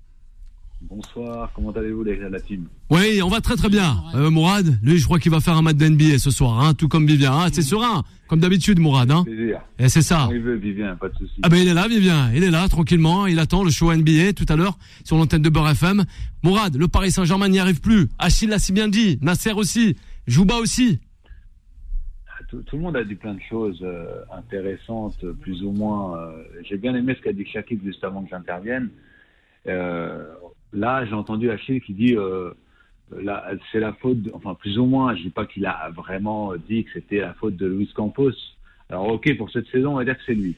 Bonsoir, 0.83 1.51
comment 1.55 1.73
allez-vous 1.73 2.05
les 2.05 2.19
gars 2.19 2.29
de 2.29 2.33
la 2.35 2.41
team? 2.41 2.67
Oui, 2.91 3.21
on 3.23 3.29
va 3.29 3.41
très 3.41 3.57
très 3.57 3.69
bien. 3.69 4.03
Euh, 4.15 4.31
Mourad, 4.31 4.79
lui, 4.83 4.99
je 4.99 5.05
crois 5.05 5.19
qu'il 5.19 5.33
va 5.33 5.41
faire 5.41 5.57
un 5.57 5.63
match 5.63 5.77
d'NBA 5.77 6.19
ce 6.19 6.31
soir, 6.31 6.61
hein, 6.61 6.75
tout 6.75 6.87
comme 6.87 7.07
Vivien. 7.07 7.33
Hein, 7.33 7.49
c'est 7.53 7.63
serein, 7.63 8.05
comme 8.29 8.41
d'habitude, 8.41 8.79
Mourad. 8.79 9.11
Hein. 9.11 9.25
Plaisir. 9.25 9.61
Et 9.79 9.89
c'est 9.89 10.03
ça. 10.03 10.29
Il 10.31 10.41
veut, 10.41 10.57
Vivien, 10.57 10.95
pas 10.97 11.09
de 11.09 11.15
souci. 11.15 11.33
Ah 11.43 11.49
ben 11.49 11.57
il 11.57 11.67
est 11.67 11.75
là, 11.75 11.89
Vivien. 11.89 12.31
Il 12.35 12.45
est 12.45 12.51
là, 12.51 12.69
tranquillement. 12.69 13.27
Il 13.27 13.39
attend 13.41 13.65
le 13.65 13.71
show 13.71 13.93
NBA 13.93 14.35
tout 14.35 14.47
à 14.49 14.57
l'heure 14.57 14.79
sur 15.03 15.17
l'antenne 15.17 15.43
de 15.43 15.49
Beurre 15.49 15.71
FM. 15.71 16.05
Mourad, 16.43 16.77
le 16.77 16.89
Paris 16.89 17.11
Saint-Germain 17.11 17.49
n'y 17.49 17.59
arrive 17.59 17.81
plus. 17.81 18.09
Achille 18.19 18.49
l'a 18.49 18.59
si 18.59 18.73
bien 18.73 18.89
dit. 18.89 19.19
Nasser 19.23 19.53
aussi. 19.53 19.97
Jouba 20.27 20.57
aussi. 20.57 21.01
Tout, 22.49 22.63
le 22.73 22.79
monde 22.79 22.97
a 22.97 23.03
dit 23.03 23.17
plein 23.17 23.35
de 23.35 23.41
choses 23.41 23.81
euh, 23.83 24.23
intéressantes, 24.33 25.25
plus 25.41 25.65
ou 25.65 25.73
moins. 25.73 26.17
euh, 26.17 26.45
J'ai 26.63 26.77
bien 26.77 26.95
aimé 26.95 27.15
ce 27.17 27.23
qu'a 27.23 27.33
dit 27.33 27.45
Shakib 27.45 27.83
juste 27.85 28.05
avant 28.05 28.23
que 28.23 28.31
j'intervienne. 28.31 28.91
Euh, 29.67 30.33
là, 30.73 31.05
j'ai 31.07 31.15
entendu 31.15 31.51
Achille 31.51 31.81
qui 31.81 31.93
dit 31.93 32.17
c'est 33.73 33.81
la 33.81 33.93
faute, 33.95 34.19
enfin 34.33 34.55
plus 34.55 34.79
ou 34.79 34.87
moins, 34.87 35.15
je 35.17 35.23
dis 35.23 35.31
pas 35.31 35.47
qu'il 35.47 35.67
a 35.67 35.91
vraiment 35.91 36.55
dit 36.57 36.85
que 36.85 36.91
c'était 36.95 37.21
la 37.21 37.35
faute 37.35 37.57
de 37.57 37.67
Luis 37.67 37.91
Campos. 37.95 38.33
Alors 38.91 39.09
ok, 39.09 39.37
pour 39.37 39.51
cette 39.51 39.67
saison, 39.69 39.93
on 39.93 39.97
va 39.97 40.05
dire 40.05 40.17
que 40.17 40.23
c'est 40.25 40.35
lui. 40.35 40.55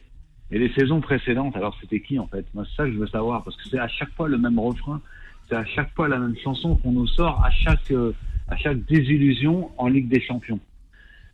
Et 0.50 0.58
les 0.58 0.72
saisons 0.72 1.00
précédentes, 1.00 1.56
alors 1.56 1.76
c'était 1.80 2.00
qui 2.00 2.18
en 2.18 2.26
fait? 2.26 2.46
Moi, 2.54 2.64
c'est 2.66 2.76
ça 2.76 2.84
que 2.84 2.92
je 2.92 2.98
veux 2.98 3.06
savoir, 3.06 3.44
parce 3.44 3.56
que 3.56 3.68
c'est 3.68 3.78
à 3.78 3.88
chaque 3.88 4.12
fois 4.12 4.28
le 4.28 4.38
même 4.38 4.58
refrain, 4.58 5.00
c'est 5.48 5.56
à 5.56 5.64
chaque 5.64 5.94
fois 5.94 6.08
la 6.08 6.18
même 6.18 6.36
chanson 6.36 6.76
qu'on 6.76 6.92
nous 6.92 7.06
sort 7.06 7.42
à 7.42 7.50
chaque 7.50 7.92
à 8.48 8.56
chaque 8.56 8.84
désillusion 8.84 9.70
en 9.78 9.88
Ligue 9.88 10.08
des 10.08 10.20
Champions. 10.20 10.60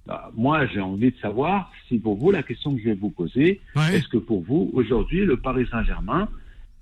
Bah, 0.06 0.30
moi, 0.34 0.66
j'ai 0.66 0.80
envie 0.80 1.10
de 1.12 1.18
savoir 1.18 1.72
si 1.88 1.98
pour 1.98 2.16
vous, 2.16 2.30
la 2.30 2.42
question 2.42 2.74
que 2.74 2.80
je 2.80 2.86
vais 2.90 2.94
vous 2.94 3.10
poser, 3.10 3.60
Ouais. 3.74 3.96
est-ce 3.96 4.08
que 4.08 4.18
pour 4.18 4.42
vous, 4.42 4.70
aujourd'hui, 4.74 5.24
le 5.24 5.38
Paris 5.38 5.66
Saint-Germain 5.70 6.28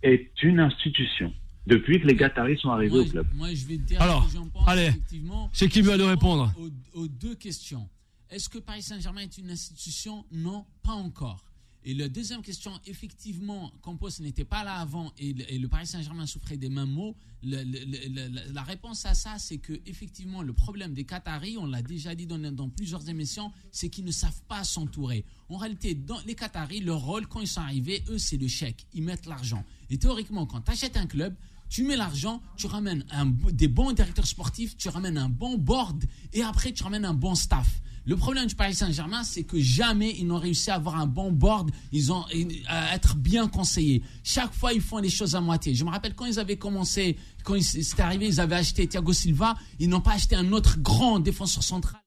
est 0.02 0.30
une 0.42 0.58
institution 0.58 1.32
depuis 1.68 2.00
que 2.00 2.06
les 2.08 2.16
Qataris 2.16 2.58
sont 2.58 2.70
arrivés 2.70 2.96
Moi, 2.96 3.02
au 3.02 3.10
club? 3.10 3.26
moi, 3.34 3.48
je 3.54 3.64
vais 3.66 3.76
te 3.76 3.82
dire 3.82 4.02
Alors, 4.02 4.24
ce 4.24 4.32
que 4.32 4.38
j'en 4.38 4.48
pense, 4.48 4.68
allez, 4.68 4.86
effectivement. 4.86 5.48
c'est 5.52 5.68
qui 5.68 5.82
va 5.82 5.96
nous 5.96 6.06
répondre? 6.06 6.52
aux, 6.58 7.00
aux 7.00 7.06
deux 7.06 7.36
questions. 7.36 7.88
Est-ce 8.30 8.48
que 8.48 8.58
Paris 8.58 8.82
Saint-Germain 8.82 9.20
est 9.20 9.38
une 9.38 9.50
institution? 9.50 10.24
Non, 10.32 10.64
pas 10.82 10.92
encore. 10.94 11.44
Et 11.84 11.94
la 11.94 12.08
deuxième 12.08 12.42
question, 12.42 12.72
effectivement, 12.86 13.72
Campos 13.82 14.10
n'était 14.20 14.44
pas 14.44 14.62
là 14.62 14.76
avant 14.76 15.12
et 15.18 15.32
le, 15.32 15.66
Paris 15.66 15.86
Saint-Germain 15.86 16.26
souffrait 16.26 16.56
des 16.56 16.68
mêmes 16.68 16.96
le- 17.42 18.52
la, 18.52 18.62
réponse 18.62 19.04
à 19.04 19.14
ça, 19.14 19.38
c'est 19.38 19.58
que 19.58 19.72
effectivement, 19.86 20.42
le 20.42 20.52
problème 20.52 20.94
des 20.94 21.04
Qataris, 21.04 21.56
on 21.58 21.66
l'a 21.66 21.82
déjà 21.82 22.14
dit 22.14 22.26
dans, 22.26 22.68
plusieurs 22.68 23.08
émissions, 23.08 23.50
c'est 23.72 23.88
qu'ils 23.88 24.04
ne 24.04 24.12
savent 24.12 24.42
pas 24.46 24.62
s'entourer. 24.62 25.24
En 25.48 25.56
réalité, 25.56 25.94
dans 25.94 26.20
les 26.26 26.34
Qataris, 26.34 26.80
leur 26.80 27.00
rôle, 27.00 27.26
quand 27.26 27.40
ils 27.40 27.48
sont 27.48 27.60
arrivés, 27.60 28.04
eux, 28.10 28.18
c'est 28.18 28.36
le 28.36 28.46
chèque. 28.46 28.86
Ils 28.94 29.02
mettent 29.02 29.26
l'argent. 29.26 29.64
Et 29.90 29.98
théoriquement, 29.98 30.46
quand 30.46 30.60
tu 30.60 30.70
achètes 30.70 30.96
un 30.96 31.06
club, 31.06 31.34
tu 31.68 31.84
mets 31.84 31.96
l'argent, 31.96 32.42
tu 32.56 32.66
ramènes 32.66 33.04
des 33.50 33.68
bons 33.68 33.92
directeurs 33.92 34.26
sportifs, 34.26 34.76
tu 34.76 34.88
ramènes 34.88 35.16
un 35.16 35.30
bon 35.30 35.56
board 35.56 36.04
et 36.32 36.42
après 36.42 36.72
tu 36.72 36.82
ramènes 36.82 37.06
un 37.06 37.14
bon 37.14 37.34
staff. 37.34 37.80
Le 38.04 38.16
problème 38.16 38.46
du 38.46 38.54
Paris 38.54 38.74
Saint-Germain, 38.74 39.22
c'est 39.22 39.44
que 39.44 39.60
jamais 39.60 40.14
ils 40.18 40.26
n'ont 40.26 40.38
réussi 40.38 40.70
à 40.70 40.74
avoir 40.74 40.96
un 40.96 41.06
bon 41.06 41.30
board, 41.30 41.70
ils 41.92 42.12
ont 42.12 42.24
à 42.66 42.94
être 42.94 43.16
bien 43.16 43.46
conseillés. 43.46 44.02
Chaque 44.24 44.52
fois, 44.52 44.72
ils 44.72 44.80
font 44.80 44.98
les 44.98 45.10
choses 45.10 45.36
à 45.36 45.40
moitié. 45.40 45.74
Je 45.74 45.84
me 45.84 45.90
rappelle 45.90 46.14
quand 46.14 46.26
ils 46.26 46.40
avaient 46.40 46.56
commencé, 46.56 47.16
quand 47.44 47.60
c'était 47.62 48.02
arrivé, 48.02 48.26
ils 48.26 48.40
avaient 48.40 48.56
acheté 48.56 48.86
Thiago 48.88 49.12
Silva, 49.12 49.54
ils 49.78 49.88
n'ont 49.88 50.00
pas 50.00 50.14
acheté 50.14 50.34
un 50.34 50.52
autre 50.52 50.78
grand 50.78 51.20
défenseur 51.20 51.62
central. 51.62 52.02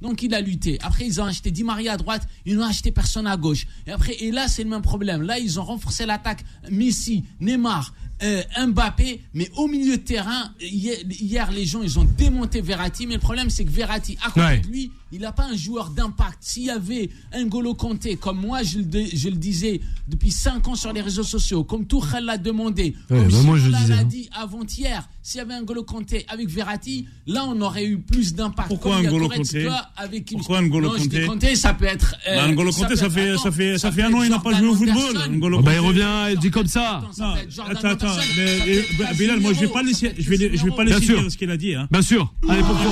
Donc 0.00 0.22
il 0.22 0.34
a 0.34 0.40
lutté. 0.40 0.78
Après 0.82 1.04
ils 1.04 1.20
ont 1.20 1.24
acheté 1.24 1.50
Di 1.50 1.64
Maria 1.64 1.94
à 1.94 1.96
droite, 1.96 2.26
ils 2.46 2.56
n'ont 2.56 2.64
acheté 2.64 2.92
personne 2.92 3.26
à 3.26 3.36
gauche. 3.36 3.66
Et 3.86 3.90
après 3.90 4.14
et 4.14 4.30
là 4.30 4.46
c'est 4.48 4.62
le 4.62 4.70
même 4.70 4.82
problème. 4.82 5.22
Là 5.22 5.38
ils 5.38 5.58
ont 5.58 5.64
renforcé 5.64 6.06
l'attaque. 6.06 6.44
Messi, 6.70 7.24
Neymar, 7.40 7.92
euh, 8.22 8.42
Mbappé, 8.68 9.20
mais 9.34 9.50
au 9.56 9.66
milieu 9.66 9.96
de 9.96 10.02
terrain 10.02 10.52
hier, 10.60 10.96
hier, 11.10 11.50
les 11.50 11.64
gens 11.66 11.82
ils 11.82 11.98
ont 11.98 12.04
démonté 12.04 12.60
Verratti. 12.60 13.06
Mais 13.06 13.14
le 13.14 13.20
problème 13.20 13.50
c'est 13.50 13.64
que 13.64 13.70
Verratti 13.70 14.16
à 14.24 14.30
côté 14.30 14.40
Ouais. 14.46 14.58
de 14.60 14.66
lui 14.68 14.90
il 15.14 15.20
n'a 15.20 15.32
pas 15.32 15.44
un 15.44 15.56
joueur 15.56 15.90
d'impact. 15.90 16.38
S'il 16.40 16.64
y 16.64 16.70
avait 16.70 17.08
un 17.32 17.46
Golo 17.46 17.74
Kanté, 17.74 18.16
comme 18.16 18.40
moi 18.40 18.62
je 18.62 18.78
le, 18.78 18.84
dis- 18.84 19.16
je 19.16 19.28
le 19.28 19.36
disais 19.36 19.80
depuis 20.08 20.30
5 20.30 20.66
ans 20.68 20.74
sur 20.74 20.92
les 20.92 21.00
réseaux 21.00 21.22
sociaux, 21.22 21.64
comme 21.64 21.86
Tuchel 21.86 22.24
l'a 22.24 22.36
demandé, 22.36 22.94
Ouais, 23.10 23.18
comme 23.18 23.28
bah 23.28 23.42
moi, 23.44 23.58
je 23.58 23.70
l'a 23.70 23.78
hein. 23.78 24.04
dit 24.04 24.28
avant-hier, 24.32 25.08
s'il 25.22 25.38
y 25.38 25.40
avait 25.40 25.54
un 25.54 25.62
Golo 25.62 25.84
Kanté 25.84 26.24
avec 26.28 26.48
Verratti, 26.48 27.06
là 27.26 27.44
on 27.48 27.60
aurait 27.60 27.86
eu 27.86 27.98
plus 27.98 28.34
d'impact. 28.34 28.68
Pourquoi 28.68 28.98
il 29.00 29.06
N'Golo 29.06 29.28
Goretzka 29.28 29.58
Kanté 29.62 29.76
avec 29.96 30.26
Pourquoi 30.32 30.60
je 30.60 30.64
dis 30.64 30.70
Kanté 31.08 31.26
Kanté, 31.26 31.56
ça 31.56 31.72
peut 31.74 31.84
être. 31.86 32.16
euh, 32.28 32.54
Bah, 32.54 32.62
Kanté, 32.72 32.96
ça 32.96 33.04
peut 33.04 33.10
fait, 33.10 33.28
être- 33.28 33.40
ça 33.40 33.50
fait, 33.52 33.78
ça 33.78 33.88
attends, 33.88 33.96
fait 33.96 34.02
un 34.02 34.12
an, 34.14 34.22
il 34.22 34.30
n'a 34.30 34.38
pas 34.40 34.52
joué 34.54 34.66
au 34.68 34.74
football. 34.74 35.54
Oh, 35.54 35.62
bah, 35.62 35.72
il 35.74 35.78
Kanté. 35.78 35.78
revient, 35.78 36.32
il 36.32 36.38
dit 36.38 36.50
comme 36.50 36.66
ça. 36.66 36.98
Attends, 36.98 37.12
ça 37.12 37.34
Non, 37.58 37.88
attends, 37.90 38.08
ça 38.14 38.20
et- 38.36 39.14
Bilal, 39.16 39.40
moi 39.40 39.52
je 39.52 39.60
vais 39.60 39.68
pas 39.68 39.82
laisser, 39.82 40.08
ça 40.08 40.14
je 40.18 40.28
vais, 40.28 40.36
être 40.46 40.56
je 40.56 40.64
vais 40.64 40.70
pas 40.72 40.84
laisser 40.84 41.00
dire 41.00 41.30
ce 41.30 41.36
qu'il 41.36 41.50
a 41.50 41.56
dit. 41.56 41.74
Hein. 41.74 41.88
Bien 41.90 42.02
sûr. 42.02 42.32
Allez, 42.48 42.60
Il 42.60 42.66
pourquoi 42.66 42.90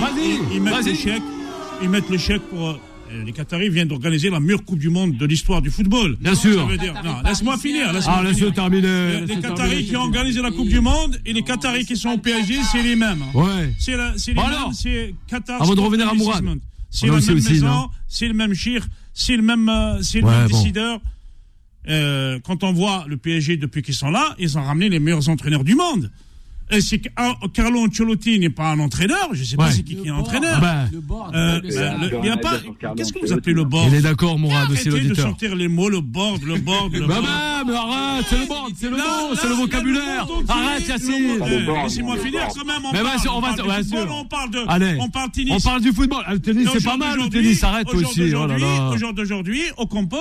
Vas-y, 0.00 0.58
vas-y. 0.60 0.90
le 0.90 0.94
chèque, 0.94 1.22
ils 1.82 1.88
mettent 1.88 2.08
le 2.10 2.18
chèque 2.18 2.42
pour. 2.42 2.68
euh, 2.68 3.24
les 3.24 3.32
Qataris 3.32 3.70
viennent 3.70 3.88
d'organiser 3.88 4.28
la 4.30 4.38
meilleure 4.40 4.64
Coupe 4.64 4.78
du 4.78 4.90
Monde 4.90 5.16
de 5.16 5.24
l'histoire 5.26 5.62
du 5.62 5.70
football. 5.70 6.16
Bien 6.20 6.34
sûr. 6.34 6.68
Laisse-moi 7.24 7.56
finir. 7.56 7.90
Ah, 8.06 8.22
laisse-le 8.22 8.50
terminer. 8.52 9.20
Les, 9.26 9.40
Qataris 9.40 9.86
qui 9.86 9.96
ont 9.96 10.02
organisé 10.02 10.42
la 10.42 10.50
Coupe 10.50 10.68
du 10.68 10.80
Monde 10.80 11.18
et 11.24 11.32
les 11.32 11.42
Qataris 11.42 11.86
qui 11.86 11.96
sont 11.96 12.10
au 12.10 12.18
PSG, 12.18 12.56
c'est 12.70 12.82
les 12.82 12.96
mêmes. 12.96 13.22
Ouais. 13.34 13.72
C'est 13.78 13.96
les 13.96 14.34
Bon, 14.34 14.46
mêmes, 14.46 14.72
c'est 14.72 15.14
Qatar. 15.26 15.62
avant 15.62 15.74
de 15.74 15.80
revenir 15.80 16.08
à 16.08 16.14
Mourad. 16.14 16.44
C'est 16.90 17.06
la 17.06 17.12
même 17.12 17.18
aussi, 17.20 17.32
maison, 17.52 17.88
c'est 18.08 18.28
le 18.28 18.34
même 18.34 18.54
chir, 18.54 18.86
c'est 19.12 19.36
le 19.36 19.42
même, 19.42 19.68
euh, 19.68 20.00
c'est 20.02 20.20
le 20.20 20.26
Ouais, 20.26 20.38
même 20.38 20.48
bon. 20.48 20.58
décideur. 20.58 21.00
Euh, 21.88 22.38
quand 22.44 22.64
on 22.64 22.72
voit 22.72 23.04
le 23.08 23.16
PSG 23.18 23.56
depuis 23.56 23.82
qu'ils 23.82 23.94
sont 23.94 24.10
là, 24.10 24.34
ils 24.38 24.56
ont 24.58 24.62
ramené 24.62 24.88
les 24.88 24.98
meilleurs 24.98 25.28
entraîneurs 25.28 25.64
du 25.64 25.74
monde. 25.74 26.10
Et 26.70 26.80
c'est 26.82 27.00
ah, 27.16 27.34
Carlo 27.54 27.86
Ancelotti 27.86 28.38
n'est 28.38 28.50
pas 28.50 28.72
un 28.72 28.78
entraîneur, 28.78 29.30
je 29.32 29.42
sais 29.42 29.56
pas 29.56 29.64
Ouais. 29.66 29.72
c'est 29.72 29.82
qui 29.82 29.96
qui 29.96 30.02
est 30.02 30.04
Le 30.06 30.12
board, 30.12 30.20
entraîneur. 30.20 30.60
Bah, 30.60 30.84
Le 30.92 31.00
board, 31.00 31.34
Euh, 31.34 31.60
le 31.62 32.18
il 32.22 32.26
y 32.26 32.28
a 32.28 32.36
pas. 32.36 32.60
Qu'est-ce 32.94 33.12
que 33.12 33.20
vous 33.20 33.32
appelez 33.32 33.54
le 33.54 33.64
board 33.64 33.86
Il 33.88 33.94
est 33.94 34.00
d'accord, 34.02 34.38
Mourad, 34.38 34.70
aussi 34.70 34.88
Arrêtez 34.88 34.90
de 34.90 34.94
l'auditeur. 34.96 35.28
sortir 35.28 35.56
les 35.56 35.68
mots, 35.68 35.88
le 35.88 36.00
board, 36.02 36.42
le 36.42 36.56
board, 36.58 36.92
le 36.92 37.06
Bah, 37.06 37.14
board. 37.14 37.24
bah, 37.26 37.62
mais 37.66 37.74
arrête, 37.74 38.26
c'est 38.28 38.38
le 38.40 38.46
board, 38.46 38.72
c'est 38.76 38.90
le 38.90 38.96
Là, 38.98 39.04
mot, 39.30 39.34
c'est 39.34 39.48
le 39.48 39.54
vocabulaire. 39.54 40.26
Arrête, 40.48 40.86
Pas 40.86 41.46
board, 41.64 41.82
Laissez-moi 41.84 42.16
finir 42.18 42.48
quand 42.54 42.64
même. 42.66 42.76
On 42.84 42.92
Mais 42.92 43.00
parle, 43.02 43.16
vas-y, 43.16 43.28
on 43.28 43.40
va- 43.40 43.48
on 43.52 43.56
parle 43.56 43.68
ouais, 43.68 43.82
de 43.84 44.10
on 44.10 44.24
parle 44.26 44.50
de, 44.50 44.58
Allez. 44.68 44.96
on 45.00 45.08
parle 45.08 45.30
tennis. 45.30 45.52
On 45.56 45.60
parle 45.60 45.80
du 45.80 45.92
football. 45.92 46.22
Ah, 46.26 46.34
Le 46.34 46.40
tennis, 46.40 46.68
c'est 46.72 46.84
pas 46.84 46.96
mal, 46.98 47.18
le 47.18 47.28
tennis. 47.30 47.64
Arrête 47.64 47.88
aussi. 47.94 48.34
Oh. 48.34 48.92
Au 48.92 48.96
jour 48.98 49.12
d'aujourd'hui, 49.14 49.62
au 49.78 49.86
Compos, 49.86 50.16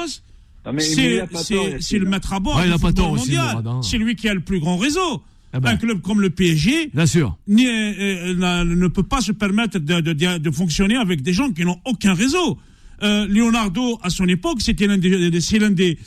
Non, 0.66 0.72
mais- 0.74 0.74
mais 0.74 0.84
il 0.86 0.96
c'est 0.96 1.28
pas 1.32 1.40
c'est- 1.40 1.78
c'est 1.82 2.00
le 2.00 2.06
maître 2.06 2.32
à 2.34 2.40
bord 2.40 2.56
pas. 2.56 3.82
C'est 3.82 3.98
lui 3.98 4.16
qui 4.16 4.30
a 4.30 4.34
le 4.34 4.40
plus 4.40 4.60
grand 4.60 4.78
réseau. 4.78 5.22
Ah 5.54 5.60
ben. 5.60 5.70
Un 5.72 5.78
club 5.78 6.02
comme 6.02 6.20
le 6.22 6.30
PSG 6.30 6.92
Bien 6.94 7.06
sûr. 7.06 7.38
euh, 7.50 8.64
ne 8.66 8.88
peut 8.88 9.04
pas 9.04 9.22
se 9.22 9.32
permettre 9.32 9.80
de, 9.80 10.02
de- 10.02 10.14
de- 10.14 10.38
de 10.38 10.52
fonctionner 10.52 10.96
avec 10.98 11.22
des 11.22 11.34
gens 11.34 11.52
qui 11.52 11.64
n'ont 11.66 11.80
aucun 11.86 12.14
réseau. 12.14 12.58
Euh, 13.04 13.28
Leonardo, 13.28 14.00
à 14.02 14.10
son 14.10 14.28
époque, 14.28 14.60
c'était 14.62 14.88
l'un 14.88 14.98
des, 14.98 15.30
des- 15.30 15.42
c'est 15.42 15.60
l'un 15.60 15.70
des, 15.70 15.98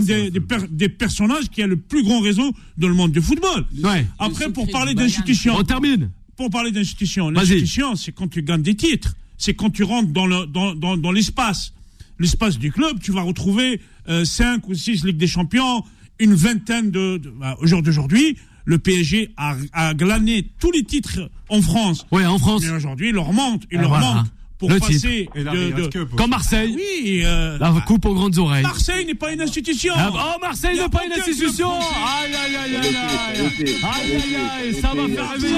des, 0.00 0.30
des, 0.30 0.40
per- 0.40 0.66
des 0.70 0.88
personnages 0.90 1.48
qui 1.50 1.62
a 1.62 1.66
le 1.66 1.76
plus 1.76 2.02
grand 2.02 2.20
réseau 2.20 2.52
dans 2.76 2.88
le 2.88 2.94
monde 2.94 3.12
du 3.12 3.20
football. 3.22 3.64
Ouais. 3.82 4.06
Après, 4.18 4.52
pour 4.52 4.68
parler 4.70 4.94
d'institution, 4.94 5.54
On 5.58 5.62
termine. 5.64 6.10
pour 6.36 6.50
parler 6.50 6.70
d'institution, 6.70 7.30
l'institution, 7.30 7.96
c'est 7.96 8.12
quand 8.12 8.28
tu 8.28 8.42
gagnes 8.42 8.62
des 8.62 8.74
titres. 8.76 9.14
C'est 9.38 9.54
quand 9.54 9.70
tu 9.70 9.82
rentres 9.82 10.12
dans 10.12 10.26
le 10.26 10.46
dans, 10.46 10.74
dans, 10.74 10.96
dans 10.96 11.12
l'espace. 11.12 11.72
L'espace 12.20 12.58
du 12.58 12.70
club, 12.70 13.00
tu 13.00 13.10
vas 13.10 13.22
retrouver 13.22 13.80
euh, 14.08 14.24
cinq 14.24 14.68
ou 14.68 14.74
six 14.74 15.04
Ligues 15.04 15.16
des 15.16 15.26
Champions, 15.26 15.82
une 16.20 16.34
vingtaine 16.34 16.90
de. 16.92 17.16
de- 17.16 17.30
bah, 17.30 17.56
au 17.60 17.66
jour 17.66 17.82
d'aujourd'hui, 17.82 18.36
le 18.64 18.78
PSG 18.78 19.30
a, 19.36 19.54
a 19.72 19.94
glané 19.94 20.46
tous 20.58 20.70
les 20.70 20.84
titres 20.84 21.30
en 21.48 21.60
France. 21.62 22.06
Ouais, 22.10 22.24
en 22.26 22.38
France. 22.38 22.62
Mais 22.64 22.70
aujourd'hui, 22.76 23.08
il 23.10 23.14
leur 23.14 23.32
manque, 23.32 23.62
il 23.70 23.78
Ah, 23.78 23.82
leur 23.82 23.90
voilà. 23.90 24.06
manque 24.14 24.26
pour 24.58 24.70
Le 24.70 24.78
passer 24.78 25.28
de. 25.34 26.04
Comme 26.16 26.30
Marseille. 26.30 26.74
Oui, 26.76 27.22
euh, 27.24 27.58
La 27.58 27.72
coupe 27.86 28.06
aux 28.06 28.14
grandes 28.14 28.38
oreilles. 28.38 28.62
Marseille 28.62 29.04
n'est 29.04 29.14
pas 29.14 29.32
une 29.32 29.40
institution. 29.42 29.92
Ah, 29.96 30.10
oh, 30.14 30.38
Marseille 30.40 30.78
n'est 30.78 30.88
pas 30.88 31.04
une 31.04 31.12
institution. 31.12 31.68
français. 31.70 31.96
Aïe, 32.24 32.34
aïe, 32.34 32.56
aïe, 32.56 32.76
aïe, 32.76 32.96
Arrêtez, 32.96 33.74
aïe. 33.74 33.82
arrêtez, 33.82 34.14
Aïe, 34.14 34.16
aïe, 34.16 34.36
aïe. 34.36 35.18
arrêtez, 35.18 35.48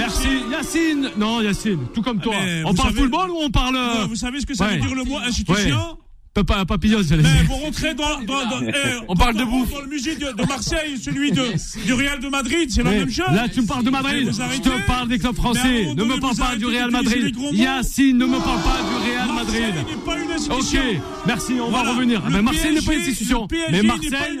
Merci. 0.00 0.28
Yacine. 0.50 1.10
Non, 1.18 1.40
Yacine, 1.40 1.78
tout 1.94 2.02
comme 2.02 2.20
toi. 2.20 2.34
mais 2.42 2.62
On 2.64 2.70
vous 2.70 2.74
parle 2.76 2.88
savez- 2.90 3.00
football 3.02 3.30
ou 3.30 3.36
on 3.42 3.50
parle. 3.50 3.78
Vous 4.08 4.16
savez 4.16 4.40
ce 4.40 4.46
que 4.46 4.54
ça 4.54 4.66
Ouais. 4.66 4.76
veut 4.78 4.86
dire 4.86 4.94
le 4.94 5.04
mot 5.04 5.18
institution 5.18 5.76
Ouais. 5.76 5.96
Papa, 6.32 6.64
papillon, 6.64 7.00
j'allais 7.06 7.24
dire. 7.24 7.32
vous 7.48 7.56
rentrez 7.56 7.92
dans, 7.92 8.20
dans, 8.22 8.48
dans- 8.48 8.62
eh, 8.68 8.72
On 9.08 9.16
parle 9.16 9.34
de 9.36 9.42
bouffe. 9.44 9.72
Dans 9.72 9.80
le 9.80 9.88
musée 9.88 10.14
de, 10.14 10.30
de 10.30 10.46
Marseille, 10.46 10.96
celui 10.96 11.32
de, 11.32 11.42
du 11.84 11.92
Real 11.92 12.20
de 12.20 12.28
Madrid, 12.28 12.70
c'est 12.70 12.84
la 12.84 12.90
même 12.90 13.10
chose. 13.10 13.26
Là, 13.32 13.48
tu 13.48 13.62
me 13.62 13.66
parles 13.66 13.82
de 13.82 13.90
Madrid. 13.90 14.28
Vous 14.28 14.40
Je 14.54 14.60
te 14.60 14.86
parle 14.86 15.08
des 15.08 15.18
clubs 15.18 15.34
français. 15.34 15.92
Ne 15.92 16.04
me 16.04 16.20
parle 16.20 16.34
vous 16.34 16.40
pas 16.40 16.54
du 16.56 16.66
Real 16.66 16.92
Madrid. 16.92 17.36
Yacine, 17.52 18.16
ne 18.16 18.26
me 18.26 18.38
parle 18.38 18.62
pas 18.62 18.78
du 18.78 19.10
Real 19.10 19.26
Marseille 19.34 19.60
Madrid. 19.72 19.84
n'est 19.88 20.04
pas 20.04 20.18
une 20.18 20.52
Ok, 20.52 21.02
merci, 21.26 21.52
on 21.60 21.68
Voilà. 21.70 21.84
va 21.90 21.94
revenir. 21.96 22.22
Le 22.24 22.30
Mais 22.30 22.42
Marseille 22.42 22.74
n'est 22.74 22.80
pas 22.80 22.94
une 22.94 23.00
institution. 23.00 23.48
Mais 23.72 23.82
Marseille 23.82 24.38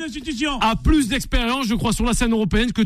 a 0.60 0.76
plus 0.76 1.08
d'expérience, 1.08 1.66
je 1.66 1.74
crois, 1.74 1.92
sur 1.92 2.04
la 2.04 2.12
scène 2.14 2.30
européenne 2.32 2.72
que, 2.72 2.82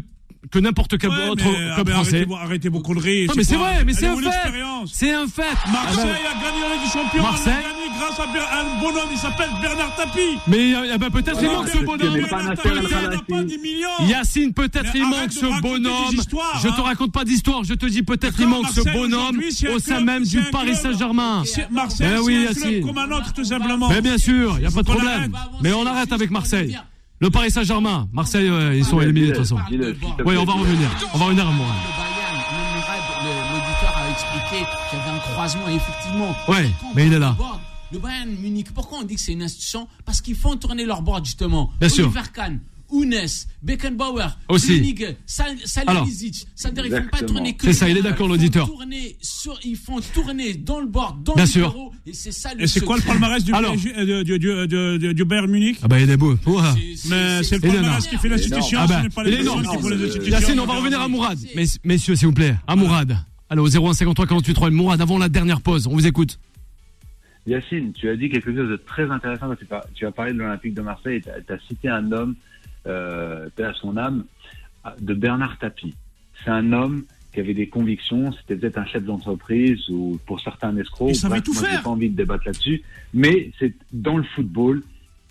que 0.50 0.58
n'importe 0.58 0.98
quel 0.98 1.10
Ouais, 1.10 1.28
autre 1.28 1.44
mais, 1.44 1.68
ah, 1.70 1.74
club 1.74 1.86
mais 1.88 1.92
français. 1.94 2.10
arrêtez, 2.16 2.24
vos- 2.28 2.36
arrêtez 2.36 2.68
vos 2.68 2.80
conneries. 2.80 3.26
Non, 3.26 3.34
mais 3.36 3.44
c'est 3.44 3.56
vrai, 3.56 3.84
mais 3.84 3.92
c'est 3.92 4.04
est 4.04 4.08
un 4.08 4.16
fait. 4.16 4.50
C'est 4.92 5.12
un 5.12 5.26
fait. 5.26 5.42
Marseille 5.72 5.72
Ah 5.72 5.94
ben, 5.96 6.02
a 6.02 6.42
gagné 6.44 6.60
la 6.60 6.74
Ligue 6.74 6.84
des 6.84 6.90
Champions. 6.90 7.22
Marseille. 7.22 7.52
A 7.52 7.62
gagné 7.62 7.98
grâce 7.98 8.20
à 8.20 8.26
Ber- 8.32 8.48
un 8.52 8.80
bonhomme, 8.80 9.08
il 9.12 9.18
s'appelle 9.18 9.50
Bernard 9.60 9.94
Tapie. 9.96 10.38
Mais 10.46 10.74
euh, 10.74 10.92
eh 10.94 10.98
ben, 10.98 11.10
peut-être 11.10 11.38
il 11.42 11.48
manque 11.48 11.68
ce 11.68 11.78
bonhomme. 11.78 12.12
mais 12.14 12.20
pas 12.22 12.36
Bernard 12.36 12.48
Nasser 12.50 12.62
Tapie, 12.62 12.78
Al 12.78 12.84
il 12.84 12.90
n'a 12.92 13.00
Khelaifi. 13.00 13.22
pas 13.28 13.42
10 13.44 13.58
millions. 13.58 14.06
Yacine, 14.08 14.52
peut-être 14.52 14.90
il 14.94 15.06
manque 15.06 15.32
ce 15.32 15.60
bonhomme. 15.60 16.16
Je 16.62 16.68
te 16.68 16.80
hein. 16.80 16.82
raconte 16.84 17.12
pas 17.12 17.24
d'histoire, 17.24 17.64
je 17.64 17.74
te 17.74 17.86
dis 17.86 18.02
peut-être 18.02 18.34
il 18.38 18.46
manque 18.48 18.68
ce 18.68 18.80
bonhomme 18.92 19.40
au 19.74 19.78
sein 19.78 20.00
même 20.00 20.24
du 20.24 20.40
Paris 20.50 20.76
Saint-Germain. 20.76 21.42
Marseille, 21.70 22.06
Ben 22.08 22.20
c'est 22.52 22.66
un 22.66 22.70
club 22.70 22.86
comme 22.86 22.98
un 22.98 23.10
autre, 23.10 23.32
tout 23.32 23.44
simplement. 23.44 23.88
Mais 23.88 24.00
bien 24.00 24.18
sûr, 24.18 24.54
il 24.56 24.60
n'y 24.60 24.66
a 24.66 24.70
pas 24.70 24.82
de 24.82 24.86
problème. 24.90 25.32
Mais 25.62 25.72
on 25.72 25.86
arrête 25.86 26.12
avec 26.12 26.30
Marseille. 26.30 26.76
Le 27.24 27.30
Paris 27.30 27.50
Saint-Germain. 27.50 28.06
Marseille, 28.12 28.48
euh, 28.50 28.76
ils 28.76 28.84
sont 28.84 29.00
éliminés 29.00 29.28
de 29.28 29.32
toute 29.32 29.44
façon. 29.44 29.56
Oui, 30.26 30.36
on 30.36 30.44
va 30.44 30.52
revenir. 30.52 30.90
On 31.14 31.16
va 31.16 31.24
revenir 31.24 31.48
à 31.48 31.52
moi. 31.52 31.66
Le 31.66 31.96
Bayern, 31.96 32.36
même 32.52 32.74
Mourad, 32.76 33.00
le- 33.24 33.54
l'auditeur 33.54 33.94
a 33.96 34.10
expliqué 34.10 34.66
qu'il 34.90 34.98
y 34.98 35.02
avait 35.02 35.10
un 35.10 35.18
croisement, 35.32 35.68
et 35.70 35.74
effectivement. 35.76 36.36
Ouais, 36.48 36.70
mais 36.94 37.06
il 37.06 37.14
est 37.14 37.18
là. 37.18 37.34
Le 37.92 37.98
Bayern 37.98 38.28
Munich, 38.28 38.74
pourquoi 38.74 38.98
on 38.98 39.04
dit 39.04 39.14
que 39.14 39.20
c'est 39.22 39.32
une 39.32 39.42
institution? 39.42 39.88
Parce 40.04 40.20
qu'ils 40.20 40.34
font 40.36 40.54
tourner 40.56 40.84
leur 40.84 41.00
board 41.00 41.24
justement. 41.24 41.72
Bien 41.80 41.88
sûr. 41.88 42.04
Oliver 42.04 42.28
Kahn, 42.30 42.60
Ounes, 42.94 43.26
Beckenbauer, 43.62 44.26
Aussi. 44.48 44.72
Rummenigge, 44.74 45.16
Sal-. 45.26 45.56
Salihamidzic. 45.64 46.46
C'est-à-dire 46.54 46.86
ils 46.86 46.92
font 46.92 47.08
pas 47.10 47.22
tourner 47.22 47.54
que 47.56 47.66
C'est 47.66 47.72
ça, 47.72 47.86
les 47.86 47.92
il 47.92 47.98
est 47.98 48.02
d'accord, 48.02 48.28
l'auditeur. 48.28 48.70
Ils 49.64 49.76
font 49.76 50.00
tourner 50.14 50.54
dans 50.54 50.80
le 50.80 50.86
board, 50.86 51.22
dans 51.24 51.34
Bien 51.34 51.44
le 51.44 51.50
sûr. 51.50 51.70
bureau, 51.70 51.92
Et 52.06 52.12
c'est 52.12 52.32
ça 52.32 52.54
le 52.54 52.62
Et 52.62 52.66
c'est 52.66 52.80
quoi 52.80 52.96
le 52.96 53.02
palmarès 53.02 53.42
du, 53.44 53.52
Alors. 53.52 53.72
PSG, 53.72 53.92
euh, 53.96 54.22
du, 54.24 54.38
du, 54.38 54.66
du, 54.68 54.98
du- 55.08 55.14
du 55.14 55.24
Bayern 55.24 55.50
Munich 55.50 55.78
Ah 55.82 55.88
bah 55.88 56.00
il 56.00 56.08
est 56.10 56.16
beau. 56.16 56.36
Ouah. 56.46 56.74
Mais 57.08 57.42
c'est 57.42 57.56
le 57.56 57.60
palmarès 57.62 58.06
qui 58.06 58.16
fait 58.16 58.28
l'institution, 58.28 58.78
Ah 58.82 58.86
ce 58.86 58.92
bah, 58.92 59.02
n'est 59.02 59.08
pas 59.10 59.22
il 59.24 59.30
les 59.30 59.36
est 59.36 59.40
énorme. 59.40 59.62
personnes 59.62 59.76
qui 59.80 59.82
font 59.82 59.88
les 59.96 60.04
institutions. 60.06 60.32
Yacine, 60.38 60.60
on 60.60 60.66
va 60.66 60.74
revenir 60.74 61.00
à 61.00 61.08
Mourad. 61.08 61.38
Mess- 61.56 61.78
messieurs, 61.84 62.14
s'il 62.16 62.28
vous 62.28 62.32
plaît. 62.34 62.54
À 62.66 62.76
Mourad. 62.76 63.16
Alors, 63.50 63.66
0153 63.68 64.26
48 64.26 64.54
3. 64.54 64.70
Mourad, 64.70 65.00
avant 65.00 65.18
la 65.18 65.28
dernière 65.28 65.60
pause, 65.60 65.86
on 65.86 65.92
vous 65.94 66.06
écoute. 66.06 66.38
Yacine, 67.46 67.92
tu 67.92 68.08
as 68.08 68.16
dit 68.16 68.30
quelque 68.30 68.54
chose 68.54 68.68
de 68.70 68.76
très 68.76 69.10
intéressant 69.10 69.48
quand 69.48 69.56
tu, 69.56 69.66
par- 69.66 69.84
tu 69.94 70.06
as 70.06 70.10
parlé 70.12 70.32
de 70.32 70.38
l'Olympique 70.38 70.72
de 70.74 70.80
Marseille. 70.80 71.20
Tu 71.20 71.52
as, 71.52 71.58
cité 71.68 71.88
un 71.90 72.10
homme, 72.10 72.34
euh, 72.86 73.48
paix 73.56 73.64
à 73.64 73.74
son 73.74 73.96
âme, 73.96 74.24
de 75.00 75.14
Bernard 75.14 75.58
Tapie. 75.58 75.94
C'est 76.44 76.50
un 76.50 76.72
homme 76.72 77.04
qui 77.32 77.40
avait 77.40 77.54
des 77.54 77.66
convictions. 77.68 78.32
C'était 78.32 78.56
peut-être 78.56 78.78
un 78.78 78.86
chef 78.86 79.02
d'entreprise 79.04 79.88
ou 79.88 80.18
pour 80.26 80.40
certains 80.40 80.68
un 80.68 80.76
escroc. 80.76 81.08
Il 81.08 81.16
savait 81.16 81.40
Bref, 81.40 81.44
tout 81.44 81.52
moi, 81.54 81.62
faire. 81.62 81.82
Pas 81.82 81.90
envie 81.90 82.10
de 82.10 82.16
débattre 82.16 82.44
là-dessus. 82.46 82.82
Mais 83.12 83.50
c'est 83.58 83.72
dans 83.92 84.16
le 84.18 84.24
football, 84.34 84.82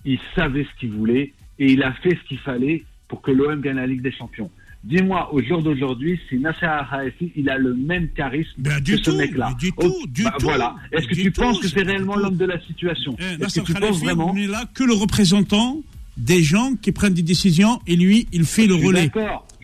il 0.05 0.19
savait 0.35 0.63
ce 0.65 0.79
qu'il 0.79 0.91
voulait 0.91 1.33
et 1.59 1.71
il 1.71 1.83
a 1.83 1.93
fait 1.93 2.17
ce 2.21 2.27
qu'il 2.27 2.39
fallait 2.39 2.83
pour 3.07 3.21
que 3.21 3.31
l'OM 3.31 3.61
gagne 3.61 3.75
la 3.75 3.87
Ligue 3.87 4.01
des 4.01 4.11
Champions. 4.11 4.49
Dis-moi, 4.83 5.33
au 5.33 5.41
jour 5.41 5.61
d'aujourd'hui, 5.63 6.19
si 6.27 6.37
Nasser 6.39 6.65
Al-Khelaifi, 6.65 7.31
il 7.37 7.49
a 7.49 7.57
le 7.57 7.73
même 7.73 8.09
charisme 8.09 8.51
Ben, 8.57 8.83
que 8.83 8.97
ce 8.97 9.11
mec-là. 9.11 9.53
du 9.57 9.71
Oh, 9.77 9.83
tout, 9.83 10.07
du 10.07 10.23
bah, 10.23 10.33
tout, 10.37 10.45
Voilà. 10.45 10.75
Est-ce 10.91 11.07
que 11.07 11.13
du 11.15 11.21
tu 11.23 11.31
tout, 11.31 11.41
penses 11.41 11.59
que 11.59 11.69
c'est 11.69 11.83
réellement 11.83 12.17
l'homme 12.17 12.35
de 12.35 12.43
la 12.45 12.59
situation? 12.59 13.15
Eh, 13.17 13.41
Est-ce 13.41 13.61
que 13.61 13.65
tu 13.65 13.73
penses 13.75 14.01
vraiment 14.01 14.33
n'est 14.33 14.47
là 14.47 14.65
que 14.73 14.83
le 14.83 14.93
représentant 14.93 15.81
des 16.17 16.43
gens 16.43 16.73
qui 16.81 16.91
prennent 16.91 17.13
des 17.13 17.21
décisions 17.23 17.81
et 17.87 17.95
lui, 17.95 18.27
il 18.31 18.45
fait 18.45 18.67
le 18.67 18.75
relais. 18.75 19.11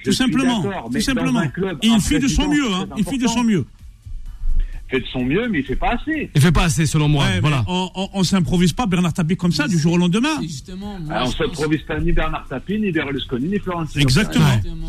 Tout 0.03 0.11
simplement. 0.13 0.63
Tout 0.91 1.01
simplement. 1.01 1.39
un 1.39 1.47
club, 1.49 1.77
Et 1.83 1.87
il 1.87 2.01
fait 2.01 2.19
de 2.19 2.27
son 2.27 2.47
président, 2.47 2.69
mieux, 2.69 2.73
hein. 2.73 2.87
Il 2.97 3.03
fait 3.03 3.17
de 3.17 3.27
son 3.27 3.43
mieux. 3.43 3.65
fait 4.89 5.01
de 5.01 5.05
son 5.11 5.23
mieux, 5.23 5.47
mais 5.49 5.59
il 5.59 5.65
fait 5.65 5.75
pas 5.75 5.91
assez. 5.91 6.31
Il 6.33 6.41
fait 6.41 6.51
pas 6.51 6.63
assez, 6.63 6.85
selon 6.85 7.07
moi. 7.09 7.25
Ouais, 7.25 7.39
voilà. 7.41 7.63
on, 7.67 7.89
on, 7.93 8.09
on 8.13 8.23
s'improvise 8.23 8.73
pas 8.73 8.85
Bernard 8.87 9.13
Tapie 9.13 9.35
comme 9.37 9.51
ça 9.51 9.67
du 9.67 9.77
jour 9.77 9.93
au 9.93 9.97
lendemain. 9.97 10.41
Justement, 10.41 10.97
moi, 10.99 11.15
Alors, 11.15 11.27
on 11.27 11.31
je 11.31 11.37
se 11.37 11.43
pense- 11.43 11.51
improvise 11.59 11.81
pas 11.83 11.99
ni 11.99 12.11
Bernard 12.11 12.47
Tapie, 12.47 12.79
ni 12.79 12.91
Berlusconi, 12.91 13.47
ni 13.49 13.59
Florentino. 13.59 14.01
Exactement. 14.01 14.45
Pérez. 14.45 14.55
Justement. 14.63 14.87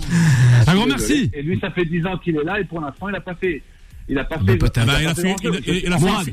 Un 0.69 0.75
grand 0.75 0.87
merci. 0.87 1.31
Et 1.35 1.43
lui, 1.43 1.59
ça 1.61 1.71
fait 1.73 1.85
10 1.85 2.07
ans 2.07 2.17
qu'il 2.19 2.37
est 2.37 2.45
là 2.45 2.61
et 2.61 2.65
pour 2.65 2.81
l'instant, 2.81 3.09
il 3.11 3.15
a 3.17 3.21
pas 3.21 3.35
fait. 3.35 3.63
Il 4.11 4.19
a 4.19 4.25
pas 4.25 4.39
fait. 4.39 5.35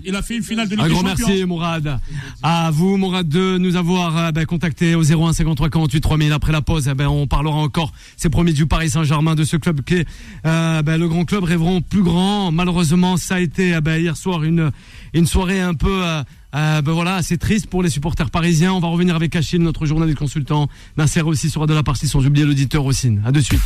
il, 0.04 0.16
a 0.16 0.22
fait, 0.22 0.36
une 0.36 0.44
finale 0.44 0.68
de 0.68 0.76
Ligue 0.76 0.86
Un 0.86 0.90
grand 0.90 1.04
merci, 1.04 1.46
Mourad. 1.46 2.00
À 2.42 2.72
vous, 2.72 2.98
Mourad, 2.98 3.28
de 3.28 3.58
nous 3.60 3.76
avoir 3.76 4.18
euh, 4.18 4.32
ben, 4.32 4.46
contacté 4.46 4.96
au 4.96 5.04
01 5.04 5.34
53 5.34 5.70
48 5.70 6.02
3000. 6.02 6.32
Après 6.34 6.52
la 6.52 6.62
pause, 6.62 6.90
eh 6.92 6.96
ben, 6.96 7.08
on 7.08 7.28
parlera 7.28 7.58
encore, 7.58 7.94
c'est 8.16 8.30
promis, 8.30 8.54
du 8.54 8.66
Paris 8.66 8.90
Saint-Germain, 8.90 9.36
de 9.36 9.44
ce 9.44 9.58
club 9.58 9.82
qui 9.82 9.96
est 9.96 10.08
euh, 10.46 10.82
ben, 10.82 11.00
le 11.00 11.08
grand 11.08 11.26
club 11.26 11.44
rêveront 11.44 11.82
plus 11.82 12.02
grand. 12.02 12.52
Malheureusement, 12.52 13.16
ça 13.16 13.36
a 13.36 13.40
été 13.40 13.74
eh 13.78 13.82
ben, 13.82 14.02
hier 14.02 14.18
soir 14.18 14.44
une, 14.44 14.72
une 15.14 15.28
soirée 15.28 15.62
un 15.62 15.76
peu... 15.76 16.04
euh, 16.04 16.24
euh, 16.56 16.82
ben 16.82 16.92
voilà, 16.94 17.16
assez 17.16 17.38
triste 17.38 17.68
pour 17.68 17.84
les 17.84 17.90
supporters 17.90 18.32
parisiens. 18.32 18.74
On 18.74 18.80
va 18.80 18.88
revenir 18.88 19.16
avec 19.16 19.36
Achille, 19.36 19.60
notre 19.60 19.86
journaliste 19.86 20.18
consultant. 20.18 20.70
Nasser 20.96 21.22
aussi 21.22 21.50
sera 21.50 21.68
de 21.68 21.74
la 21.74 21.84
partie 21.84 22.08
sans 22.08 22.26
oublier 22.26 22.46
l'auditeur 22.46 22.86
aussi. 22.86 23.12
À 23.26 23.32
de 23.32 23.42
suite. 23.42 23.62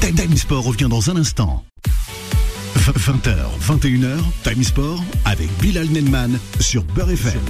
Time 0.00 0.14
Time 0.14 0.36
Sport 0.36 0.64
revient 0.64 0.86
dans 0.88 1.10
un 1.10 1.16
instant. 1.16 1.64
20h, 2.96 3.36
21h, 3.60 4.16
Time 4.42 4.62
Sport 4.62 5.04
avec 5.26 5.48
Bilal 5.60 5.88
Nenman 5.88 6.38
sur 6.58 6.82
Beurre 6.84 7.10
FM. 7.10 7.40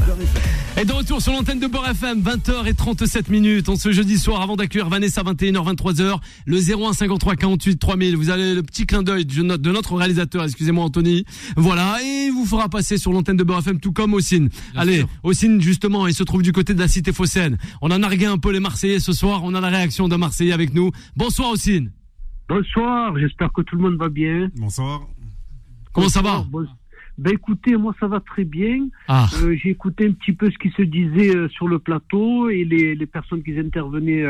Et 0.76 0.84
de 0.84 0.92
retour 0.92 1.22
sur 1.22 1.32
l'antenne 1.32 1.60
de 1.60 1.68
Beurre 1.68 1.90
FM, 1.90 2.22
20h37 2.22 3.30
minutes. 3.30 3.68
On 3.68 3.76
ce 3.76 3.92
jeudi 3.92 4.18
soir, 4.18 4.42
avant 4.42 4.56
d'accueillir 4.56 4.88
Vanessa, 4.88 5.22
21h, 5.22 5.76
23h, 5.76 6.18
le 6.46 6.56
01 6.56 6.92
53 6.92 7.36
48 7.36 7.78
3000. 7.78 8.16
Vous 8.16 8.30
avez 8.30 8.54
le 8.54 8.62
petit 8.64 8.84
clin 8.84 9.02
d'œil 9.02 9.26
de 9.26 9.42
notre, 9.70 9.94
réalisateur, 9.94 10.42
excusez-moi 10.44 10.84
Anthony. 10.84 11.24
Voilà, 11.56 11.98
et 12.02 12.26
il 12.26 12.32
vous 12.32 12.44
fera 12.44 12.68
passer 12.68 12.98
sur 12.98 13.12
l'antenne 13.12 13.36
de 13.36 13.44
Beurre 13.44 13.60
FM, 13.60 13.78
tout 13.78 13.92
comme 13.92 14.14
Ossine. 14.14 14.48
Allez. 14.74 15.04
Ossine, 15.22 15.60
justement, 15.60 16.08
il 16.08 16.14
se 16.14 16.24
trouve 16.24 16.42
du 16.42 16.52
côté 16.52 16.74
de 16.74 16.80
la 16.80 16.88
cité 16.88 17.12
phocéenne. 17.12 17.58
On 17.80 17.90
a 17.90 17.98
nargué 17.98 18.26
un 18.26 18.38
peu 18.38 18.50
les 18.50 18.60
Marseillais 18.60 18.98
ce 18.98 19.12
soir. 19.12 19.42
On 19.44 19.54
a 19.54 19.60
la 19.60 19.68
réaction 19.68 20.08
d'un 20.08 20.18
Marseillais 20.18 20.52
avec 20.52 20.74
nous. 20.74 20.90
Bonsoir 21.16 21.50
Ossine. 21.50 21.92
Bonsoir, 22.48 23.16
j'espère 23.18 23.52
que 23.52 23.60
tout 23.60 23.76
le 23.76 23.82
monde 23.82 23.98
va 23.98 24.08
bien. 24.08 24.48
Bonsoir. 24.56 25.02
Comment 25.92 26.08
ça 26.08 26.22
va 26.22 26.44
Ben 27.18 27.32
écoutez, 27.32 27.76
moi 27.76 27.94
ça 27.98 28.06
va 28.06 28.20
très 28.20 28.44
bien. 28.44 28.86
Ah, 29.08 29.26
Euh, 29.42 29.56
J'ai 29.56 29.70
écouté 29.70 30.06
un 30.06 30.12
petit 30.12 30.32
peu 30.32 30.50
ce 30.50 30.58
qui 30.58 30.70
se 30.70 30.82
disait 30.82 31.34
euh, 31.34 31.48
sur 31.48 31.66
le 31.68 31.78
plateau 31.80 32.48
et 32.50 32.64
les, 32.64 32.94
les 32.94 33.06
personnes 33.06 33.42
qui 33.42 33.58
intervenaient 33.58 34.24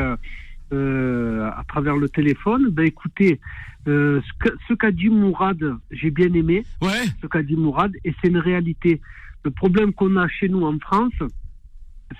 euh, 0.73 1.49
à 1.51 1.63
travers 1.67 1.97
le 1.97 2.09
téléphone. 2.09 2.69
Ben 2.69 2.85
écoutez, 2.87 3.39
ce 3.85 4.73
qu'a 4.73 4.91
dit 4.91 5.09
Mourad, 5.09 5.59
j'ai 5.91 6.11
bien 6.11 6.31
aimé 6.33 6.65
ouais, 6.81 7.05
ce 7.21 7.27
qu'a 7.27 7.43
dit 7.43 7.55
Mourad 7.55 7.91
et 8.03 8.13
c'est 8.21 8.29
une 8.29 8.37
réalité. 8.37 9.01
Le 9.43 9.51
problème 9.51 9.93
qu'on 9.93 10.15
a 10.17 10.27
chez 10.27 10.49
nous 10.49 10.63
en 10.65 10.77
France, 10.79 11.13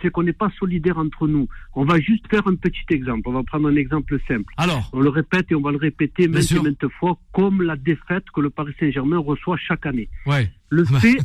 c'est 0.02 0.12
qu'on 0.12 0.24
n'est 0.24 0.34
pas 0.34 0.50
solidaire 0.60 0.98
entre 0.98 1.28
nous. 1.28 1.48
On 1.74 1.84
va 1.86 2.00
juste 2.00 2.28
faire 2.30 2.48
un 2.48 2.56
petit 2.56 2.86
exemple. 2.90 3.28
On 3.30 3.34
va 3.34 3.44
prendre 3.44 3.68
un 3.68 3.76
exemple 3.76 4.20
simple. 4.28 4.54
alors, 4.58 4.90
On 4.94 5.00
le 5.00 5.10
répète 5.10 5.52
et 5.52 5.56
on 5.56 5.62
va 5.62 5.72
le 5.72 5.78
répéter 5.78 6.28
maintes 6.28 6.52
et 6.52 6.60
maintes 6.62 6.88
fois, 7.00 7.18
comme 7.34 7.62
la 7.62 7.76
défaite 7.76 8.26
que 8.34 8.42
le 8.42 8.50
Paris 8.50 8.74
Saint-Germain 8.80 9.18
reçoit 9.18 9.58
chaque 9.58 9.86
année. 9.86 10.10
ouais, 10.26 10.52
Le 10.70 10.84
Bah. 10.84 11.00
fait, 11.00 11.18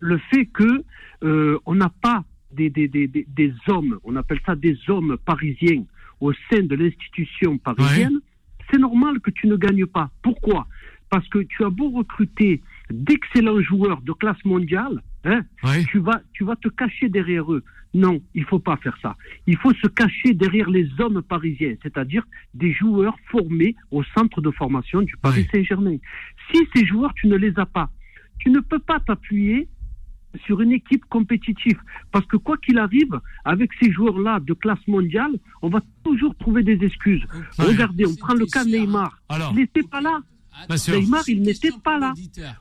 le 0.00 0.18
fait 0.30 0.46
que 0.46 0.84
euh, 1.24 1.58
on 1.66 1.74
n'a 1.74 1.90
pas 2.02 2.24
des, 2.52 2.70
des, 2.70 2.88
des, 2.88 3.06
des, 3.08 3.24
des 3.28 3.52
hommes, 3.68 3.98
on 4.04 4.14
appelle 4.16 4.40
ça 4.46 4.54
des 4.54 4.76
hommes 4.88 5.16
parisiens 5.24 5.84
au 6.20 6.32
sein 6.50 6.62
de 6.62 6.74
l'institution 6.74 7.58
parisienne, 7.58 8.20
c'est 8.70 8.78
normal 8.78 9.20
que 9.20 9.30
tu 9.30 9.46
ne 9.48 9.56
gagnes 9.56 9.86
pas. 9.86 10.10
Pourquoi? 10.22 10.66
Parce 11.10 11.26
que 11.28 11.40
tu 11.40 11.64
as 11.64 11.70
beau 11.70 11.90
recruter 11.90 12.62
d'excellents 12.90 13.60
joueurs 13.60 14.00
de 14.02 14.12
classe 14.12 14.42
mondiale, 14.44 15.02
hein, 15.24 15.42
tu 15.88 15.98
vas, 15.98 16.20
tu 16.32 16.44
vas 16.44 16.56
te 16.56 16.68
cacher 16.68 17.08
derrière 17.08 17.52
eux. 17.52 17.62
Non, 17.94 18.22
il 18.34 18.44
faut 18.44 18.58
pas 18.58 18.76
faire 18.78 18.96
ça. 19.02 19.16
Il 19.46 19.56
faut 19.58 19.74
se 19.74 19.86
cacher 19.86 20.32
derrière 20.32 20.70
les 20.70 20.88
hommes 20.98 21.20
parisiens, 21.22 21.74
c'est-à-dire 21.82 22.24
des 22.54 22.72
joueurs 22.72 23.16
formés 23.30 23.76
au 23.90 24.02
centre 24.02 24.40
de 24.40 24.50
formation 24.50 25.02
du 25.02 25.14
Paris. 25.18 25.46
Saint-Germain. 25.52 25.98
Si 26.50 26.58
ces 26.74 26.86
joueurs, 26.86 27.12
tu 27.14 27.26
ne 27.26 27.36
les 27.36 27.52
as 27.58 27.66
pas, 27.66 27.90
tu 28.38 28.50
ne 28.50 28.60
peux 28.60 28.78
pas 28.78 28.98
t'appuyer 29.00 29.68
sur 30.46 30.62
une 30.62 30.72
équipe 30.72 31.04
compétitive. 31.10 31.78
Parce 32.10 32.24
que 32.26 32.38
quoi 32.38 32.56
qu'il 32.56 32.78
arrive, 32.78 33.20
avec 33.44 33.70
ces 33.80 33.92
joueurs-là 33.92 34.40
de 34.40 34.54
classe 34.54 34.86
mondiale, 34.86 35.32
on 35.60 35.68
va 35.68 35.80
toujours 36.02 36.34
trouver 36.36 36.62
des 36.62 36.82
excuses. 36.82 37.22
Ouais. 37.58 37.66
Regardez, 37.66 38.06
on 38.06 38.14
prend 38.14 38.32
le 38.32 38.46
cas 38.46 38.64
Neymar. 38.64 39.20
Alors, 39.28 39.50
Il 39.52 39.58
n'était 39.58 39.82
pas 39.82 40.00
là. 40.00 40.20
Neymar, 40.88 41.28
il 41.28 41.42
n'était 41.42 41.70
pas 41.84 41.98
là. 41.98 42.14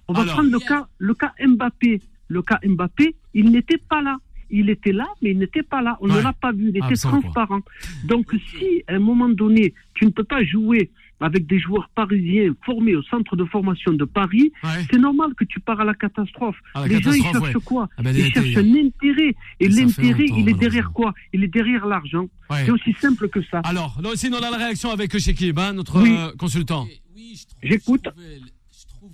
On 0.10 0.14
va 0.14 0.24
Alors. 0.24 0.34
prendre 0.34 0.52
le 0.52 0.60
cas, 0.60 0.88
le 0.98 1.14
cas 1.14 1.34
Mbappé. 1.46 2.02
Le 2.36 2.42
cas 2.42 2.60
Mbappé, 2.66 3.16
il 3.34 3.52
n'était 3.52 3.78
pas 3.92 4.02
là. 4.02 4.18
Il 4.54 4.70
était 4.70 4.92
là, 5.02 5.08
mais 5.22 5.32
il 5.32 5.38
n'était 5.40 5.64
pas 5.64 5.82
là. 5.82 5.98
On 6.02 6.10
Ouais. 6.10 6.18
ne 6.18 6.22
l'a 6.22 6.34
pas 6.34 6.52
vu. 6.52 6.70
Il 6.74 6.78
était 6.78 6.96
transparent. 7.10 7.60
Donc, 8.06 8.26
si 8.50 8.84
à 8.88 8.94
un 8.96 9.00
moment 9.00 9.30
donné, 9.30 9.74
tu 9.94 10.06
ne 10.06 10.12
peux 10.12 10.24
pas 10.26 10.44
jouer 10.44 10.92
avec 11.22 11.46
des 11.46 11.60
joueurs 11.60 11.88
parisiens 11.94 12.52
formés 12.66 12.96
au 12.96 13.04
centre 13.04 13.36
de 13.36 13.46
formation 13.46 13.92
de 13.94 14.06
Paris, 14.06 14.52
ouais. 14.64 14.86
c'est 14.90 14.98
normal 14.98 15.30
que 15.38 15.44
tu 15.46 15.60
pars 15.60 15.80
à 15.80 15.86
la 15.86 15.94
catastrophe. 15.94 16.56
À 16.74 16.82
la 16.82 16.88
Les 16.88 17.02
gens, 17.02 17.12
ils 17.14 17.22
cherchent 17.22 17.56
ouais. 17.56 17.64
quoi 17.64 17.88
Ah 17.98 18.02
ben, 18.02 18.16
Ils 18.16 18.34
cherchent 18.34 18.58
un 18.58 18.76
intérêt. 18.86 19.36
Et 19.60 19.68
l'intérêt, 19.70 20.26
il 20.40 20.50
est 20.50 20.60
derrière 20.66 20.92
quoi 20.92 21.14
Il 21.34 21.44
est 21.44 21.48
derrière 21.60 21.86
l'argent. 21.86 22.26
ouais. 22.50 22.64
C'est 22.66 22.72
aussi 22.72 22.94
simple 23.00 23.30
que 23.30 23.42
ça. 23.52 23.60
Alors, 23.66 24.00
là 24.04 24.10
aussi, 24.10 24.30
on 24.32 24.36
a 24.36 24.50
la 24.50 24.58
réaction 24.58 24.90
avec 24.90 25.16
Shekib, 25.18 25.60
hein, 25.60 25.74
notre 25.74 26.02
Oui. 26.02 26.16
euh, 26.18 26.32
consultant. 26.38 26.88
Oui, 27.16 27.38
J'écoute. 27.64 28.08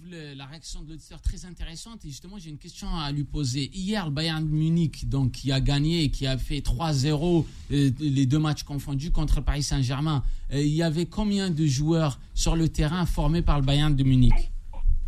Trouve, 0.07 0.19
le- 0.19 0.33
la 0.35 0.45
réaction 0.45 0.81
de 0.83 0.89
l'auditeur 0.89 1.21
très 1.21 1.45
intéressante 1.45 2.05
et 2.05 2.09
justement 2.09 2.37
j'ai 2.37 2.49
une 2.49 2.57
question 2.57 2.87
à 2.95 3.11
lui 3.11 3.23
poser. 3.23 3.69
Hier, 3.73 4.05
le 4.05 4.11
Bayern 4.11 4.45
de 4.45 4.51
Munich, 4.53 5.07
donc 5.09 5.31
qui 5.31 5.51
a 5.51 5.59
gagné 5.59 6.03
et 6.03 6.09
qui 6.11 6.27
a 6.27 6.37
fait 6.37 6.59
3-0 6.61 7.45
euh, 7.71 7.89
les 7.99 8.25
deux 8.25 8.39
matchs 8.39 8.63
confondus 8.63 9.11
contre 9.11 9.41
Paris 9.41 9.63
Saint-Germain. 9.63 10.23
euh, 10.53 10.61
il 10.61 10.73
y 10.73 10.83
avait 10.83 11.05
combien 11.05 11.49
de 11.49 11.65
joueurs 11.65 12.19
sur 12.33 12.55
le 12.55 12.69
terrain 12.69 13.05
formés 13.05 13.41
par 13.41 13.59
le 13.59 13.65
Bayern 13.65 13.95
de 13.95 14.03
Munich? 14.03 14.51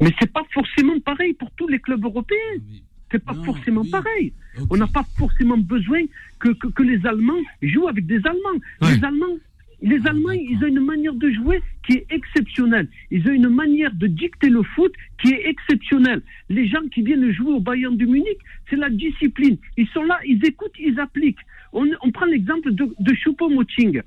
Mais 0.01 0.13
c'est 0.19 0.31
pas 0.31 0.43
forcément 0.53 0.99
pareil 1.01 1.33
pour 1.33 1.51
tous 1.51 1.67
les 1.67 1.79
clubs 1.79 2.03
européens. 2.03 2.37
Oui. 2.69 2.83
C'est 3.11 3.23
pas 3.23 3.33
Non, 3.33 3.43
forcément 3.43 3.81
oui. 3.81 3.89
pareil. 3.89 4.33
On 4.69 4.77
n'a 4.77 4.87
pas 4.87 5.05
forcément 5.17 5.57
besoin 5.57 5.99
que, 6.39 6.49
que, 6.49 6.67
que 6.67 6.83
les 6.83 7.03
Allemands 7.05 7.41
jouent 7.61 7.87
avec 7.87 8.05
des 8.05 8.17
Allemands. 8.17 8.59
Ouais. 8.81 8.97
Les 8.97 9.03
Allemands, 9.03 9.37
les 9.81 10.05
Allemands, 10.07 10.31
ils 10.31 10.57
ont 10.63 10.67
une 10.67 10.79
manière 10.85 11.13
de 11.13 11.31
jouer 11.31 11.61
qui 11.87 11.93
est 11.97 12.05
exceptionnelle. 12.09 12.87
Ils 13.11 13.25
ont 13.27 13.31
une 13.33 13.49
manière 13.49 13.93
de 13.93 14.07
dicter 14.07 14.49
le 14.49 14.61
foot 14.63 14.93
qui 15.21 15.29
est 15.33 15.47
exceptionnelle. 15.47 16.21
Les 16.49 16.67
gens 16.67 16.81
qui 16.93 17.01
viennent 17.01 17.31
jouer 17.31 17.53
au 17.53 17.59
Bayern 17.59 17.95
de 17.95 18.05
Munich, 18.05 18.37
c'est 18.69 18.75
la 18.75 18.89
discipline. 18.89 19.57
Ils 19.77 19.87
sont 19.89 20.03
là, 20.03 20.19
ils 20.25 20.43
écoutent, 20.45 20.75
ils 20.79 20.99
appliquent. 20.99 21.39
On, 21.71 21.87
on 22.01 22.11
prend 22.11 22.25
l'exemple 22.25 22.71
de, 22.71 22.89
de 22.99 23.13
Choupo-Moting. 23.13 24.01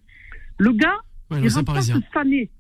Le 0.58 0.72
gars, 0.72 0.96
Ouais, 1.30 1.38
il 1.42 1.48
remplace. 1.48 1.90
Sané. 2.12 2.50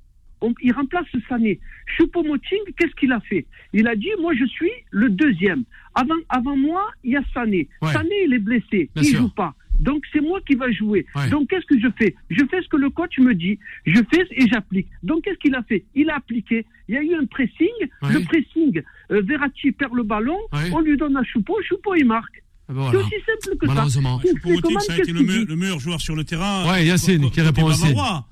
on- 0.40 0.54
il 0.62 0.72
remplace 0.72 1.06
Sané. 1.28 1.60
Choupo-Moting, 1.98 2.72
qu'est-ce 2.78 2.94
qu'il 2.94 3.12
a 3.12 3.20
fait? 3.20 3.46
Il 3.72 3.86
a 3.86 3.94
dit, 3.94 4.08
moi 4.20 4.32
je 4.34 4.44
suis 4.46 4.70
le 4.90 5.08
deuxième. 5.10 5.64
Avant, 5.94 6.14
avant 6.30 6.56
moi, 6.56 6.90
il 7.04 7.12
y 7.12 7.16
a 7.16 7.22
Sané. 7.34 7.68
Ouais. 7.82 7.92
Sané, 7.92 8.14
il 8.26 8.32
est 8.34 8.38
blessé, 8.38 8.90
Bien 8.94 9.02
il 9.02 9.04
sûr. 9.04 9.20
joue 9.20 9.28
pas. 9.28 9.54
Donc 9.82 10.02
c'est 10.12 10.20
moi 10.20 10.38
qui 10.46 10.54
va 10.54 10.70
jouer. 10.72 11.04
Ouais. 11.14 11.28
Donc 11.28 11.48
qu'est-ce 11.50 11.66
que 11.66 11.78
je 11.78 11.88
fais? 11.98 12.14
Je 12.30 12.42
fais 12.50 12.62
ce 12.62 12.68
que 12.68 12.76
le 12.76 12.88
coach 12.90 13.18
me 13.18 13.34
dit. 13.34 13.58
Je 13.84 14.00
fais 14.12 14.24
et 14.30 14.48
j'applique. 14.48 14.86
Donc 15.02 15.24
qu'est-ce 15.24 15.38
qu'il 15.38 15.54
a 15.54 15.62
fait? 15.64 15.84
Il 15.94 16.08
a 16.10 16.16
appliqué. 16.16 16.64
Il 16.88 16.94
y 16.94 16.98
a 16.98 17.02
eu 17.02 17.14
un 17.14 17.26
pressing. 17.26 17.76
Ouais. 18.02 18.12
Le 18.12 18.20
pressing, 18.20 18.82
euh, 19.10 19.22
Verratti 19.22 19.72
perd 19.72 19.92
le 19.94 20.02
ballon. 20.04 20.38
Ouais. 20.52 20.70
On 20.72 20.80
lui 20.80 20.96
donne 20.96 21.16
à 21.16 21.24
Choupo. 21.24 21.54
Choupo, 21.68 21.94
il 21.96 22.06
marque. 22.06 22.42
Ah 22.68 22.72
ben 22.74 22.80
C'est 22.86 22.90
voilà. 22.92 22.98
aussi 23.00 23.14
simple 23.26 23.56
que 23.58 23.66
ça. 23.66 23.72
Malheureusement. 23.74 24.20
C'est- 24.22 24.28
c'est 24.28 24.34
Choupo-Moting, 24.34 24.60
comment- 24.62 24.80
ça 24.80 24.92
a 24.92 24.96
qu'est-ce 24.96 25.10
été 25.10 25.18
le, 25.18 25.24
dit 25.26 25.44
le 25.46 25.56
meilleur 25.56 25.80
joueur 25.80 26.00
sur 26.00 26.14
le 26.16 26.24
terrain. 26.24 26.70
Ouais, 26.70 26.86
Yacine, 26.86 27.30
qui 27.30 27.40
répond 27.40 27.64
aussi. 27.64 27.82
Bavarois. 27.92 28.26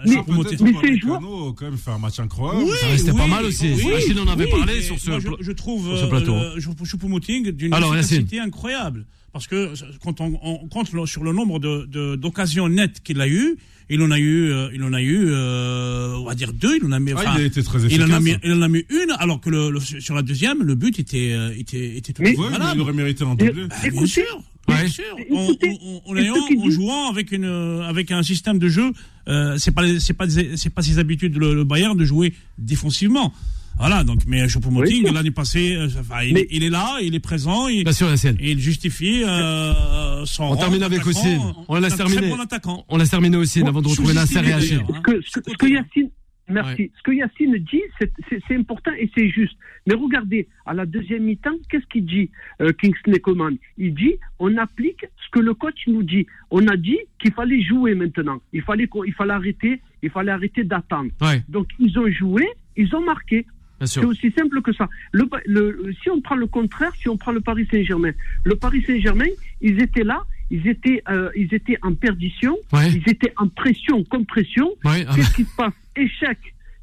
mais 0.06 0.42
que 0.42 0.48
ces 0.50 0.98
joueurs- 0.98 1.20
Upamecano, 1.20 1.52
quand 1.54 1.64
même 1.64 1.78
fait 1.78 1.90
un 1.90 1.98
match 1.98 2.18
incroyable. 2.20 2.64
Oui, 2.70 2.76
Ça 2.80 2.86
restait 2.88 3.10
oui, 3.12 3.16
pas 3.18 3.26
mal 3.26 3.44
aussi. 3.46 3.72
oui, 3.74 3.92
Achille 3.94 4.18
en 4.20 4.26
avait 4.28 4.44
oui, 4.44 4.50
parlé 4.50 4.82
sur 4.82 4.98
ce 4.98 5.10
moi, 5.10 5.18
je, 5.20 5.28
je 5.40 5.52
trouve 5.52 5.86
sur 5.88 5.98
ce 5.98 6.06
plateau. 6.10 6.34
euh, 6.34 6.56
euh, 6.56 6.60
Choupo-Moting 6.84 7.50
d'une 7.52 7.72
efficacité 7.72 8.40
incroyable. 8.40 9.06
Parce 9.36 9.46
que 9.48 9.72
quand 10.02 10.20
on, 10.20 10.38
on 10.42 10.66
compte 10.68 10.92
le- 10.92 11.06
sur 11.06 11.22
le 11.22 11.32
nombre 11.32 11.58
de- 11.58 11.86
de- 11.86 12.16
d'occasions 12.16 12.68
nettes 12.68 13.02
qu'il 13.04 13.20
a 13.20 13.28
eu, 13.28 13.56
il 13.90 14.00
en 14.02 14.10
a 14.10 14.18
eu, 14.18 14.50
euh, 14.50 14.70
il 14.74 14.82
en 14.82 14.92
a 14.94 15.00
eu, 15.02 15.26
euh, 15.28 16.16
on 16.16 16.24
va 16.24 16.34
dire 16.34 16.52
deux. 16.52 16.76
Il 16.78 16.84
en 16.86 16.92
a 16.92 16.98
mis, 16.98 17.12
Ah, 17.16 17.34
il 17.36 17.42
a 17.42 17.44
été 17.44 17.62
très 17.62 17.80
il 17.82 18.02
en 18.02 18.10
a 18.10 18.18
mis, 18.20 18.34
il 18.42 18.52
en 18.52 18.62
a 18.62 18.68
mis 18.68 18.84
une, 18.88 19.10
alors 19.18 19.40
que 19.40 19.50
le, 19.50 19.70
le- 19.70 19.80
sur 19.80 20.14
la 20.14 20.22
deuxième, 20.22 20.62
le 20.62 20.74
but 20.74 20.98
était, 20.98 21.32
euh, 21.34 21.52
était, 21.56 21.96
était 21.96 22.12
tout 22.12 22.22
à 22.22 22.24
Mais- 22.24 22.32
fait 22.32 22.38
Ouais, 22.40 22.46
mais 22.58 22.64
il 22.74 22.80
aurait 22.80 22.92
mérité 22.94 23.24
un 23.24 23.34
doublé. 23.34 23.52
Bah, 23.68 23.76
bien 23.82 23.90
Écoutez, 23.92 24.06
sûr, 24.06 24.42
Ouais. 24.68 24.74
bien 24.76 24.88
sûr. 24.88 25.16
En, 25.32 25.44
Écoutez, 25.52 25.78
ayant- 26.16 26.70
jouant 26.70 27.10
avec 27.10 27.30
une, 27.30 27.44
euh, 27.44 27.82
avec 27.82 28.10
un 28.10 28.22
système 28.22 28.58
de 28.58 28.68
jeu, 28.68 28.90
euh, 29.28 29.56
c'est 29.58 29.70
pas, 29.72 29.82
c'est 30.00 30.14
pas, 30.14 30.26
c'est 30.28 30.70
pas 30.70 30.82
ses 30.82 30.98
habitudes 30.98 31.36
le, 31.36 31.54
le 31.54 31.64
Bayern 31.64 31.96
de 31.96 32.04
jouer 32.04 32.32
défensivement. 32.58 33.32
Voilà, 33.78 34.04
donc, 34.04 34.20
mais 34.26 34.46
Choupo-Moting, 34.48 35.04
Oui. 35.06 35.10
l'année 35.14 35.30
passée, 35.30 35.76
euh, 35.76 35.88
enfin, 36.00 36.22
il, 36.22 36.34
Mais- 36.34 36.40
est- 36.40 36.48
il 36.50 36.64
est 36.64 36.70
là, 36.70 36.96
il 37.02 37.14
est 37.14 37.20
présent, 37.20 37.68
il, 37.68 37.84
Bien 37.84 37.92
sûr, 37.92 38.08
Yacine. 38.08 38.36
et 38.40 38.52
il 38.52 38.58
justifie 38.58 39.22
euh, 39.24 40.24
son 40.24 40.44
On 40.44 40.48
rôle 40.48 40.58
termine 40.58 40.82
avec 40.82 41.06
Ossine. 41.06 41.40
On 41.68 41.78
terminer. 41.80 42.16
Très 42.22 42.28
bon 42.30 42.40
attaquant. 42.40 42.84
On 42.88 42.96
laisse 42.96 43.10
terminer 43.10 43.36
aussi 43.36 43.60
Bon, 43.60 43.68
avant 43.68 43.82
de 43.82 43.88
retrouver 43.88 44.14
Nasser 44.14 44.38
et 44.38 44.42
d'ailleurs, 44.42 44.60
hein. 44.94 45.02
ce 45.26 45.40
que, 45.40 45.66
Yacine, 45.66 46.10
merci. 46.48 46.82
Ouais. 46.82 46.90
Ce 46.96 47.02
que 47.02 47.12
Yacine 47.12 47.56
dit, 47.70 47.82
c'est- 48.00 48.12
important 48.56 48.92
et 48.98 49.10
c'est 49.14 49.28
juste. 49.28 49.56
Mais 49.86 49.94
regardez, 49.94 50.48
à 50.64 50.72
la 50.74 50.86
deuxième 50.86 51.24
mi-temps, 51.24 51.50
qu'est-ce 51.70 51.86
qu'il 51.86 52.06
dit, 52.06 52.30
euh, 52.62 52.72
Kingsley 52.72 53.20
Coman? 53.20 53.56
Il 53.78 53.94
dit, 53.94 54.14
on 54.38 54.56
applique 54.56 55.04
ce 55.24 55.30
que 55.32 55.40
le 55.40 55.52
coach 55.54 55.76
nous 55.86 56.02
dit. 56.02 56.26
On 56.50 56.66
a 56.68 56.76
dit 56.76 56.98
qu'il 57.20 57.32
fallait 57.32 57.62
jouer 57.62 57.94
maintenant. 57.94 58.40
Il 58.54 58.62
fallait, 58.62 58.88
il 59.06 59.12
fallait 59.12 59.32
arrêter, 59.34 59.80
il 60.02 60.10
fallait 60.10 60.32
arrêter 60.32 60.64
d'attendre. 60.64 61.10
Ouais, 61.20 61.42
Donc 61.48 61.68
ils 61.78 61.96
ont 61.98 62.10
joué, 62.10 62.46
ils 62.76 62.92
ont 62.94 63.04
marqué. 63.04 63.44
C'est 63.84 64.04
aussi 64.04 64.30
simple 64.32 64.62
que 64.62 64.72
ça. 64.72 64.88
Le, 65.12 65.28
le- 65.46 65.92
si 66.02 66.08
on 66.10 66.20
prend 66.20 66.36
le 66.36 66.46
contraire, 66.46 66.92
si 67.00 67.08
on 67.08 67.16
prend 67.16 67.32
le 67.32 67.40
Paris 67.40 67.66
Saint-Germain, 67.70 68.12
le 68.44 68.56
Paris 68.56 68.82
Saint-Germain, 68.86 69.26
ils 69.60 69.80
étaient 69.82 70.04
là, 70.04 70.22
ils 70.50 70.66
étaient, 70.66 71.02
euh, 71.10 71.30
ils 71.36 71.52
étaient 71.52 71.78
en 71.82 71.94
perdition, 71.94 72.56
Ouais, 72.72 72.90
ils 72.92 73.08
étaient 73.10 73.32
en 73.36 73.48
pression, 73.48 74.02
compression. 74.04 74.70
ouais. 74.84 75.04
ah 75.06 75.10
bah, 75.10 75.12
Qu'est-ce 75.16 75.34
qui 75.34 75.44
se 75.44 75.54
passe? 75.56 75.74
Échec. 75.96 76.38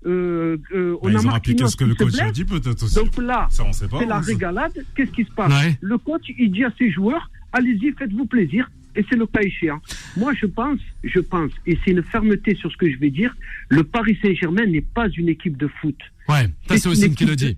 Euh, 0.05 0.57
euh, 0.73 0.97
on 1.01 1.05
Bah, 1.09 1.17
a 1.17 1.21
ils 1.21 1.27
ont 1.27 1.31
appliqué 1.31 1.65
ce 1.67 1.77
que 1.77 1.85
le 1.85 1.95
coach 1.95 2.19
a 2.19 2.29
dit 2.31 2.43
peut-être 2.45 2.83
aussi. 2.83 2.95
Donc 2.95 3.17
là, 3.17 3.47
c'est 3.49 4.05
la 4.05 4.17
hein, 4.17 4.19
régalade. 4.19 4.73
Qu'est-ce 4.95 5.11
qui 5.11 5.23
se 5.23 5.31
passe? 5.31 5.51
Ouais. 5.51 5.77
Le 5.81 5.97
coach, 5.97 6.23
il 6.37 6.51
dit 6.51 6.63
à 6.65 6.71
ses 6.77 6.91
joueurs, 6.91 7.29
allez-y, 7.53 7.91
faites-vous 7.93 8.25
plaisir. 8.25 8.69
Et 8.95 9.05
c'est 9.09 9.15
le 9.15 9.25
cas 9.25 9.41
échéant. 9.41 9.81
Moi, 10.17 10.33
je 10.39 10.45
pense, 10.45 10.79
je 11.03 11.19
pense, 11.19 11.51
et 11.65 11.77
c'est 11.83 11.91
une 11.91 12.03
fermeté 12.03 12.55
sur 12.55 12.71
ce 12.71 12.77
que 12.77 12.89
je 12.89 12.97
vais 12.97 13.09
dire, 13.09 13.35
le 13.69 13.83
Paris 13.83 14.17
Saint-Germain 14.21 14.65
n'est 14.65 14.81
pas 14.81 15.07
une 15.09 15.29
équipe 15.29 15.57
de 15.57 15.67
foot. 15.67 15.97
Ouais, 16.29 16.47
ça 16.67 16.77
c'est 16.77 17.07
une 17.07 17.15
qui 17.15 17.25
le 17.25 17.35
dit. 17.35 17.57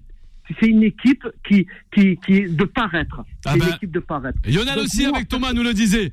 C'est 0.59 0.67
une 0.67 0.83
équipe 0.83 1.25
qui, 1.47 1.65
qui, 1.91 2.17
qui 2.17 2.33
est 2.33 2.47
de 2.47 2.65
paraître. 2.65 3.23
Ah 3.45 3.53
c'est 3.53 3.59
ben, 3.59 3.67
une 3.67 3.73
équipe 3.73 3.91
de 3.91 3.99
paraître. 3.99 4.37
Lionel 4.45 4.75
Donc, 4.75 4.85
aussi 4.85 5.07
moi, 5.07 5.17
avec 5.17 5.27
Thomas 5.27 5.53
nous 5.53 5.63
le 5.63 5.73
disait. 5.73 6.11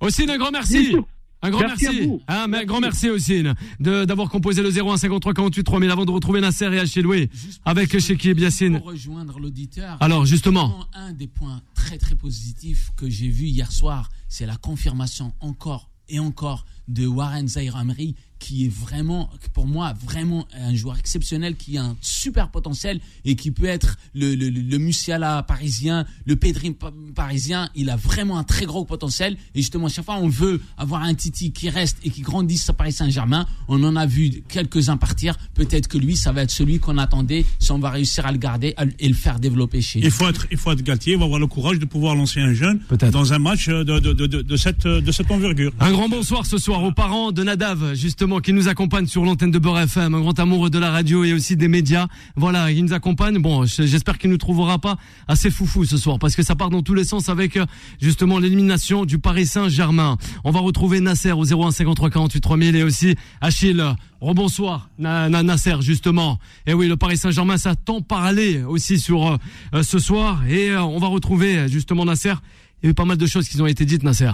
Ossine, 0.00 0.30
un 0.30 0.38
grand 0.38 0.50
merci. 0.50 0.94
Un 1.42 1.50
grand 1.50 1.60
Merci. 1.60 1.86
Hein, 2.28 2.46
mais 2.48 2.58
un 2.58 2.64
grand 2.64 2.80
Merci. 2.80 3.08
Ossine 3.08 3.54
de- 3.78 4.04
d'avoir 4.04 4.28
composé 4.28 4.62
le 4.62 4.70
01 4.70 4.96
53 4.98 5.32
48 5.32 5.64
3000 5.64 5.90
avant 5.90 6.04
de 6.04 6.10
retrouver 6.10 6.40
Nasser 6.40 6.66
et 6.72 6.78
Achille 6.78 7.02
Loué 7.02 7.30
avec 7.64 7.98
Chekib 7.98 8.38
Yassine. 8.38 8.78
Pour 8.78 8.88
rejoindre 8.88 9.38
l'auditeur. 9.40 9.96
Alors 10.00 10.26
justement, 10.26 10.86
Un 10.92 11.12
des 11.12 11.26
points 11.28 11.62
très 11.74 11.96
très 11.98 12.14
positifs 12.14 12.90
que 12.96 13.08
j'ai 13.08 13.28
vu 13.28 13.46
hier 13.46 13.72
soir, 13.72 14.10
c'est 14.28 14.44
la 14.46 14.56
confirmation 14.56 15.32
encore 15.40 15.90
et 16.08 16.18
encore 16.18 16.66
de 16.88 17.06
Warren 17.06 17.46
Zaire 17.48 17.78
Emery, 17.80 18.16
qui 18.40 18.64
est 18.64 18.68
vraiment, 18.74 19.30
pour 19.52 19.66
moi, 19.66 19.94
vraiment 20.04 20.48
un 20.58 20.74
joueur 20.74 20.98
exceptionnel, 20.98 21.54
qui 21.54 21.78
a 21.78 21.84
un 21.84 21.96
super 22.00 22.50
potentiel 22.50 22.98
et 23.24 23.36
qui 23.36 23.52
peut 23.52 23.66
être 23.66 23.96
le, 24.14 24.34
le, 24.34 24.48
le 24.48 24.78
Musiala 24.78 25.42
parisien, 25.44 26.06
le 26.24 26.34
Pedri 26.34 26.72
pa- 26.72 26.90
parisien. 27.14 27.68
Il 27.76 27.90
a 27.90 27.96
vraiment 27.96 28.38
un 28.38 28.44
très 28.44 28.66
gros 28.66 28.84
potentiel. 28.84 29.36
Et 29.54 29.60
justement, 29.60 29.88
chaque 29.88 30.06
fois, 30.06 30.16
on 30.16 30.28
veut 30.28 30.60
avoir 30.78 31.02
un 31.02 31.14
Titi 31.14 31.52
qui 31.52 31.68
reste 31.68 31.98
et 32.02 32.10
qui 32.10 32.22
grandisse 32.22 32.68
à 32.68 32.72
Paris 32.72 32.92
Saint-Germain. 32.92 33.46
On 33.68 33.82
en 33.84 33.94
a 33.94 34.06
vu 34.06 34.42
quelques-uns 34.48 34.96
partir. 34.96 35.36
Peut-être 35.54 35.86
que 35.86 35.98
lui, 35.98 36.16
ça 36.16 36.32
va 36.32 36.42
être 36.42 36.50
celui 36.50 36.78
qu'on 36.80 36.98
attendait 36.98 37.44
si 37.58 37.70
on 37.72 37.78
va 37.78 37.90
réussir 37.90 38.24
à 38.26 38.32
le 38.32 38.38
garder 38.38 38.74
et 38.98 39.08
le 39.08 39.14
faire 39.14 39.38
développer 39.38 39.82
chez 39.82 40.00
nous. 40.00 40.06
Il 40.06 40.10
faut 40.10 40.28
être, 40.28 40.46
il 40.50 40.56
faut 40.56 40.72
être 40.72 40.82
Galtier, 40.82 41.12
il 41.12 41.18
va 41.18 41.26
avoir 41.26 41.38
le 41.40 41.46
courage 41.46 41.78
de 41.78 41.84
pouvoir 41.84 42.14
lancer 42.16 42.40
un 42.40 42.54
jeune 42.54 42.78
Peut-être. 42.88 43.12
dans 43.12 43.32
un 43.34 43.38
match 43.38 43.68
de, 43.68 43.82
de, 43.84 43.98
de, 44.14 44.26
de, 44.26 44.40
de 44.42 44.56
cette, 44.56 44.86
de 44.86 45.12
cette 45.12 45.30
envergure. 45.30 45.72
un 45.78 45.92
grand 45.92 46.08
bonsoir 46.08 46.46
ce 46.46 46.56
soir 46.56 46.82
aux 46.82 46.92
parents 46.92 47.32
de 47.32 47.42
Nadav, 47.42 47.94
justement, 47.94 48.29
qui 48.38 48.52
nous 48.52 48.68
accompagnent 48.68 49.08
sur 49.08 49.24
l'antenne 49.24 49.50
de 49.50 49.58
Beurre 49.58 49.80
FM, 49.80 50.14
un 50.14 50.20
grand 50.20 50.38
amoureux 50.38 50.70
de 50.70 50.78
la 50.78 50.92
radio 50.92 51.24
et 51.24 51.32
aussi 51.32 51.56
des 51.56 51.66
médias. 51.66 52.06
Voilà, 52.36 52.70
il 52.70 52.84
nous 52.84 52.92
accompagne. 52.92 53.38
Bon, 53.38 53.64
j'espère 53.66 54.16
qu'il 54.18 54.30
ne 54.30 54.34
nous 54.34 54.38
trouvera 54.38 54.78
pas 54.78 54.96
assez 55.26 55.50
foufou 55.50 55.84
ce 55.84 55.96
soir, 55.96 56.20
parce 56.20 56.36
que 56.36 56.44
ça 56.44 56.54
part 56.54 56.70
dans 56.70 56.82
tous 56.82 56.94
les 56.94 57.02
sens 57.02 57.28
avec, 57.28 57.56
euh, 57.56 57.66
justement, 58.00 58.38
l'élimination 58.38 59.04
du 59.04 59.18
Paris 59.18 59.46
Saint-Germain. 59.46 60.16
On 60.44 60.52
va 60.52 60.60
retrouver 60.60 61.00
Nasser 61.00 61.32
au 61.32 61.44
01 61.44 61.72
53 61.72 62.10
48 62.10 62.40
3000 62.40 62.76
et 62.76 62.84
aussi 62.84 63.16
Achille. 63.40 63.84
Rebonsoir, 64.20 64.90
Na- 64.98 65.30
Na- 65.30 65.42
Nasser, 65.42 65.76
justement. 65.80 66.38
Et 66.66 66.74
oui, 66.74 66.88
le 66.88 66.96
Paris 66.98 67.16
Saint-Germain, 67.16 67.56
ça 67.56 67.74
tant 67.74 68.02
parlé 68.02 68.62
aussi 68.62 68.98
sur 68.98 69.26
euh, 69.26 69.36
euh, 69.74 69.82
ce 69.82 69.98
soir. 69.98 70.42
Et 70.46 70.76
on 70.76 70.98
va 70.98 71.06
retrouver, 71.08 71.68
justement, 71.68 72.04
Nasser. 72.04 72.34
Il 72.82 72.86
y 72.86 72.88
a 72.88 72.90
eu 72.90 72.94
pas 72.94 73.06
mal 73.06 73.16
de 73.16 73.26
choses 73.26 73.48
qui 73.48 73.58
ont 73.62 73.66
été 73.66 73.86
dites, 73.86 74.02
Nasser. 74.02 74.30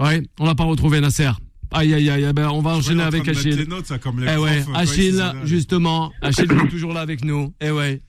Ouais, 0.00 0.22
on 0.40 0.44
l'a 0.46 0.56
pas 0.56 0.64
retrouvé, 0.64 1.00
Nasser. 1.00 1.30
Aïe, 1.72 1.92
aïe, 1.94 2.08
aïe, 2.10 2.32
ben, 2.32 2.48
on 2.50 2.60
va 2.60 2.74
Je 2.74 2.78
enchaîner 2.78 3.02
avec 3.02 3.26
Achille. 3.28 3.68
notes, 3.68 3.86
ça, 3.86 3.98
comme 3.98 4.20
les 4.20 4.32
Eh 4.32 4.36
ouais, 4.38 4.60
profs, 4.60 4.66
quand 4.66 4.72
ils 4.72 4.76
Achille, 4.82 5.02
s'isolent. 5.12 5.44
justement. 5.46 6.12
Achille 6.22 6.44
est 6.52 6.68
toujours 6.68 6.92
là 6.92 7.00
avec 7.00 7.24
nous. 7.24 7.52
Eh 7.60 7.70
ouais. 7.70 8.00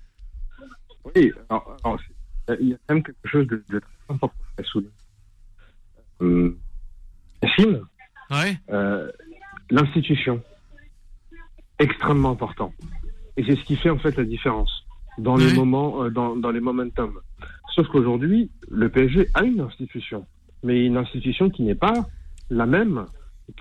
Oui, 1.15 1.31
alors, 1.49 1.77
alors, 1.83 1.99
c'est- 2.47 2.57
il 2.61 2.69
y 2.69 2.73
a 2.73 2.77
quand 2.87 2.95
même 2.95 3.03
quelque 3.03 3.27
chose 3.27 3.47
de, 3.47 3.63
de 3.69 3.79
très 3.79 3.89
important 4.09 4.35
à 4.59 4.63
souligner. 4.63 4.91
Euh, 6.21 6.57
Chine, 7.55 7.81
Ouais. 8.31 8.57
euh, 8.71 9.11
l'institution, 9.69 10.41
extrêmement 11.79 12.31
important. 12.31 12.73
Et 13.37 13.43
c'est 13.43 13.55
ce 13.55 13.63
qui 13.65 13.75
fait 13.75 13.89
en 13.89 13.97
fait 13.99 14.15
la 14.17 14.23
différence 14.23 14.71
dans 15.17 15.37
Ouais. 15.37 15.45
les 15.47 15.53
moments, 15.53 16.03
euh, 16.03 16.09
dans, 16.09 16.35
dans 16.35 16.51
les 16.51 16.59
momentum. 16.59 17.19
Sauf 17.75 17.87
qu'aujourd'hui, 17.89 18.49
le 18.69 18.89
PSG 18.89 19.27
a 19.33 19.43
une 19.43 19.59
institution, 19.59 20.25
mais 20.63 20.85
une 20.85 20.97
institution 20.97 21.49
qui 21.49 21.63
n'est 21.63 21.75
pas 21.75 22.07
la 22.49 22.65
même 22.65 23.05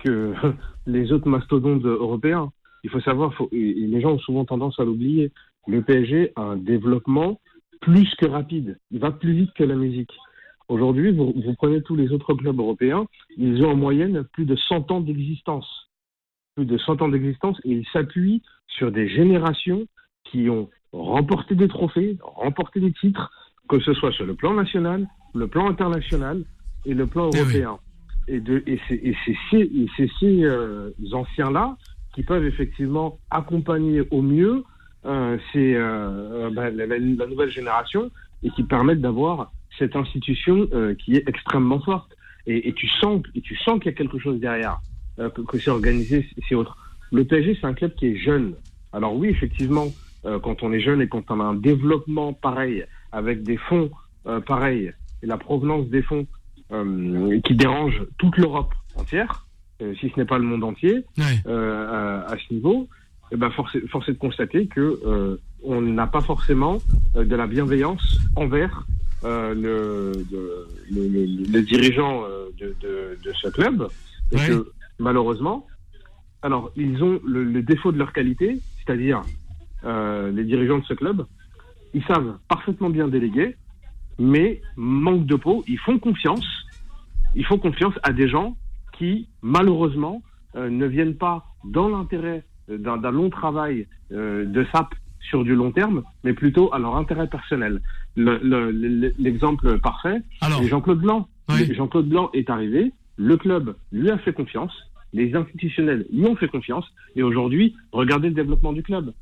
que 0.03 0.33
les 0.85 1.11
autres 1.11 1.27
mastodontes 1.29 1.83
européens. 1.85 2.51
Il 2.83 2.89
faut 2.89 3.01
savoir, 3.01 3.33
faut- 3.33 3.49
et 3.51 3.73
les 3.73 4.01
gens 4.01 4.11
ont 4.13 4.19
souvent 4.19 4.45
tendance 4.45 4.79
à 4.79 4.83
l'oublier, 4.83 5.31
le 5.67 5.81
PSG 5.81 6.31
a 6.35 6.41
un 6.41 6.57
développement 6.57 7.39
plus 7.81 8.13
que 8.15 8.27
rapide. 8.27 8.77
Il 8.91 8.99
va 8.99 9.11
plus 9.11 9.33
vite 9.33 9.51
que 9.53 9.63
la 9.63 9.75
musique. 9.75 10.11
Aujourd'hui, 10.67 11.11
vous, 11.11 11.33
vous 11.35 11.53
prenez 11.55 11.81
tous 11.81 11.95
les 11.95 12.11
autres 12.11 12.33
clubs 12.33 12.57
européens, 12.59 13.05
ils 13.37 13.63
ont 13.63 13.71
en 13.71 13.75
moyenne 13.75 14.23
plus 14.33 14.45
de 14.45 14.55
100 14.55 14.91
ans 14.91 15.01
d'existence. 15.01 15.89
Plus 16.55 16.65
de 16.65 16.77
100 16.77 17.01
ans 17.01 17.09
d'existence 17.09 17.59
et 17.63 17.71
ils 17.71 17.87
s'appuient 17.91 18.41
sur 18.67 18.91
des 18.91 19.07
générations 19.07 19.85
qui 20.23 20.49
ont 20.49 20.69
remporté 20.91 21.53
des 21.55 21.67
trophées, 21.67 22.17
remporté 22.21 22.79
des 22.79 22.93
titres, 22.93 23.31
que 23.67 23.79
ce 23.79 23.93
soit 23.93 24.11
sur 24.11 24.25
le 24.25 24.35
plan 24.35 24.53
national, 24.53 25.07
le 25.33 25.47
plan 25.47 25.69
international 25.69 26.43
et 26.85 26.93
le 26.93 27.05
plan 27.07 27.29
Eh 27.33 27.41
oui. 27.41 27.53
Et, 28.27 28.39
de, 28.39 28.63
et 28.65 28.79
c'est 28.89 29.35
ces, 29.51 29.69
ces, 29.97 30.43
euh, 30.43 30.91
anciens-là 31.11 31.77
qui 32.13 32.23
peuvent 32.23 32.45
effectivement 32.45 33.19
accompagner 33.29 34.01
au 34.09 34.21
mieux 34.21 34.63
euh, 35.05 35.37
ces, 35.53 35.75
euh, 35.75 36.49
ben, 36.51 36.75
la, 36.75 37.27
nouvelle 37.27 37.51
génération 37.51 38.09
et 38.41 38.49
qui 38.51 38.63
permettent 38.63 39.01
d'avoir 39.01 39.51
cette 39.77 39.95
institution 39.95 40.67
qui 40.99 41.15
est 41.15 41.27
extrêmement 41.27 41.81
forte. 41.81 42.15
Et, 42.47 42.73
tu 42.73 42.87
sens, 42.87 43.21
et 43.33 43.41
tu 43.41 43.55
sens 43.57 43.79
qu'il 43.79 43.91
y 43.91 43.93
a 43.93 43.97
quelque 43.97 44.19
chose 44.19 44.39
derrière, 44.39 44.79
que, 45.17 45.41
que 45.41 45.57
c'est 45.57 45.71
organisé, 45.71 46.29
c'est 46.47 46.55
autre. 46.55 46.77
Le 47.11 47.25
PSG, 47.25 47.57
c'est 47.59 47.67
un 47.67 47.73
club 47.73 47.93
qui 47.95 48.07
est 48.07 48.15
jeune. 48.15 48.53
Alors 48.93 49.15
oui, 49.15 49.29
effectivement, 49.29 49.87
quand 50.23 50.63
on 50.63 50.71
est 50.71 50.79
jeune 50.79 51.01
et 51.01 51.07
quand 51.07 51.29
on 51.31 51.39
a 51.41 51.43
un 51.43 51.55
développement 51.55 52.33
pareil, 52.33 52.85
avec 53.11 53.43
des 53.43 53.57
fonds 53.57 53.89
pareils, 54.45 54.93
et 55.23 55.25
la 55.25 55.37
provenance 55.37 55.87
des 55.87 56.03
fonds 56.03 56.27
euh, 56.71 57.39
qui 57.41 57.55
dérange 57.55 58.01
toute 58.17 58.37
l'Europe 58.37 58.73
entière, 58.95 59.45
euh, 59.81 59.93
si 59.99 60.09
ce 60.09 60.19
n'est 60.19 60.25
pas 60.25 60.37
le 60.37 60.43
monde 60.45 60.63
entier, 60.63 61.03
Ouais. 61.17 61.41
euh, 61.47 62.23
à, 62.25 62.31
à 62.33 62.37
ce 62.37 62.53
niveau, 62.53 62.87
eh 63.31 63.35
ben 63.37 63.49
force, 63.51 63.75
est- 63.75 63.87
force 63.87 64.07
est 64.09 64.13
de 64.13 64.17
constater 64.17 64.67
que 64.67 65.39
on 65.63 65.81
n'a 65.81 66.05
pas 66.07 66.21
forcément 66.21 66.79
de 67.15 67.35
la 67.35 67.47
bienveillance 67.47 68.19
envers 68.35 68.85
le, 69.23 70.11
de- 70.31 70.67
le, 70.91 71.07
le- 71.07 71.51
les 71.51 71.61
dirigeants 71.63 72.21
de, 72.59 72.75
de, 72.81 73.17
de 73.23 73.33
ce 73.41 73.47
club. 73.49 73.87
Et 74.31 74.35
Ouais. 74.35 74.47
que 74.49 74.71
malheureusement, 74.99 75.65
alors 76.43 76.71
ils 76.75 77.03
ont 77.03 77.19
le, 77.25 77.43
le 77.43 77.61
défaut 77.63 77.91
de 77.91 77.97
leur 77.97 78.13
qualité, 78.13 78.59
c'est-à-dire 78.77 79.21
les 79.83 80.43
dirigeants 80.43 80.79
de 80.79 80.85
ce 80.85 80.93
club, 80.93 81.25
ils 81.93 82.03
savent 82.03 82.37
parfaitement 82.47 82.89
bien 82.89 83.07
déléguer, 83.07 83.55
mais 84.19 84.61
manque 84.75 85.25
de 85.25 85.35
peau, 85.35 85.63
ils 85.67 85.79
font 85.79 85.99
confiance, 85.99 86.45
ils 87.35 87.45
font 87.45 87.57
confiance 87.57 87.93
à 88.03 88.11
des 88.13 88.27
gens 88.27 88.55
qui, 88.97 89.27
malheureusement, 89.41 90.21
euh, 90.55 90.69
ne 90.69 90.85
viennent 90.85 91.15
pas 91.15 91.45
dans 91.65 91.89
l'intérêt 91.89 92.43
euh, 92.69 92.77
d'un 92.77 92.97
d'un 92.97 93.11
long 93.11 93.29
travail 93.29 93.87
euh, 94.11 94.45
de 94.45 94.65
SAP 94.71 94.93
sur 95.19 95.43
du 95.43 95.55
long 95.55 95.71
terme, 95.71 96.03
mais 96.23 96.33
plutôt 96.33 96.71
à 96.73 96.79
leur 96.79 96.95
intérêt 96.95 97.27
personnel. 97.27 97.81
Le- 98.15 98.39
le- 98.43 98.71
le- 98.71 99.13
L'exemple 99.17 99.79
parfait, 99.79 100.21
Alors, 100.41 100.59
c'est 100.61 100.67
Jean-Claude 100.67 100.99
Blanc. 101.01 101.27
Jean-Claude 101.73 102.07
Blanc 102.07 102.29
est 102.33 102.49
arrivé, 102.49 102.91
le 103.17 103.35
club 103.37 103.75
lui 103.91 104.09
a 104.11 104.17
fait 104.19 104.33
confiance, 104.33 104.73
les 105.13 105.35
institutionnels 105.35 106.05
lui 106.13 106.25
ont 106.25 106.35
fait 106.35 106.47
confiance, 106.47 106.85
et 107.15 107.23
aujourd'hui, 107.23 107.75
regardez 107.91 108.29
le 108.29 108.35
développement 108.35 108.71
du 108.73 108.83
club. 108.83 109.13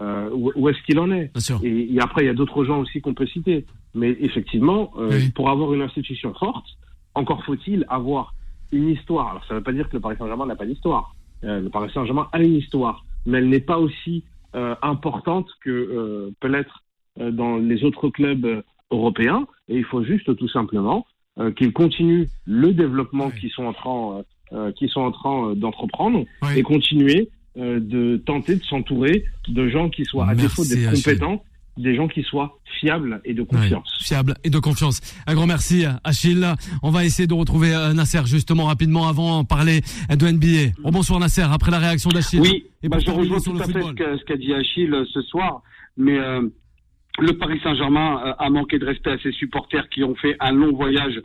Euh, 0.00 0.30
où 0.32 0.52
où 0.54 0.68
est-ce 0.68 0.80
qu'il 0.82 0.98
en 1.00 1.10
est 1.10 1.32
et, 1.64 1.92
et 1.94 2.00
après, 2.00 2.22
il 2.22 2.26
y 2.26 2.30
a 2.30 2.34
d'autres 2.34 2.64
gens 2.64 2.78
aussi 2.78 3.00
qu'on 3.00 3.14
peut 3.14 3.26
citer. 3.26 3.66
Mais 3.94 4.16
effectivement, 4.20 4.92
euh, 4.96 5.08
Oui. 5.10 5.30
pour 5.30 5.50
avoir 5.50 5.74
une 5.74 5.82
institution 5.82 6.32
forte, 6.34 6.66
encore 7.14 7.42
faut-il 7.44 7.84
avoir 7.88 8.32
une 8.70 8.90
histoire. 8.90 9.30
Alors, 9.30 9.44
ça 9.46 9.54
ne 9.54 9.58
veut 9.58 9.64
pas 9.64 9.72
dire 9.72 9.88
que 9.88 9.94
le 9.96 10.00
Paris 10.00 10.14
Saint-Germain 10.18 10.46
n'a 10.46 10.54
pas 10.54 10.66
d'histoire. 10.66 11.16
Euh, 11.42 11.60
le 11.60 11.68
Paris 11.68 11.90
Saint-Germain 11.92 12.28
a 12.32 12.40
une 12.40 12.54
histoire, 12.54 13.04
mais 13.26 13.38
elle 13.38 13.48
n'est 13.48 13.60
pas 13.60 13.78
aussi 13.78 14.24
importante 14.82 15.46
que 15.62 16.32
peut 16.40 16.48
l'être 16.48 16.82
dans 17.16 17.58
les 17.58 17.84
autres 17.84 18.08
clubs 18.08 18.62
européens. 18.90 19.46
Et 19.68 19.76
il 19.76 19.84
faut 19.84 20.02
juste 20.02 20.34
tout 20.36 20.48
simplement 20.48 21.06
qu'ils 21.56 21.72
continuent 21.72 22.26
le 22.46 22.72
développement 22.72 23.30
qu'ils 23.30 23.50
sont 23.50 23.66
en 23.66 23.72
train, 23.72 24.22
sont 24.88 25.00
en 25.00 25.12
train 25.12 25.54
d'entreprendre 25.54 26.24
et 26.56 26.62
continuer 26.62 27.28
euh, 27.58 27.80
de 27.80 28.16
tenter 28.18 28.56
de 28.56 28.64
s'entourer 28.64 29.24
de 29.48 29.68
gens 29.68 29.88
qui 29.88 30.04
soient, 30.04 30.24
à 30.24 30.34
Merci, 30.34 30.42
défaut 30.42 30.64
d'être 30.64 30.94
compétents, 30.94 31.42
des 31.76 31.94
gens 31.94 32.08
qui 32.08 32.22
soient 32.22 32.58
fiables 32.80 33.20
et 33.24 33.34
de 33.34 33.42
confiance. 33.42 33.98
Ouais, 34.00 34.04
fiable 34.06 34.34
et 34.44 34.50
de 34.50 34.58
confiance. 34.58 35.00
Un 35.26 35.34
grand 35.34 35.46
merci 35.46 35.84
Achille. 36.04 36.46
On 36.82 36.90
va 36.90 37.04
essayer 37.04 37.26
de 37.26 37.34
retrouver 37.34 37.74
euh, 37.74 37.92
Nasser 37.92 38.20
justement 38.26 38.66
rapidement 38.66 39.08
avant 39.08 39.42
de 39.42 39.46
parler 39.46 39.80
de 40.10 40.28
NBA. 40.28 40.74
Oh, 40.84 40.90
bonsoir 40.90 41.20
Nasser, 41.20 41.42
après 41.42 41.70
la 41.70 41.78
réaction 41.78 42.10
d'Achille. 42.10 42.40
Oui, 42.40 42.66
Et 42.82 42.88
bah, 42.88 42.98
je 43.04 43.10
rejoins 43.10 43.40
sur 43.40 43.52
tout 43.52 43.58
le 43.58 43.64
à 43.64 43.66
fait 43.66 43.82
ce 43.82 43.92
qu'a 43.92 44.18
ce 44.18 44.24
qu'a 44.24 44.36
dit 44.36 44.52
Achille 44.52 44.92
euh, 44.92 45.04
ce 45.12 45.22
soir, 45.22 45.62
mais 45.96 46.18
euh, 46.18 46.42
le 47.18 47.32
Paris 47.38 47.58
Saint-Germain 47.62 48.34
a 48.38 48.50
manqué 48.50 48.78
de 48.78 48.84
respect 48.84 49.10
à 49.10 49.18
ses 49.18 49.32
supporters 49.32 49.88
qui 49.88 50.04
ont 50.04 50.14
fait 50.14 50.36
un 50.40 50.52
long 50.52 50.72
voyage 50.72 51.16
euh, 51.16 51.22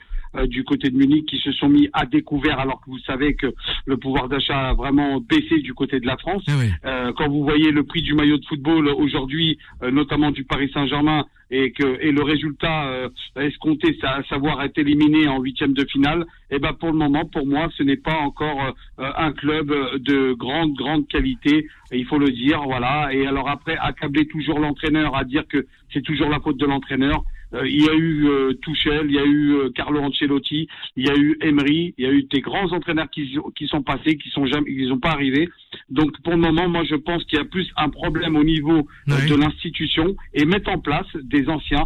du 0.48 0.64
côté 0.64 0.90
de 0.90 0.98
Munich, 0.98 1.26
qui 1.28 1.38
se 1.38 1.52
sont 1.52 1.70
mis 1.70 1.90
à 1.94 2.06
découvert 2.06 2.60
alors 2.60 2.82
que 2.82 2.90
vous 2.90 3.00
savez 3.00 3.36
que 3.36 3.54
le 3.86 3.98
pouvoir 3.98 4.28
d'achat 4.30 4.70
a 4.70 4.74
vraiment 4.74 5.20
baissé 5.20 5.60
du 5.60 5.74
côté 5.74 6.00
de 6.00 6.08
la 6.08 6.18
France. 6.18 6.44
Eh 6.48 6.52
oui. 6.54 6.70
Euh, 6.86 7.12
quand 7.16 7.30
vous 7.30 7.44
voyez 7.44 7.72
le 7.72 7.84
prix 7.84 8.02
du 8.02 8.14
maillot 8.14 8.38
de 8.38 8.46
football 8.46 8.88
aujourd'hui, 8.90 9.58
euh, 9.82 9.92
notamment 9.92 10.32
du 10.32 10.44
Paris 10.44 10.70
Saint-Germain, 10.74 11.26
et 11.54 11.72
que 11.72 12.02
et 12.02 12.12
le 12.12 12.24
résultat 12.24 12.88
euh, 12.88 13.10
escompté, 13.36 13.96
à 14.02 14.24
savoir 14.24 14.64
être 14.64 14.78
éliminé 14.80 15.28
en 15.28 15.40
huitième 15.40 15.74
de 15.74 15.86
finale, 15.86 16.26
et 16.50 16.58
ben 16.60 16.74
pour 16.74 16.92
le 16.92 16.98
moment, 16.98 17.26
pour 17.26 17.46
moi, 17.46 17.70
ce 17.78 17.84
n'est 17.84 17.98
pas 17.98 18.18
encore 18.18 18.74
euh, 19.00 19.12
un 19.18 19.32
club 19.32 19.72
euh, 19.72 20.00
de 20.00 20.34
grande 20.34 20.74
grande 20.74 21.08
qualité. 21.08 21.68
Il 21.92 22.06
faut 22.06 22.18
le 22.18 22.32
dire, 22.32 22.62
voilà. 22.64 23.14
Et 23.14 23.28
alors 23.28 23.50
après, 23.50 23.78
accabler 23.78 24.28
toujours 24.28 24.60
l'entraîneur 24.60 25.16
à 25.16 25.24
dire 25.24 25.48
que 25.48 25.68
c'est 25.94 26.02
toujours 26.02 26.30
la 26.30 26.40
faute 26.40 26.58
de 26.58 26.66
l'entraîneur. 26.66 27.24
Euh, 27.54 27.68
il 27.68 27.84
y 27.84 27.90
a 27.90 27.94
eu 27.94 28.28
euh, 28.28 28.54
Tuchel, 28.62 29.06
il 29.06 29.14
y 29.16 29.20
a 29.20 29.26
eu 29.26 29.54
euh, 29.56 29.70
Carlo 29.76 30.00
Ancelotti, 30.02 30.68
il 30.96 31.06
y 31.06 31.10
a 31.10 31.16
eu 31.16 31.38
Emery, 31.42 31.94
il 31.98 32.04
y 32.04 32.08
a 32.08 32.12
eu 32.12 32.24
des 32.24 32.42
grands 32.42 32.72
entraîneurs 32.72 33.10
qui, 33.12 33.38
qui 33.56 33.68
sont 33.68 33.84
passés, 33.84 34.18
qui 34.18 34.30
sont 34.30 34.46
jamais, 34.46 34.74
qui 34.74 34.88
sont 34.88 35.00
pas 35.00 35.12
arrivés. 35.12 35.48
Donc 35.90 36.12
pour 36.24 36.34
le 36.34 36.40
moment, 36.40 36.68
moi 36.70 36.84
je 36.90 36.96
pense 36.96 37.24
qu'il 37.26 37.38
y 37.38 37.42
a 37.42 37.46
plus 37.46 37.70
un 37.78 37.90
problème 37.90 38.36
au 38.36 38.44
niveau 38.44 38.88
euh, 39.10 39.28
de 39.28 39.36
l'institution 39.36 40.16
et 40.34 40.46
mettre 40.46 40.70
en 40.72 40.80
place 40.80 41.06
des 41.24 41.48
anciens. 41.48 41.86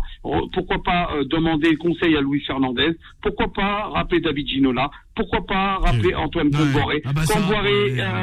Pourquoi 0.54 0.82
pas 0.84 1.10
euh, 1.16 1.24
demander 1.26 1.76
conseil 1.76 2.16
à 2.16 2.22
Luis 2.22 2.42
Fernandez 2.46 2.92
Pourquoi 3.22 3.52
pas 3.54 3.90
rappeler 3.90 4.22
David 4.22 4.48
Ginola 4.48 4.90
Pourquoi 5.16 5.46
pas 5.46 5.78
rappeler 5.78 6.14
Antoine 6.16 6.48
Ouais. 6.48 6.54
Comboiré 6.64 7.02
Ah 7.06 7.12
bah 7.14 7.22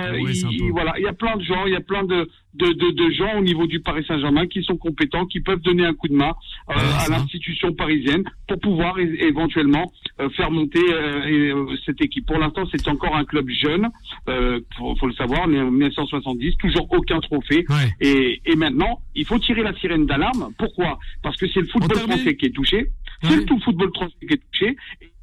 euh, 0.09 0.13
peu- 0.13 0.71
voilà, 0.71 0.95
il 0.99 1.05
y 1.05 1.09
a 1.09 1.13
plein 1.13 1.37
de 1.37 1.43
gens, 1.43 1.67
il 1.67 1.73
y 1.73 1.77
a 1.77 1.81
plein 1.81 2.05
de 2.05 2.29
de, 2.55 2.67
de, 2.73 2.91
de 2.93 3.11
gens 3.13 3.39
au 3.39 3.43
niveau 3.43 3.67
du 3.67 3.81
Paris 3.81 4.05
Saint-Germain 4.07 4.47
qui 4.47 4.63
sont 4.63 4.77
compétents, 4.77 5.27
qui 5.27 5.41
peuvent 5.41 5.61
donner 5.61 5.85
un 5.85 5.95
coup 5.95 6.09
de 6.09 6.15
main 6.15 6.33
euh, 6.71 6.75
Ouais, 6.75 7.05
à 7.07 7.09
l'institution 7.09 7.73
parisienne 7.75 8.23
pour 8.49 8.61
pouvoir 8.61 8.99
éventuellement 8.99 9.93
euh, 10.21 10.29
faire 10.31 10.51
monter 10.51 10.81
euh, 10.91 11.57
euh, 11.67 11.77
cette 11.85 12.01
équipe. 12.01 12.27
Pour 12.27 12.39
l'instant, 12.39 12.65
c'est 12.73 12.87
encore 12.89 13.17
un 13.17 13.25
club 13.25 13.49
jeune, 13.51 13.89
euh, 14.29 14.61
faut, 14.79 14.95
faut 14.97 15.07
le 15.07 15.15
savoir, 15.15 15.49
né 15.49 15.61
en 15.61 15.71
1970, 15.71 16.57
toujours 16.59 16.87
aucun 16.93 17.21
trophée. 17.21 17.65
Ouais. 17.69 17.91
Et, 18.01 18.41
et 18.47 18.57
maintenant, 18.57 19.01
il 19.15 19.25
faut 19.27 19.39
tirer 19.39 19.63
la 19.63 19.75
sirène 19.75 20.07
d'alarme. 20.07 20.53
Pourquoi? 20.59 20.99
Parce 21.23 21.37
que 21.37 21.47
c'est 21.49 21.61
le 21.61 21.67
football 21.67 21.99
français 21.99 22.37
qui 22.37 22.47
est 22.47 22.51
touché. 22.55 22.87
C'est 23.23 23.31
Ouais. 23.31 23.37
le 23.37 23.45
tout 23.47 23.59
football 23.61 23.91
français 23.95 24.15
qui 24.27 24.35
est 24.35 24.43
touché. 24.53 24.77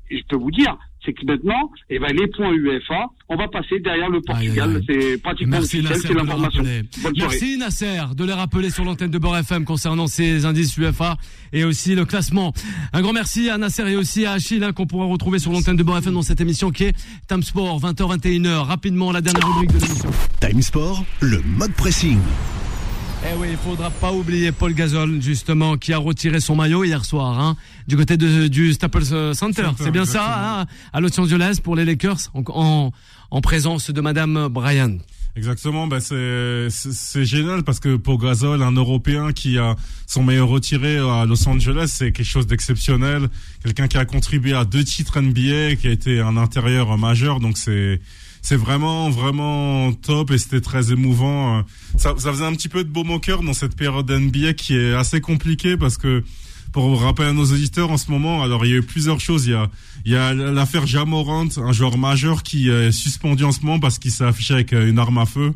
Et 0.10 0.18
je 0.18 0.24
peux 0.28 0.36
vous 0.36 0.52
dire, 0.52 0.78
c'est 1.04 1.14
que 1.14 1.26
maintenant, 1.26 1.72
eh 1.89 1.99
ben, 1.99 2.16
les 2.16 2.28
points 2.28 2.52
UEFA, 2.52 3.08
on 3.30 3.36
va 3.36 3.47
passer 3.47 3.80
derrière 3.80 4.10
le 4.10 4.22
Portugal. 4.22 4.82
C'est 4.88 5.22
pratiquement 5.22 5.58
Merci 5.58 5.80
officiel, 5.80 5.84
Nasser 5.84 6.02
c'est 6.02 6.08
de 6.10 6.14
les 6.14 6.20
l'information. 6.20 6.64
Merci 7.18 7.58
Nasser 7.58 8.02
de 8.16 8.26
les 8.26 8.34
rappeler 8.34 8.70
sur 8.70 8.84
l'antenne 8.84 9.10
de 9.10 9.18
Beurre 9.18 9.38
FM 9.38 9.66
concernant 9.66 10.08
ces 10.08 10.45
indices 10.45 10.78
UEFA 10.78 11.18
et 11.54 11.64
aussi 11.64 11.95
le 11.95 12.06
classement. 12.06 12.54
Un 12.93 13.02
grand 13.02 13.14
merci 13.14 13.49
à 13.49 13.58
Nasser 13.58 13.89
et 13.89 13.95
aussi 13.95 14.26
à 14.26 14.34
Achille 14.34 14.64
hein, 14.64 14.74
qu'on 14.74 14.86
pourra 14.86 15.06
retrouver 15.06 15.39
sur 15.39 15.52
l'antenne 15.52 15.76
de 15.76 15.84
Beurre 15.84 15.97
FM 15.97 16.14
dans 16.14 16.22
cette 16.22 16.41
émission 16.41 16.72
qui 16.72 16.86
est 16.86 16.95
Time 17.28 17.41
Sport 17.41 17.80
20h21h. 17.82 18.66
Rapidement 18.66 19.12
la 19.12 19.22
dernière 19.22 19.47
rubrique 19.47 19.74
de 19.74 19.80
l'émission. 19.80 20.12
Time 20.39 20.62
Sport, 20.62 21.04
le 21.22 21.41
mode 21.58 21.74
pressing. 21.74 22.20
Eh 23.24 23.38
oui, 23.38 23.50
il 23.52 23.58
faudra 23.58 23.90
pas 23.92 24.12
oublier 24.12 24.52
Paul 24.52 24.74
Gasol, 24.74 25.22
justement, 25.22 25.78
qui 25.78 25.94
a 25.94 25.98
retiré 26.00 26.40
son 26.40 26.56
maillot 26.56 26.84
hier 26.84 27.06
soir, 27.06 27.40
hein, 27.40 27.56
du 27.88 27.96
côté 27.96 28.18
de, 28.18 28.48
du 28.48 28.74
Staples 28.74 29.06
Center. 29.06 29.36
Center, 29.36 29.70
C'est 29.78 29.92
bien 29.92 30.02
exactement. 30.04 30.34
ça, 30.34 30.60
hein, 30.62 30.66
à 30.92 31.00
Los 31.00 31.18
Angeles 31.20 31.60
pour 31.64 31.76
les 31.76 31.86
Lakers, 31.86 32.18
en, 32.34 32.42
en, 32.50 32.92
en 33.30 33.42
présence 33.42 33.92
de 33.92 34.02
Madame 34.02 34.48
Bryan. 34.48 34.98
Exactement, 35.38 35.88
bah 35.88 36.00
c'est 36.02 37.26
génial 37.26 37.64
parce 37.64 37.80
que 37.80 37.96
pour 37.96 38.20
Gasol, 38.22 38.62
un 38.62 38.74
Européen 38.74 39.32
qui 39.32 39.58
a 39.58 39.78
son 40.06 40.24
meilleur 40.24 40.50
retiré 40.50 40.98
à 40.98 41.26
Los 41.26 41.48
Angeles, 41.48 41.86
c'est 41.88 42.12
quelque 42.12 42.26
chose 42.26 42.48
d'exceptionnel. 42.48 43.30
Quelqu'un 43.64 43.88
qui 43.88 43.98
a 43.98 44.04
contribué 44.04 44.54
à 44.54 44.66
deux 44.66 44.84
titres 44.84 45.22
NBA, 45.22 45.78
qui 45.78 45.88
a 45.88 45.92
été 45.92 46.20
un 46.20 46.36
intérieur 46.36 46.98
majeur, 46.98 47.40
donc 47.40 47.58
c'est 47.58 48.02
c'est 48.42 48.58
vraiment 48.58 49.10
vraiment 49.10 49.94
top 49.94 50.32
et 50.32 50.38
c'était 50.38 50.62
très 50.62 50.92
émouvant. 50.92 51.64
Ça, 51.98 52.14
ça 52.18 52.32
faisait 52.32 52.46
un 52.46 52.54
petit 52.54 52.70
peu 52.70 52.84
de 52.84 52.90
beau 52.90 53.04
au 53.04 53.20
cœur 53.20 53.42
dans 53.42 53.54
cette 53.54 53.76
période 53.76 54.12
NBA 54.12 54.54
qui 54.54 54.76
est 54.76 54.94
assez 54.94 55.22
compliquée 55.22 55.78
parce 55.78 55.98
que 55.98 56.24
pour 56.72 57.02
rappeler 57.02 57.28
à 57.28 57.34
nos 57.34 57.46
auditeurs 57.46 57.92
en 57.92 57.98
ce 57.98 58.12
moment, 58.12 58.44
alors 58.44 58.66
il 58.66 58.72
y 58.72 58.74
a 58.74 58.78
eu 58.78 58.84
plusieurs 58.84 59.20
choses. 59.20 59.46
Il 59.46 59.52
y 59.52 59.56
a, 59.56 59.70
il 60.06 60.12
y 60.12 60.16
a 60.16 60.34
l'affaire 60.34 60.88
Jamorant, 60.88 61.48
un 61.58 61.72
joueur 61.72 61.98
majeur 61.98 62.44
qui 62.44 62.70
est 62.70 62.92
suspendu 62.92 63.44
en 63.44 63.52
ce 63.52 63.62
moment 63.62 63.80
parce 63.80 64.00
qu'il 64.00 64.12
s'est 64.12 64.24
affiché 64.24 64.54
avec 64.54 64.74
euh, 64.74 64.90
une 64.90 65.00
arme 65.00 65.18
à 65.18 65.26
feu. 65.26 65.54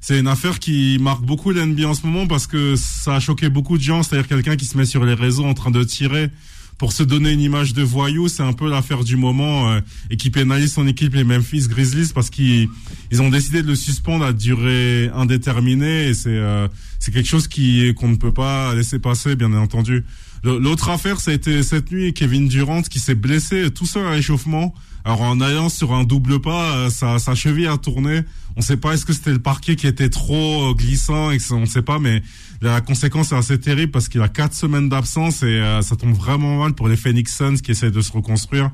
C'est 0.00 0.18
une 0.18 0.28
affaire 0.28 0.58
qui 0.58 0.98
marque 1.00 1.22
beaucoup 1.22 1.50
l'NBA 1.50 1.86
en 1.86 1.94
ce 1.94 2.06
moment 2.06 2.26
parce 2.26 2.46
que 2.46 2.74
ça 2.76 3.16
a 3.16 3.20
choqué 3.20 3.50
beaucoup 3.50 3.76
de 3.76 3.82
gens. 3.82 4.02
C'est-à-dire 4.02 4.28
quelqu'un 4.28 4.56
qui 4.56 4.64
se 4.64 4.76
met 4.76 4.86
sur 4.86 5.04
les 5.04 5.14
réseaux 5.14 5.44
en 5.44 5.52
train 5.52 5.70
de 5.70 5.82
tirer 5.84 6.30
pour 6.78 6.94
se 6.94 7.02
donner 7.02 7.32
une 7.32 7.42
image 7.42 7.74
de 7.74 7.82
voyou. 7.82 8.28
C'est 8.28 8.42
un 8.42 8.54
peu 8.54 8.70
l'affaire 8.70 9.04
du 9.04 9.16
moment 9.16 9.70
euh, 9.70 9.80
et 10.08 10.16
qui 10.16 10.30
pénalise 10.30 10.72
son 10.72 10.86
équipe, 10.86 11.14
les 11.14 11.24
Memphis 11.24 11.68
Grizzlies, 11.68 12.12
parce 12.14 12.30
qu'ils 12.30 12.70
ils 13.12 13.20
ont 13.20 13.28
décidé 13.28 13.62
de 13.62 13.68
le 13.68 13.74
suspendre 13.74 14.24
à 14.24 14.32
durée 14.32 15.10
indéterminée. 15.14 16.14
C'est 16.14 16.30
euh, 16.30 16.66
c'est 16.98 17.12
quelque 17.12 17.28
chose 17.28 17.48
qui 17.48 17.92
qu'on 17.94 18.08
ne 18.08 18.16
peut 18.16 18.32
pas 18.32 18.74
laisser 18.74 18.98
passer, 18.98 19.36
bien 19.36 19.52
entendu. 19.52 20.04
L'autre 20.44 20.88
affaire, 20.88 21.20
ça 21.20 21.30
a 21.30 21.34
été 21.34 21.62
cette 21.62 21.90
nuit 21.92 22.14
Kevin 22.14 22.48
Durant 22.48 22.82
qui 22.82 22.98
s'est 22.98 23.14
blessé 23.14 23.70
tout 23.70 23.86
seul 23.86 24.06
à 24.06 24.14
l'échauffement. 24.16 24.74
Alors 25.04 25.22
en 25.22 25.40
allant 25.40 25.68
sur 25.70 25.94
un 25.94 26.04
double 26.04 26.40
pas, 26.40 26.76
euh, 26.76 26.90
sa, 26.90 27.18
sa 27.18 27.34
cheville 27.34 27.66
a 27.66 27.78
tourné. 27.78 28.20
On 28.56 28.60
sait 28.60 28.76
pas 28.76 28.92
est-ce 28.92 29.06
que 29.06 29.12
c'était 29.14 29.32
le 29.32 29.38
parquet 29.38 29.74
qui 29.76 29.86
était 29.86 30.10
trop 30.10 30.70
euh, 30.70 30.74
glissant 30.74 31.30
et 31.30 31.38
que 31.38 31.42
ça- 31.42 31.54
on 31.54 31.64
sait 31.64 31.80
pas, 31.82 31.98
mais 31.98 32.22
la 32.60 32.80
conséquence 32.82 33.32
est 33.32 33.36
assez 33.36 33.58
terrible 33.58 33.92
parce 33.92 34.08
qu'il 34.08 34.20
a 34.20 34.28
quatre 34.28 34.54
semaines 34.54 34.90
d'absence 34.90 35.42
et 35.42 35.46
euh, 35.46 35.80
ça 35.80 35.96
tombe 35.96 36.12
vraiment 36.14 36.58
mal 36.58 36.74
pour 36.74 36.88
les 36.88 36.96
Phoenix 36.96 37.34
Suns 37.34 37.56
qui 37.62 37.70
essaient 37.70 37.90
de 37.90 38.00
se 38.02 38.12
reconstruire. 38.12 38.70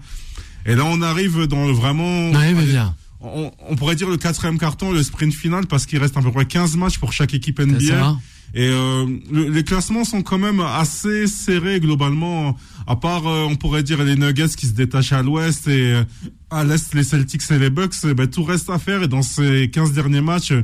Et 0.67 0.75
là 0.75 0.85
on 0.85 1.01
arrive 1.03 1.47
dans 1.47 1.65
le 1.67 1.73
vraiment 1.73 2.31
Ouais, 2.33 2.55
mais 2.55 2.65
bien. 2.65 2.95
on, 3.21 3.53
on 3.69 3.77
pourrait 3.77 3.95
dire 3.95 4.09
le 4.09 4.17
quatrième 4.17 4.59
carton, 4.59 4.91
le 4.91 5.05
sprint 5.05 5.33
final, 5.33 5.67
parce 5.69 5.87
qu'il 5.87 5.99
reste 6.01 6.17
à 6.17 6.23
peu 6.23 6.33
près 6.33 6.47
15 6.47 6.77
matchs 6.77 6.99
pour 6.99 7.13
chaque 7.13 7.35
équipe 7.35 7.61
NBA. 7.61 7.79
Et 8.59 8.69
euh, 8.73 9.05
le- 9.31 9.51
les 9.51 9.65
classements 9.65 10.05
sont 10.05 10.23
quand 10.23 10.39
même 10.39 10.61
assez 10.61 11.27
serrés 11.27 11.79
globalement. 11.79 12.57
À 12.87 12.97
part, 12.97 13.27
euh, 13.27 13.45
on 13.45 13.55
pourrait 13.57 13.83
dire 13.83 14.03
les 14.03 14.17
Nuggets 14.17 14.49
qui 14.57 14.67
se 14.67 14.73
détachent 14.73 15.13
à 15.13 15.23
l'ouest 15.23 15.69
et 15.69 15.93
euh, 15.93 16.05
à 16.51 16.65
l'est 16.65 16.95
les 16.95 17.05
Celtics 17.05 17.43
et 17.51 17.59
les 17.59 17.69
Bucks. 17.71 17.93
eh 18.05 18.15
ben, 18.15 18.27
tout 18.27 18.45
reste 18.45 18.71
à 18.71 18.79
faire. 18.79 19.03
Et 19.03 19.09
dans 19.09 19.21
ces 19.23 19.69
15 19.71 19.93
derniers 19.93 20.23
matchs, 20.23 20.53
euh, 20.53 20.63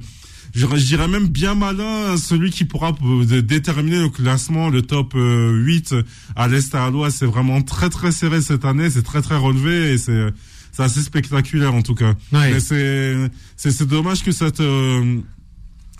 je 0.54 0.66
je 0.66 0.84
dirais 0.86 1.06
même 1.08 1.28
bien 1.28 1.54
malin 1.54 2.16
celui 2.16 2.50
qui 2.50 2.64
pourra 2.64 2.92
euh, 3.04 3.42
déterminer 3.42 3.98
le 4.00 4.08
classement, 4.08 4.70
le 4.70 4.80
top 4.82 5.12
euh, 5.14 5.52
8 5.62 5.94
à 6.34 6.48
l'est 6.48 6.72
et 6.74 6.76
à 6.78 6.88
l'ouest. 6.90 7.18
C'est 7.18 7.26
vraiment 7.26 7.60
très 7.62 7.90
très 7.90 8.10
serré 8.10 8.40
cette 8.40 8.64
année. 8.64 8.88
C'est 8.88 9.02
très 9.02 9.20
très 9.20 9.36
relevé 9.36 9.92
et 9.92 9.98
c'est 9.98 10.28
c'est 10.74 10.82
assez 10.82 11.02
spectaculaire 11.02 11.74
en 11.74 11.82
tout 11.82 11.94
cas. 11.94 12.14
Ouais. 12.32 12.52
Mais 12.52 12.60
c'est 12.60 13.16
c'est 13.56 13.70
c'est 13.70 13.86
dommage 13.86 14.22
que 14.24 14.32
cette 14.32 14.60
euh, 14.60 15.16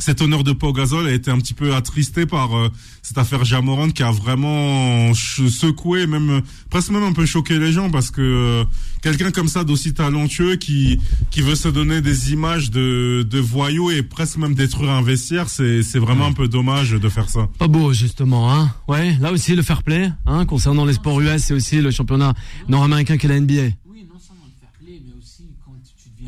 cet 0.02 0.20
honneur 0.20 0.42
de 0.42 0.52
Pau 0.52 0.72
Gasol 0.72 1.06
a 1.06 1.12
été 1.12 1.30
un 1.30 1.38
petit 1.38 1.54
peu 1.54 1.76
attristé 1.76 2.26
par 2.26 2.56
euh, 2.56 2.68
cette 3.02 3.18
affaire 3.18 3.44
Jamorant 3.44 3.90
qui 3.90 4.02
a 4.02 4.10
vraiment 4.10 5.14
secoué, 5.14 6.08
même 6.08 6.42
presque 6.70 6.90
même 6.90 7.04
un 7.04 7.12
peu 7.12 7.24
choqué 7.24 7.56
les 7.60 7.70
gens 7.70 7.88
parce 7.88 8.10
que 8.10 8.20
euh, 8.20 8.64
quelqu'un 9.00 9.30
comme 9.30 9.46
ça 9.46 9.62
d'aussi 9.62 9.94
talentueux 9.94 10.56
qui 10.56 10.98
qui 11.30 11.40
veut 11.40 11.54
se 11.54 11.68
donner 11.68 12.00
des 12.00 12.32
images 12.32 12.72
de 12.72 13.24
de 13.28 13.38
voyous 13.38 13.92
et 13.92 14.02
presque 14.02 14.38
même 14.38 14.54
détruire 14.54 14.90
un 14.90 15.02
vestiaire, 15.02 15.48
c'est 15.48 15.84
c'est 15.84 16.00
vraiment 16.00 16.26
un 16.26 16.32
peu 16.32 16.48
dommage 16.48 16.90
de 16.90 17.08
faire 17.08 17.28
ça. 17.28 17.48
Pas 17.58 17.68
beau, 17.68 17.92
justement, 17.92 18.52
hein. 18.52 18.74
Ouais, 18.88 19.16
là 19.20 19.30
aussi, 19.30 19.54
le 19.54 19.62
fair 19.62 19.84
play, 19.84 20.10
hein, 20.26 20.46
concernant 20.46 20.84
les 20.84 20.94
sports 20.94 21.20
US, 21.20 21.44
c'est 21.44 21.54
aussi 21.54 21.80
le 21.80 21.92
championnat 21.92 22.34
nord-américain 22.68 23.16
qu'est 23.18 23.28
la 23.28 23.38
NBA. 23.38 23.52
Oui, 23.86 24.04
non 24.08 24.18
seulement 24.18 24.46
le 24.46 24.58
fair 24.60 24.70
play, 24.80 25.00
mais 25.06 25.12
aussi 25.16 25.44
quand 25.64 25.72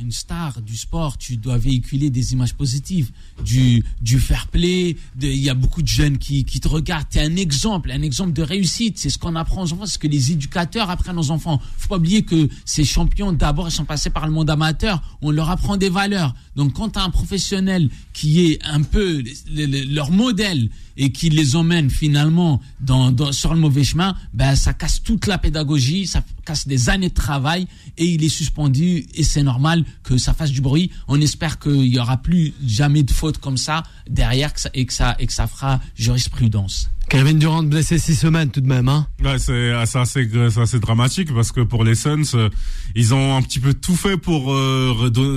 tu 0.04 0.10
deviens 0.10 0.10
une 0.10 0.12
star 0.12 0.60
du 0.62 0.76
sport, 0.76 1.16
tu 1.18 1.36
dois 1.36 1.58
véhiculer 1.58 2.10
des 2.10 2.32
images 2.32 2.54
positives, 2.54 3.10
du, 3.44 3.82
du 4.00 4.18
fair 4.18 4.48
play. 4.48 4.96
Il 5.20 5.34
y 5.36 5.48
a 5.50 5.54
beaucoup 5.54 5.82
de 5.82 5.88
jeunes 5.88 6.18
qui, 6.18 6.44
qui 6.44 6.60
te 6.60 6.68
regardent. 6.68 7.06
Tu 7.10 7.18
es 7.18 7.22
un 7.22 7.36
exemple, 7.36 7.90
un 7.90 8.02
exemple 8.02 8.32
de 8.32 8.42
réussite. 8.42 8.98
C'est 8.98 9.10
ce 9.10 9.18
qu'on 9.18 9.36
apprend 9.36 9.62
aux 9.64 9.72
enfants, 9.72 9.86
c'est 9.86 9.94
ce 9.94 9.98
que 9.98 10.08
les 10.08 10.32
éducateurs 10.32 10.90
apprennent 10.90 11.18
aux 11.18 11.30
enfants. 11.30 11.60
faut 11.78 11.88
pas 11.88 11.96
oublier 11.96 12.22
que 12.22 12.48
ces 12.64 12.84
champions, 12.84 13.32
d'abord, 13.32 13.68
ils 13.68 13.72
sont 13.72 13.84
passés 13.84 14.10
par 14.10 14.26
le 14.26 14.32
monde 14.32 14.50
amateur. 14.50 15.02
On 15.22 15.30
leur 15.30 15.50
apprend 15.50 15.76
des 15.76 15.88
valeurs. 15.90 16.34
Donc, 16.56 16.74
quand 16.74 16.90
tu 16.90 16.98
as 16.98 17.02
un 17.02 17.10
professionnel 17.10 17.90
qui 18.12 18.40
est 18.46 18.62
un 18.64 18.82
peu 18.82 19.22
le- 19.50 19.66
le- 19.66 19.84
leur 19.94 20.10
modèle 20.10 20.68
et 20.96 21.10
qui 21.12 21.28
les 21.30 21.56
emmène 21.56 21.90
finalement 21.90 22.60
dans, 22.80 23.10
dans- 23.12 23.32
sur 23.32 23.52
le 23.54 23.60
mauvais 23.60 23.84
chemin, 23.84 24.14
ben 24.32 24.54
ça 24.54 24.72
casse 24.74 25.02
toute 25.02 25.26
la 25.26 25.38
pédagogie, 25.38 26.06
ça 26.06 26.22
casse 26.44 26.66
des 26.68 26.88
années 26.88 27.08
de 27.08 27.14
travail 27.14 27.66
et 27.98 28.04
il 28.06 28.22
est 28.22 28.28
suspendu 28.28 29.06
et 29.14 29.24
c'est 29.24 29.42
normal 29.42 29.84
que 30.02 30.18
ça 30.18 30.34
fasse 30.34 30.50
du 30.50 30.60
bruit. 30.60 30.90
On 31.08 31.20
espère 31.20 31.58
qu'il 31.58 31.86
y 31.86 31.98
aura 31.98 32.16
plus 32.18 32.54
jamais 32.66 33.02
de 33.02 33.10
fautes 33.10 33.38
comme 33.38 33.56
ça 33.56 33.82
derrière 34.08 34.52
ça, 34.56 34.70
et 34.74 34.86
que 34.86 34.92
ça 34.92 35.16
et 35.18 35.26
que 35.26 35.32
ça 35.32 35.46
fera 35.46 35.80
jurisprudence. 35.96 36.90
Kevin 37.08 37.38
Durant 37.38 37.62
blessé 37.62 37.98
six 37.98 38.16
semaines 38.16 38.50
tout 38.50 38.60
de 38.60 38.66
même, 38.66 38.88
hein. 38.88 39.06
Ouais, 39.22 39.38
c'est 39.38 39.70
assez, 39.72 40.28
c'est 40.50 40.60
assez 40.60 40.80
dramatique 40.80 41.32
parce 41.32 41.52
que 41.52 41.60
pour 41.60 41.84
les 41.84 41.94
Suns, 41.94 42.22
euh, 42.34 42.48
ils 42.96 43.14
ont 43.14 43.36
un 43.36 43.42
petit 43.42 43.60
peu 43.60 43.72
tout 43.72 43.94
fait 43.94 44.16
pour 44.16 44.52
euh, 44.52 44.92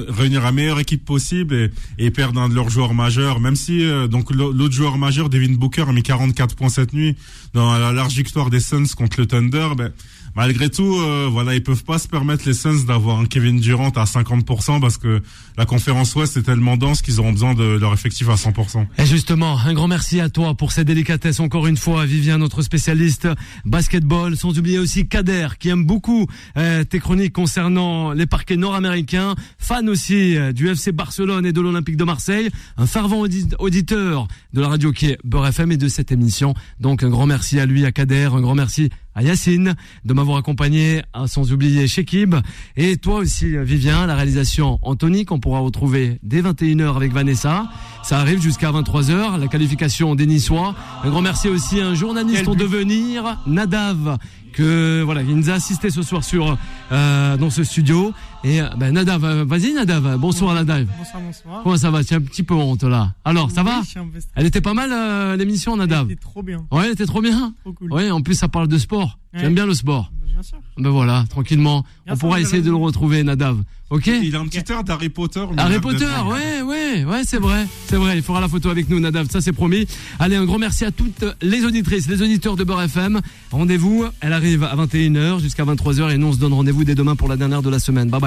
réunir 0.09 0.41
la 0.41 0.51
meilleure 0.51 0.79
équipe 0.79 1.05
possible 1.05 1.69
et, 1.99 2.09
perdre 2.11 2.41
un 2.41 2.49
de 2.49 2.55
leurs 2.55 2.69
joueurs 2.69 2.93
majeurs. 2.95 3.39
Même 3.39 3.55
si 3.55 3.83
euh, 3.85 4.07
donc 4.07 4.33
l'au- 4.33 4.51
l'autre 4.51 4.73
joueur 4.73 4.97
majeur, 4.97 5.29
Devin 5.29 5.53
Booker, 5.53 5.83
a 5.87 5.91
mis 5.93 6.01
44 6.03 6.55
points 6.55 6.69
cette 6.69 6.93
nuit 6.93 7.15
dans 7.57 7.77
la 7.77 7.91
large 7.91 8.13
victoire 8.15 8.49
des 8.51 8.59
Suns 8.59 8.93
contre 8.95 9.19
le 9.19 9.25
Thunder. 9.25 9.69
Ben, 9.75 9.91
malgré 10.35 10.69
tout, 10.69 10.95
euh, 10.99 11.27
voilà, 11.31 11.55
ils 11.55 11.63
peuvent 11.63 11.83
pas 11.83 11.97
se 11.97 12.07
permettre 12.07 12.43
les 12.47 12.53
Suns 12.53 12.83
d'avoir 12.85 13.19
un 13.19 13.25
Kevin 13.25 13.59
Durant 13.59 13.89
à 13.89 14.03
50% 14.03 14.79
parce 14.79 14.97
que 14.97 15.23
la 15.57 15.65
conférence 15.65 16.13
Ouest 16.15 16.37
est 16.37 16.43
tellement 16.43 16.77
dense 16.77 17.01
qu'ils 17.01 17.19
auront 17.19 17.31
besoin 17.31 17.55
de 17.55 17.63
leur 17.63 17.91
effectif 17.93 18.29
à 18.29 18.35
100%. 18.35 18.85
Et 18.99 19.05
justement, 19.07 19.57
un 19.57 19.73
grand 19.73 19.87
merci 19.87 20.19
à 20.19 20.29
toi 20.29 20.53
pour 20.53 20.71
cette 20.71 20.85
délicatesse 20.85 21.39
encore 21.39 21.65
une 21.65 21.77
fois, 21.77 22.05
Vivien, 22.05 22.37
notre 22.37 22.61
spécialiste 22.61 23.27
basketball, 23.65 24.37
sans 24.37 24.57
oublier 24.59 24.77
aussi 24.77 25.07
Kader, 25.07 25.47
qui 25.59 25.69
aime 25.69 25.83
beaucoup 25.85 26.27
euh, 26.57 26.83
tes 26.83 26.99
chroniques 26.99 27.33
concernant 27.33 28.11
les 28.13 28.27
parquets 28.27 28.55
nord-américains, 28.57 29.33
fan 29.57 29.89
aussi 29.89 30.37
euh, 30.37 30.51
du 30.53 30.69
FC 30.69 30.91
Barcelone 30.91 31.45
et 31.47 31.53
de 31.53 31.61
l'Olympique 31.61 31.97
de 31.97 32.03
Marseille, 32.03 32.49
un 32.77 32.85
fervent 32.85 33.21
audi- 33.25 33.47
auditeur 33.57 34.27
de 34.53 34.61
la 34.61 34.67
radio 34.67 34.91
qui 34.91 35.07
est 35.07 35.17
Beurre 35.23 35.47
FM 35.47 35.71
et 35.71 35.77
de 35.77 35.87
cette 35.87 36.11
émission. 36.11 36.53
Donc 36.79 37.01
un 37.01 37.09
grand 37.09 37.25
merci 37.25 37.46
à 37.55 37.65
lui, 37.65 37.85
à 37.85 37.91
Kader, 37.91 38.29
un 38.33 38.41
grand 38.41 38.55
merci 38.55 38.89
à 39.15 39.23
Yacine 39.23 39.75
de 40.05 40.13
m'avoir 40.13 40.37
accompagné, 40.37 41.01
hein, 41.13 41.25
sans 41.25 41.51
oublier 41.51 41.87
Shekib, 41.87 42.35
et 42.75 42.97
toi 42.97 43.15
aussi 43.15 43.57
Vivien, 43.57 44.05
la 44.05 44.15
réalisation 44.15 44.77
Anthony 44.83 45.25
qu'on 45.25 45.39
pourra 45.39 45.59
retrouver 45.59 46.19
dès 46.21 46.41
21h 46.41 46.95
avec 46.95 47.13
Vanessa. 47.13 47.67
Ça 48.03 48.19
arrive 48.19 48.41
jusqu'à 48.41 48.71
23h, 48.71 49.39
la 49.39 49.47
qualification 49.47 50.13
des 50.13 50.27
Niçois. 50.27 50.75
Un 51.03 51.09
grand 51.09 51.21
merci 51.21 51.49
aussi 51.49 51.81
à 51.81 51.87
un 51.87 51.95
journaliste 51.95 52.47
en 52.47 52.53
devenir, 52.55 53.41
Nadav, 53.47 54.17
que 54.53 55.01
voilà, 55.03 55.21
il 55.21 55.35
nous 55.35 55.49
a 55.49 55.53
assisté 55.53 55.89
ce 55.89 56.01
soir 56.01 56.23
sur 56.23 56.57
euh, 56.91 57.37
dans 57.37 57.49
ce 57.49 57.63
studio. 57.63 58.13
Et 58.43 58.61
euh, 58.61 58.67
ben, 58.77 58.93
Nadav, 58.93 59.23
euh, 59.25 59.45
vas-y 59.45 59.73
Nadav, 59.73 60.17
bonsoir 60.17 60.53
Nadav. 60.53 60.85
Bonsoir, 60.97 61.21
bonsoir. 61.21 61.63
Comment 61.63 61.77
ça 61.77 61.91
va? 61.91 62.03
Tu 62.03 62.13
as 62.13 62.17
un 62.17 62.21
petit 62.21 62.43
peu 62.43 62.53
honte 62.53 62.83
là. 62.83 63.13
Alors, 63.25 63.51
ça 63.51 63.61
Oui, 63.61 63.67
va? 63.69 63.81
je 63.83 63.87
suis 63.89 63.99
un 63.99 64.03
peu 64.07 64.19
stressé. 64.19 64.29
Elle 64.35 64.45
était 64.45 64.61
pas 64.61 64.73
mal 64.73 64.91
euh, 64.93 65.35
l'émission 65.35 65.75
Nadav 65.75 66.05
Elle 66.07 66.13
était 66.13 66.21
trop 66.21 66.43
bien. 66.43 66.65
Ouais, 66.71 66.83
elle 66.85 66.91
était 66.93 67.05
trop 67.05 67.21
bien. 67.21 67.53
Trop 67.63 67.73
cool. 67.73 67.91
Ouais, 67.91 68.11
en 68.11 68.21
plus 68.21 68.35
ça 68.35 68.47
parle 68.47 68.67
de 68.67 68.77
sport. 68.77 69.17
Ouais. 69.33 69.41
J'aime 69.41 69.55
bien 69.55 69.65
le 69.65 69.73
sport. 69.73 70.11
Bien 70.31 70.43
sûr. 70.43 70.57
Ben 70.77 70.89
voilà, 70.91 71.25
tranquillement. 71.29 71.83
Bien 72.05 72.13
On 72.13 72.17
pourra 72.17 72.39
essayer 72.39 72.61
de 72.61 72.69
le 72.69 72.75
retrouver, 72.75 73.23
Nadav. 73.23 73.57
Ok? 73.89 74.05
Il 74.07 74.35
a 74.35 74.39
un 74.41 74.45
petit 74.47 74.71
air 74.71 74.83
d'Harry 74.83 75.07
Potter. 75.09 75.43
Harry 75.55 75.79
Potter, 75.79 76.05
ouais, 76.29 76.61
ouais, 76.61 77.05
ouais, 77.05 77.21
c'est 77.25 77.39
vrai, 77.39 77.65
c'est 77.87 77.95
vrai. 77.95 78.17
Il 78.17 78.21
fera 78.21 78.41
la 78.41 78.49
photo 78.49 78.69
avec 78.69 78.89
nous, 78.89 78.99
Nadav, 78.99 79.27
ça 79.31 79.39
c'est 79.41 79.53
promis. 79.53 79.87
Allez, 80.19 80.35
un 80.35 80.43
grand 80.45 80.59
merci 80.59 80.83
à 80.85 80.91
toutes 80.91 81.23
les 81.41 81.63
auditrices, 81.63 82.07
les 82.09 82.21
auditeurs 82.21 82.57
de 82.57 82.63
Beurre 82.65 82.83
FM. 82.83 83.21
Rendez-vous, 83.49 84.05
elle 84.19 84.33
arrive 84.33 84.63
à 84.65 84.75
21h 84.75 85.39
jusqu'à 85.39 85.63
23h 85.63 86.11
et 86.13 86.17
nous 86.17 86.27
on 86.27 86.33
se 86.33 86.37
donne 86.39 86.53
rendez-vous 86.53 86.83
dès 86.83 86.95
demain 86.95 87.15
pour 87.15 87.29
la 87.29 87.37
dernière 87.37 87.61
de 87.61 87.69
la 87.69 87.79
semaine. 87.79 88.09
Bye 88.09 88.19
bye. 88.21 88.26